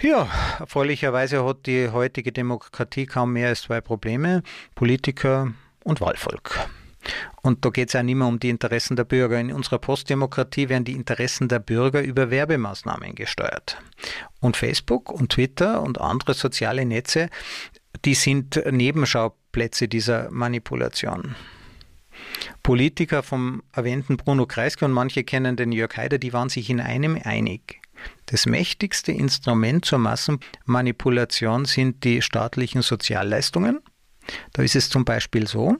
Ja, 0.00 0.28
erfreulicherweise 0.58 1.44
hat 1.44 1.66
die 1.66 1.88
heutige 1.90 2.32
Demokratie 2.32 3.06
kaum 3.06 3.34
mehr 3.34 3.48
als 3.48 3.62
zwei 3.62 3.80
Probleme, 3.80 4.42
Politiker 4.74 5.52
und 5.84 6.00
Wahlvolk. 6.00 6.68
Und 7.42 7.64
da 7.64 7.70
geht 7.70 7.88
es 7.88 7.94
ja 7.94 8.02
nicht 8.02 8.14
mehr 8.14 8.26
um 8.26 8.38
die 8.38 8.50
Interessen 8.50 8.96
der 8.96 9.04
Bürger. 9.04 9.38
In 9.38 9.52
unserer 9.52 9.78
Postdemokratie 9.78 10.68
werden 10.68 10.84
die 10.84 10.92
Interessen 10.92 11.48
der 11.48 11.58
Bürger 11.58 12.00
über 12.00 12.30
Werbemaßnahmen 12.30 13.14
gesteuert. 13.14 13.78
Und 14.40 14.56
Facebook 14.56 15.10
und 15.10 15.30
Twitter 15.32 15.82
und 15.82 16.00
andere 16.00 16.34
soziale 16.34 16.84
Netze, 16.84 17.28
die 18.04 18.14
sind 18.14 18.60
Nebenschauplätze 18.70 19.88
dieser 19.88 20.30
Manipulation. 20.30 21.34
Politiker 22.62 23.22
vom 23.22 23.62
erwähnten 23.72 24.16
Bruno 24.16 24.46
Kreisky 24.46 24.84
und 24.84 24.92
manche 24.92 25.24
kennen 25.24 25.56
den 25.56 25.72
Jörg 25.72 25.96
Haider, 25.96 26.18
die 26.18 26.32
waren 26.32 26.48
sich 26.48 26.70
in 26.70 26.80
einem 26.80 27.18
einig. 27.22 27.80
Das 28.26 28.46
mächtigste 28.46 29.12
Instrument 29.12 29.84
zur 29.84 29.98
Massenmanipulation 29.98 31.64
sind 31.64 32.04
die 32.04 32.22
staatlichen 32.22 32.82
Sozialleistungen. 32.82 33.80
Da 34.52 34.62
ist 34.62 34.76
es 34.76 34.88
zum 34.88 35.04
Beispiel 35.04 35.46
so, 35.46 35.76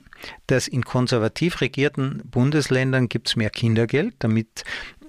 dass 0.47 0.67
in 0.67 0.83
konservativ 0.83 1.61
regierten 1.61 2.21
Bundesländern 2.25 3.09
gibt 3.09 3.29
es 3.29 3.35
mehr 3.35 3.49
Kindergeld, 3.49 4.15
damit 4.19 4.63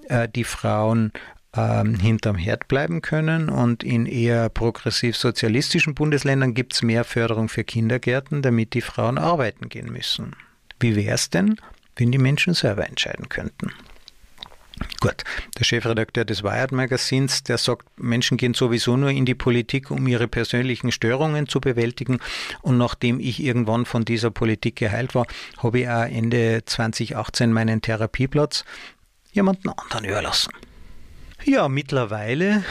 äh, 0.07 0.29
die 0.29 0.45
Frauen 0.45 1.11
ähm, 1.55 1.95
hinterm 1.95 2.35
Herd 2.35 2.67
bleiben 2.67 3.01
können. 3.01 3.49
Und 3.49 3.83
in 3.83 4.05
eher 4.05 4.49
progressiv-sozialistischen 4.49 5.95
Bundesländern 5.95 6.53
gibt 6.53 6.73
es 6.73 6.81
mehr 6.81 7.03
Förderung 7.03 7.49
für 7.49 7.63
Kindergärten, 7.63 8.41
damit 8.41 8.73
die 8.73 8.81
Frauen 8.81 9.17
arbeiten 9.17 9.69
gehen 9.69 9.91
müssen. 9.91 10.35
Wie 10.79 10.95
wäre 10.95 11.15
es 11.15 11.29
denn, 11.29 11.59
wenn 11.95 12.11
die 12.11 12.17
Menschen 12.17 12.53
selber 12.53 12.87
entscheiden 12.87 13.29
könnten? 13.29 13.71
Gut, 14.99 15.23
der 15.57 15.63
Chefredakteur 15.63 16.25
des 16.25 16.43
Wired 16.43 16.73
Magazins, 16.73 17.43
der 17.43 17.57
sagt, 17.57 17.87
Menschen 17.97 18.37
gehen 18.37 18.53
sowieso 18.53 18.97
nur 18.97 19.09
in 19.09 19.25
die 19.25 19.35
Politik, 19.35 19.89
um 19.89 20.05
ihre 20.07 20.27
persönlichen 20.27 20.91
Störungen 20.91 21.47
zu 21.47 21.61
bewältigen. 21.61 22.19
Und 22.61 22.77
nachdem 22.77 23.19
ich 23.19 23.41
irgendwann 23.41 23.85
von 23.85 24.03
dieser 24.03 24.31
Politik 24.31 24.75
geheilt 24.75 25.15
war, 25.15 25.27
habe 25.57 25.79
ich 25.79 25.89
auch 25.89 26.03
Ende 26.03 26.63
2018 26.65 27.53
meinen 27.53 27.81
Therapieplatz 27.81 28.65
jemanden 29.31 29.69
anderen 29.69 30.05
überlassen. 30.05 30.51
Ja, 31.45 31.69
mittlerweile 31.69 32.63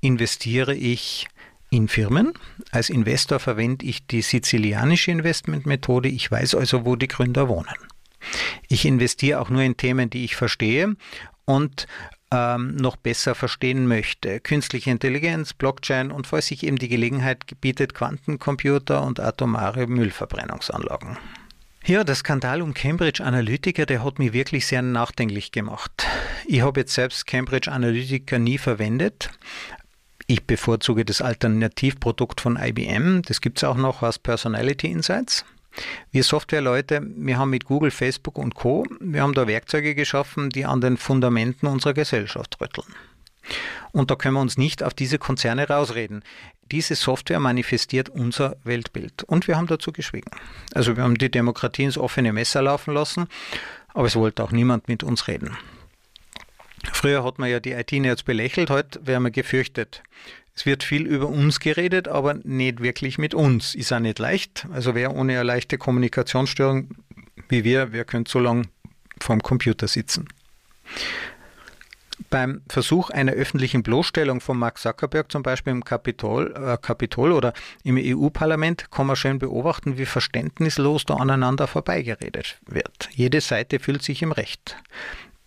investiere 0.00 0.74
ich 0.74 1.28
in 1.70 1.88
Firmen. 1.88 2.34
Als 2.72 2.90
Investor 2.90 3.38
verwende 3.38 3.86
ich 3.86 4.06
die 4.06 4.22
sizilianische 4.22 5.10
Investmentmethode. 5.10 6.08
Ich 6.08 6.30
weiß 6.30 6.54
also, 6.56 6.84
wo 6.84 6.96
die 6.96 7.08
Gründer 7.08 7.48
wohnen. 7.48 7.74
Ich 8.68 8.84
investiere 8.84 9.40
auch 9.40 9.48
nur 9.48 9.62
in 9.62 9.76
Themen, 9.76 10.10
die 10.10 10.24
ich 10.24 10.36
verstehe 10.36 10.94
und 11.46 11.86
ähm, 12.32 12.76
noch 12.76 12.96
besser 12.96 13.34
verstehen 13.34 13.86
möchte. 13.86 14.40
Künstliche 14.40 14.90
Intelligenz, 14.90 15.52
Blockchain 15.52 16.10
und 16.10 16.26
falls 16.26 16.46
sich 16.46 16.64
eben 16.64 16.76
die 16.76 16.88
Gelegenheit 16.88 17.44
bietet, 17.60 17.94
Quantencomputer 17.94 19.02
und 19.02 19.20
atomare 19.20 19.86
Müllverbrennungsanlagen. 19.86 21.18
Ja, 21.86 22.04
der 22.04 22.14
Skandal 22.14 22.60
um 22.60 22.74
Cambridge 22.74 23.24
Analytica, 23.24 23.86
der 23.86 24.04
hat 24.04 24.18
mich 24.18 24.34
wirklich 24.34 24.66
sehr 24.66 24.82
nachdenklich 24.82 25.50
gemacht. 25.50 26.06
Ich 26.46 26.60
habe 26.60 26.80
jetzt 26.80 26.92
selbst 26.92 27.26
Cambridge 27.26 27.72
Analytica 27.72 28.38
nie 28.38 28.58
verwendet. 28.58 29.30
Ich 30.30 30.44
bevorzuge 30.44 31.04
das 31.04 31.22
Alternativprodukt 31.22 32.40
von 32.40 32.56
IBM. 32.56 33.22
Das 33.22 33.40
gibt 33.40 33.58
es 33.58 33.64
auch 33.64 33.76
noch 33.76 34.04
als 34.04 34.20
Personality 34.20 34.86
Insights. 34.86 35.44
Wir 36.12 36.22
Softwareleute, 36.22 37.02
wir 37.02 37.36
haben 37.36 37.50
mit 37.50 37.64
Google, 37.64 37.90
Facebook 37.90 38.38
und 38.38 38.54
Co., 38.54 38.86
wir 39.00 39.22
haben 39.22 39.34
da 39.34 39.48
Werkzeuge 39.48 39.96
geschaffen, 39.96 40.48
die 40.50 40.64
an 40.66 40.80
den 40.80 40.98
Fundamenten 40.98 41.66
unserer 41.66 41.94
Gesellschaft 41.94 42.60
rütteln. 42.60 42.86
Und 43.90 44.12
da 44.12 44.14
können 44.14 44.36
wir 44.36 44.40
uns 44.40 44.56
nicht 44.56 44.84
auf 44.84 44.94
diese 44.94 45.18
Konzerne 45.18 45.66
rausreden. 45.66 46.22
Diese 46.70 46.94
Software 46.94 47.40
manifestiert 47.40 48.08
unser 48.08 48.56
Weltbild. 48.62 49.24
Und 49.24 49.48
wir 49.48 49.56
haben 49.56 49.66
dazu 49.66 49.90
geschwiegen. 49.90 50.30
Also 50.72 50.96
wir 50.96 51.02
haben 51.02 51.18
die 51.18 51.32
Demokratie 51.32 51.82
ins 51.82 51.98
offene 51.98 52.32
Messer 52.32 52.62
laufen 52.62 52.94
lassen, 52.94 53.26
aber 53.94 54.06
es 54.06 54.14
wollte 54.14 54.44
auch 54.44 54.52
niemand 54.52 54.86
mit 54.86 55.02
uns 55.02 55.26
reden. 55.26 55.56
Früher 56.92 57.24
hat 57.24 57.38
man 57.38 57.50
ja 57.50 57.60
die 57.60 57.72
IT-Nerds 57.72 58.22
belächelt, 58.22 58.70
heute 58.70 59.06
werden 59.06 59.24
wir 59.24 59.30
gefürchtet. 59.30 60.02
Es 60.54 60.66
wird 60.66 60.82
viel 60.82 61.06
über 61.06 61.26
uns 61.26 61.60
geredet, 61.60 62.08
aber 62.08 62.34
nicht 62.34 62.82
wirklich 62.82 63.16
mit 63.16 63.34
uns. 63.34 63.74
Ist 63.74 63.92
auch 63.92 64.00
nicht 64.00 64.18
leicht. 64.18 64.66
Also 64.72 64.94
wer 64.94 65.14
ohne 65.14 65.32
eine 65.32 65.42
leichte 65.42 65.78
Kommunikationsstörung 65.78 66.90
wie 67.48 67.64
wir, 67.64 67.92
wer 67.92 68.04
könnte 68.04 68.30
so 68.30 68.38
lange 68.38 68.64
vorm 69.20 69.42
Computer 69.42 69.88
sitzen? 69.88 70.28
Beim 72.28 72.62
Versuch 72.68 73.10
einer 73.10 73.32
öffentlichen 73.32 73.82
Bloßstellung 73.82 74.40
von 74.40 74.58
Mark 74.58 74.78
Zuckerberg 74.78 75.32
zum 75.32 75.42
Beispiel 75.42 75.72
im 75.72 75.82
Kapitol, 75.82 76.54
äh, 76.54 76.76
Kapitol 76.80 77.32
oder 77.32 77.54
im 77.82 77.96
EU-Parlament 77.98 78.90
kann 78.90 79.06
man 79.06 79.16
schön 79.16 79.38
beobachten, 79.38 79.98
wie 79.98 80.06
verständnislos 80.06 81.06
da 81.06 81.14
aneinander 81.14 81.66
vorbeigeredet 81.66 82.60
wird. 82.66 83.08
Jede 83.12 83.40
Seite 83.40 83.80
fühlt 83.80 84.02
sich 84.02 84.22
im 84.22 84.32
Recht. 84.32 84.76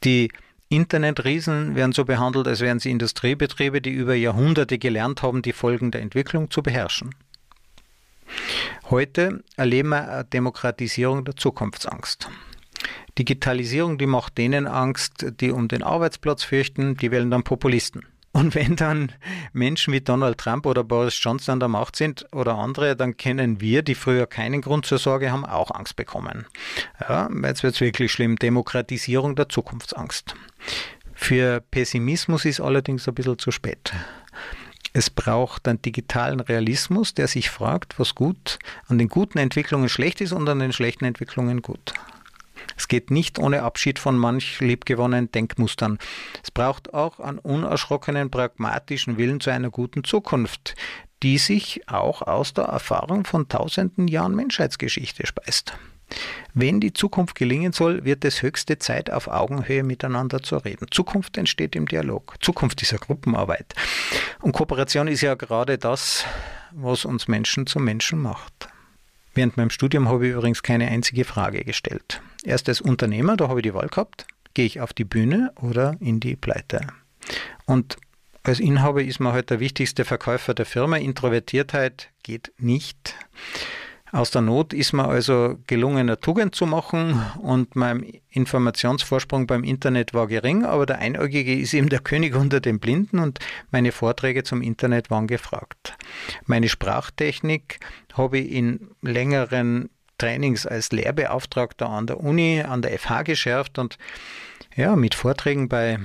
Die 0.04 0.30
Internetriesen 0.76 1.76
werden 1.76 1.92
so 1.92 2.06
behandelt, 2.06 2.48
als 2.48 2.62
wären 2.62 2.80
sie 2.80 2.92
Industriebetriebe, 2.92 3.82
die 3.82 3.92
über 3.92 4.16
Jahrhunderte 4.16 4.78
gelernt 4.78 5.22
haben, 5.22 5.42
die 5.42 5.54
Folgen 5.54 5.92
der 5.92 6.02
Entwicklung 6.02 6.50
zu 6.50 6.64
beherrschen. 6.64 7.14
Heute 8.90 9.44
erleben 9.56 9.90
wir 9.90 10.10
eine 10.10 10.24
Demokratisierung 10.26 11.26
der 11.26 11.36
Zukunftsangst. 11.36 12.30
Digitalisierung, 13.18 13.98
die 13.98 14.08
macht 14.08 14.38
denen 14.38 14.66
Angst, 14.66 15.26
die 15.40 15.52
um 15.52 15.68
den 15.68 15.84
Arbeitsplatz 15.84 16.44
fürchten, 16.44 16.98
die 16.98 17.12
wählen 17.12 17.30
dann 17.30 17.44
Populisten. 17.44 18.06
Und 18.34 18.56
wenn 18.56 18.76
dann 18.76 19.12
Menschen 19.54 19.94
wie 19.94 20.02
Donald 20.02 20.40
Trump 20.40 20.66
oder 20.66 20.84
Boris 20.84 21.18
Johnson 21.22 21.54
an 21.54 21.60
der 21.60 21.70
Macht 21.70 21.96
sind 21.96 22.26
oder 22.32 22.56
andere, 22.56 22.96
dann 22.96 23.16
kennen 23.16 23.62
wir, 23.62 23.84
die 23.84 23.94
früher 23.94 24.26
keinen 24.26 24.62
Grund 24.62 24.88
zur 24.88 24.98
Sorge 24.98 25.32
haben, 25.32 25.46
auch 25.46 25.70
Angst 25.70 25.96
bekommen. 25.96 26.48
Ja, 27.00 27.30
jetzt 27.44 27.62
wird 27.62 27.76
es 27.76 27.82
wirklich 27.82 28.12
schlimm. 28.12 28.38
Demokratisierung 28.38 29.36
der 29.36 29.50
Zukunftsangst. 29.50 30.36
Für 31.14 31.62
Pessimismus 31.62 32.46
ist 32.46 32.60
allerdings 32.60 33.08
ein 33.08 33.14
bisschen 33.14 33.38
zu 33.38 33.52
spät. 33.52 33.94
Es 34.94 35.12
braucht 35.12 35.68
einen 35.68 35.82
digitalen 35.82 36.40
Realismus, 36.40 37.14
der 37.14 37.28
sich 37.28 37.52
fragt, 37.52 38.00
was 38.00 38.16
gut 38.16 38.58
an 38.88 38.98
den 38.98 39.10
guten 39.10 39.38
Entwicklungen 39.38 39.90
schlecht 39.90 40.22
ist 40.22 40.34
und 40.34 40.50
an 40.50 40.60
den 40.60 40.74
schlechten 40.74 41.06
Entwicklungen 41.06 41.62
gut. 41.62 41.94
Es 42.78 42.88
geht 42.88 43.12
nicht 43.12 43.40
ohne 43.40 43.64
Abschied 43.64 44.00
von 44.00 44.18
manch 44.18 44.60
liebgewonnenen 44.60 45.32
Denkmustern. 45.32 46.00
Es 46.44 46.52
braucht 46.52 46.94
auch 46.94 47.20
einen 47.20 47.40
unerschrockenen, 47.40 48.30
pragmatischen 48.30 49.18
Willen 49.18 49.40
zu 49.40 49.50
einer 49.50 49.70
guten 49.70 50.04
Zukunft, 50.04 50.76
die 51.24 51.38
sich 51.38 51.82
auch 51.88 52.22
aus 52.22 52.54
der 52.54 52.66
Erfahrung 52.66 53.26
von 53.26 53.48
tausenden 53.48 54.08
Jahren 54.08 54.36
Menschheitsgeschichte 54.36 55.26
speist. 55.26 55.74
Wenn 56.54 56.80
die 56.80 56.94
Zukunft 56.94 57.36
gelingen 57.36 57.72
soll, 57.72 58.06
wird 58.06 58.24
es 58.26 58.42
höchste 58.42 58.78
Zeit, 58.78 59.10
auf 59.10 59.28
Augenhöhe 59.28 59.84
miteinander 59.84 60.44
zu 60.44 60.58
reden. 60.58 60.88
Zukunft 60.92 61.38
entsteht 61.38 61.76
im 61.76 61.88
Dialog. 61.88 62.36
Zukunft 62.42 62.82
ist 62.82 62.92
ja 62.92 62.98
Gruppenarbeit. 62.98 63.74
Und 64.42 64.52
Kooperation 64.52 65.08
ist 65.08 65.22
ja 65.22 65.34
gerade 65.36 65.78
das, 65.78 66.26
was 66.72 67.06
uns 67.06 67.28
Menschen 67.28 67.66
zu 67.66 67.80
Menschen 67.80 68.22
macht. 68.22 68.68
Während 69.34 69.58
meinem 69.58 69.72
Studium 69.72 70.10
habe 70.10 70.28
ich 70.28 70.34
übrigens 70.34 70.62
keine 70.62 70.88
einzige 70.90 71.26
Frage 71.26 71.64
gestellt. 71.64 72.22
Erst 72.44 72.70
als 72.70 72.82
Unternehmer, 72.82 73.38
da 73.38 73.48
habe 73.48 73.60
ich 73.60 73.64
die 73.64 73.74
Wahl 73.74 73.88
gehabt, 73.88 74.26
gehe 74.54 74.66
ich 74.66 74.82
auf 74.82 74.94
die 74.94 75.06
Bühne 75.06 75.52
oder 75.62 75.96
in 76.00 76.20
die 76.20 76.36
Pleite. 76.36 76.82
Und 77.66 77.98
als 78.44 78.60
Inhaber 78.60 79.02
ist 79.02 79.22
man 79.22 79.32
halt 79.32 79.50
der 79.50 79.62
wichtigste 79.62 80.04
Verkäufer 80.04 80.54
der 80.54 80.66
Firma. 80.66 80.98
Introvertiertheit 80.98 82.10
geht 82.24 82.52
nicht. 82.58 83.16
Aus 84.12 84.30
der 84.30 84.42
Not 84.42 84.74
ist 84.74 84.94
mir 84.94 85.08
also 85.08 85.58
gelungen, 85.66 85.98
eine 85.98 86.20
Tugend 86.20 86.54
zu 86.54 86.68
machen 86.68 87.20
und 87.42 87.76
mein 87.76 88.06
Informationsvorsprung 88.30 89.48
beim 89.48 89.64
Internet 89.64 90.14
war 90.14 90.28
gering, 90.28 90.66
aber 90.66 90.86
der 90.86 91.00
Einäugige 91.00 91.58
ist 91.58 91.74
eben 91.74 91.90
der 91.90 92.00
König 92.00 92.36
unter 92.36 92.60
den 92.60 92.80
Blinden 92.80 93.18
und 93.18 93.40
meine 93.72 93.92
Vorträge 93.92 94.44
zum 94.44 94.62
Internet 94.62 95.10
waren 95.10 95.26
gefragt. 95.26 95.98
Meine 96.46 96.70
Sprachtechnik 96.70 97.80
habe 98.14 98.38
ich 98.38 98.52
in 98.52 98.92
längeren 99.02 99.90
Trainings 100.24 100.66
als 100.66 100.92
Lehrbeauftragter 100.94 101.90
an 101.90 102.08
der 102.08 102.22
Uni, 102.22 102.62
an 102.62 102.82
der 102.82 102.98
FH 102.98 103.24
geschärft 103.24 103.78
und 103.78 103.98
ja, 104.76 104.96
mit 104.96 105.16
Vorträgen 105.16 105.68
bei 105.68 106.00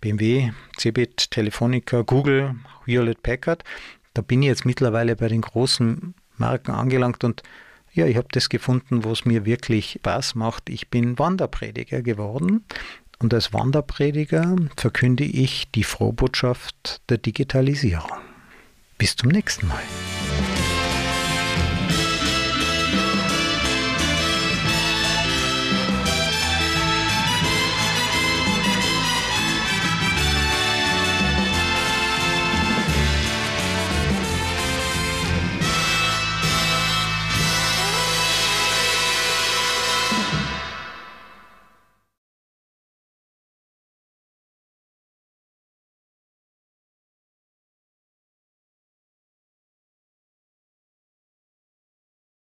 BMW, 0.00 0.52
Cebit, 0.78 1.32
Telefonica, 1.32 2.02
Google, 2.02 2.54
Hewlett 2.86 3.22
Packard, 3.24 3.64
da 4.14 4.22
bin 4.22 4.42
ich 4.42 4.48
jetzt 4.48 4.66
mittlerweile 4.66 5.16
bei 5.16 5.26
den 5.26 5.40
großen 5.40 6.14
Marken 6.36 6.70
angelangt 6.70 7.24
und 7.24 7.42
ja, 7.92 8.06
ich 8.06 8.16
habe 8.16 8.28
das 8.30 8.48
gefunden, 8.48 9.04
was 9.04 9.24
mir 9.24 9.44
wirklich 9.44 9.96
Spaß 9.98 10.34
macht. 10.36 10.68
Ich 10.68 10.88
bin 10.88 11.18
Wanderprediger 11.18 12.02
geworden 12.02 12.64
und 13.18 13.34
als 13.34 13.52
Wanderprediger 13.52 14.54
verkünde 14.76 15.24
ich 15.24 15.70
die 15.72 15.84
Frohbotschaft 15.84 17.00
der 17.08 17.18
Digitalisierung. 17.18 18.12
Bis 18.96 19.16
zum 19.16 19.30
nächsten 19.30 19.66
Mal. 19.66 19.82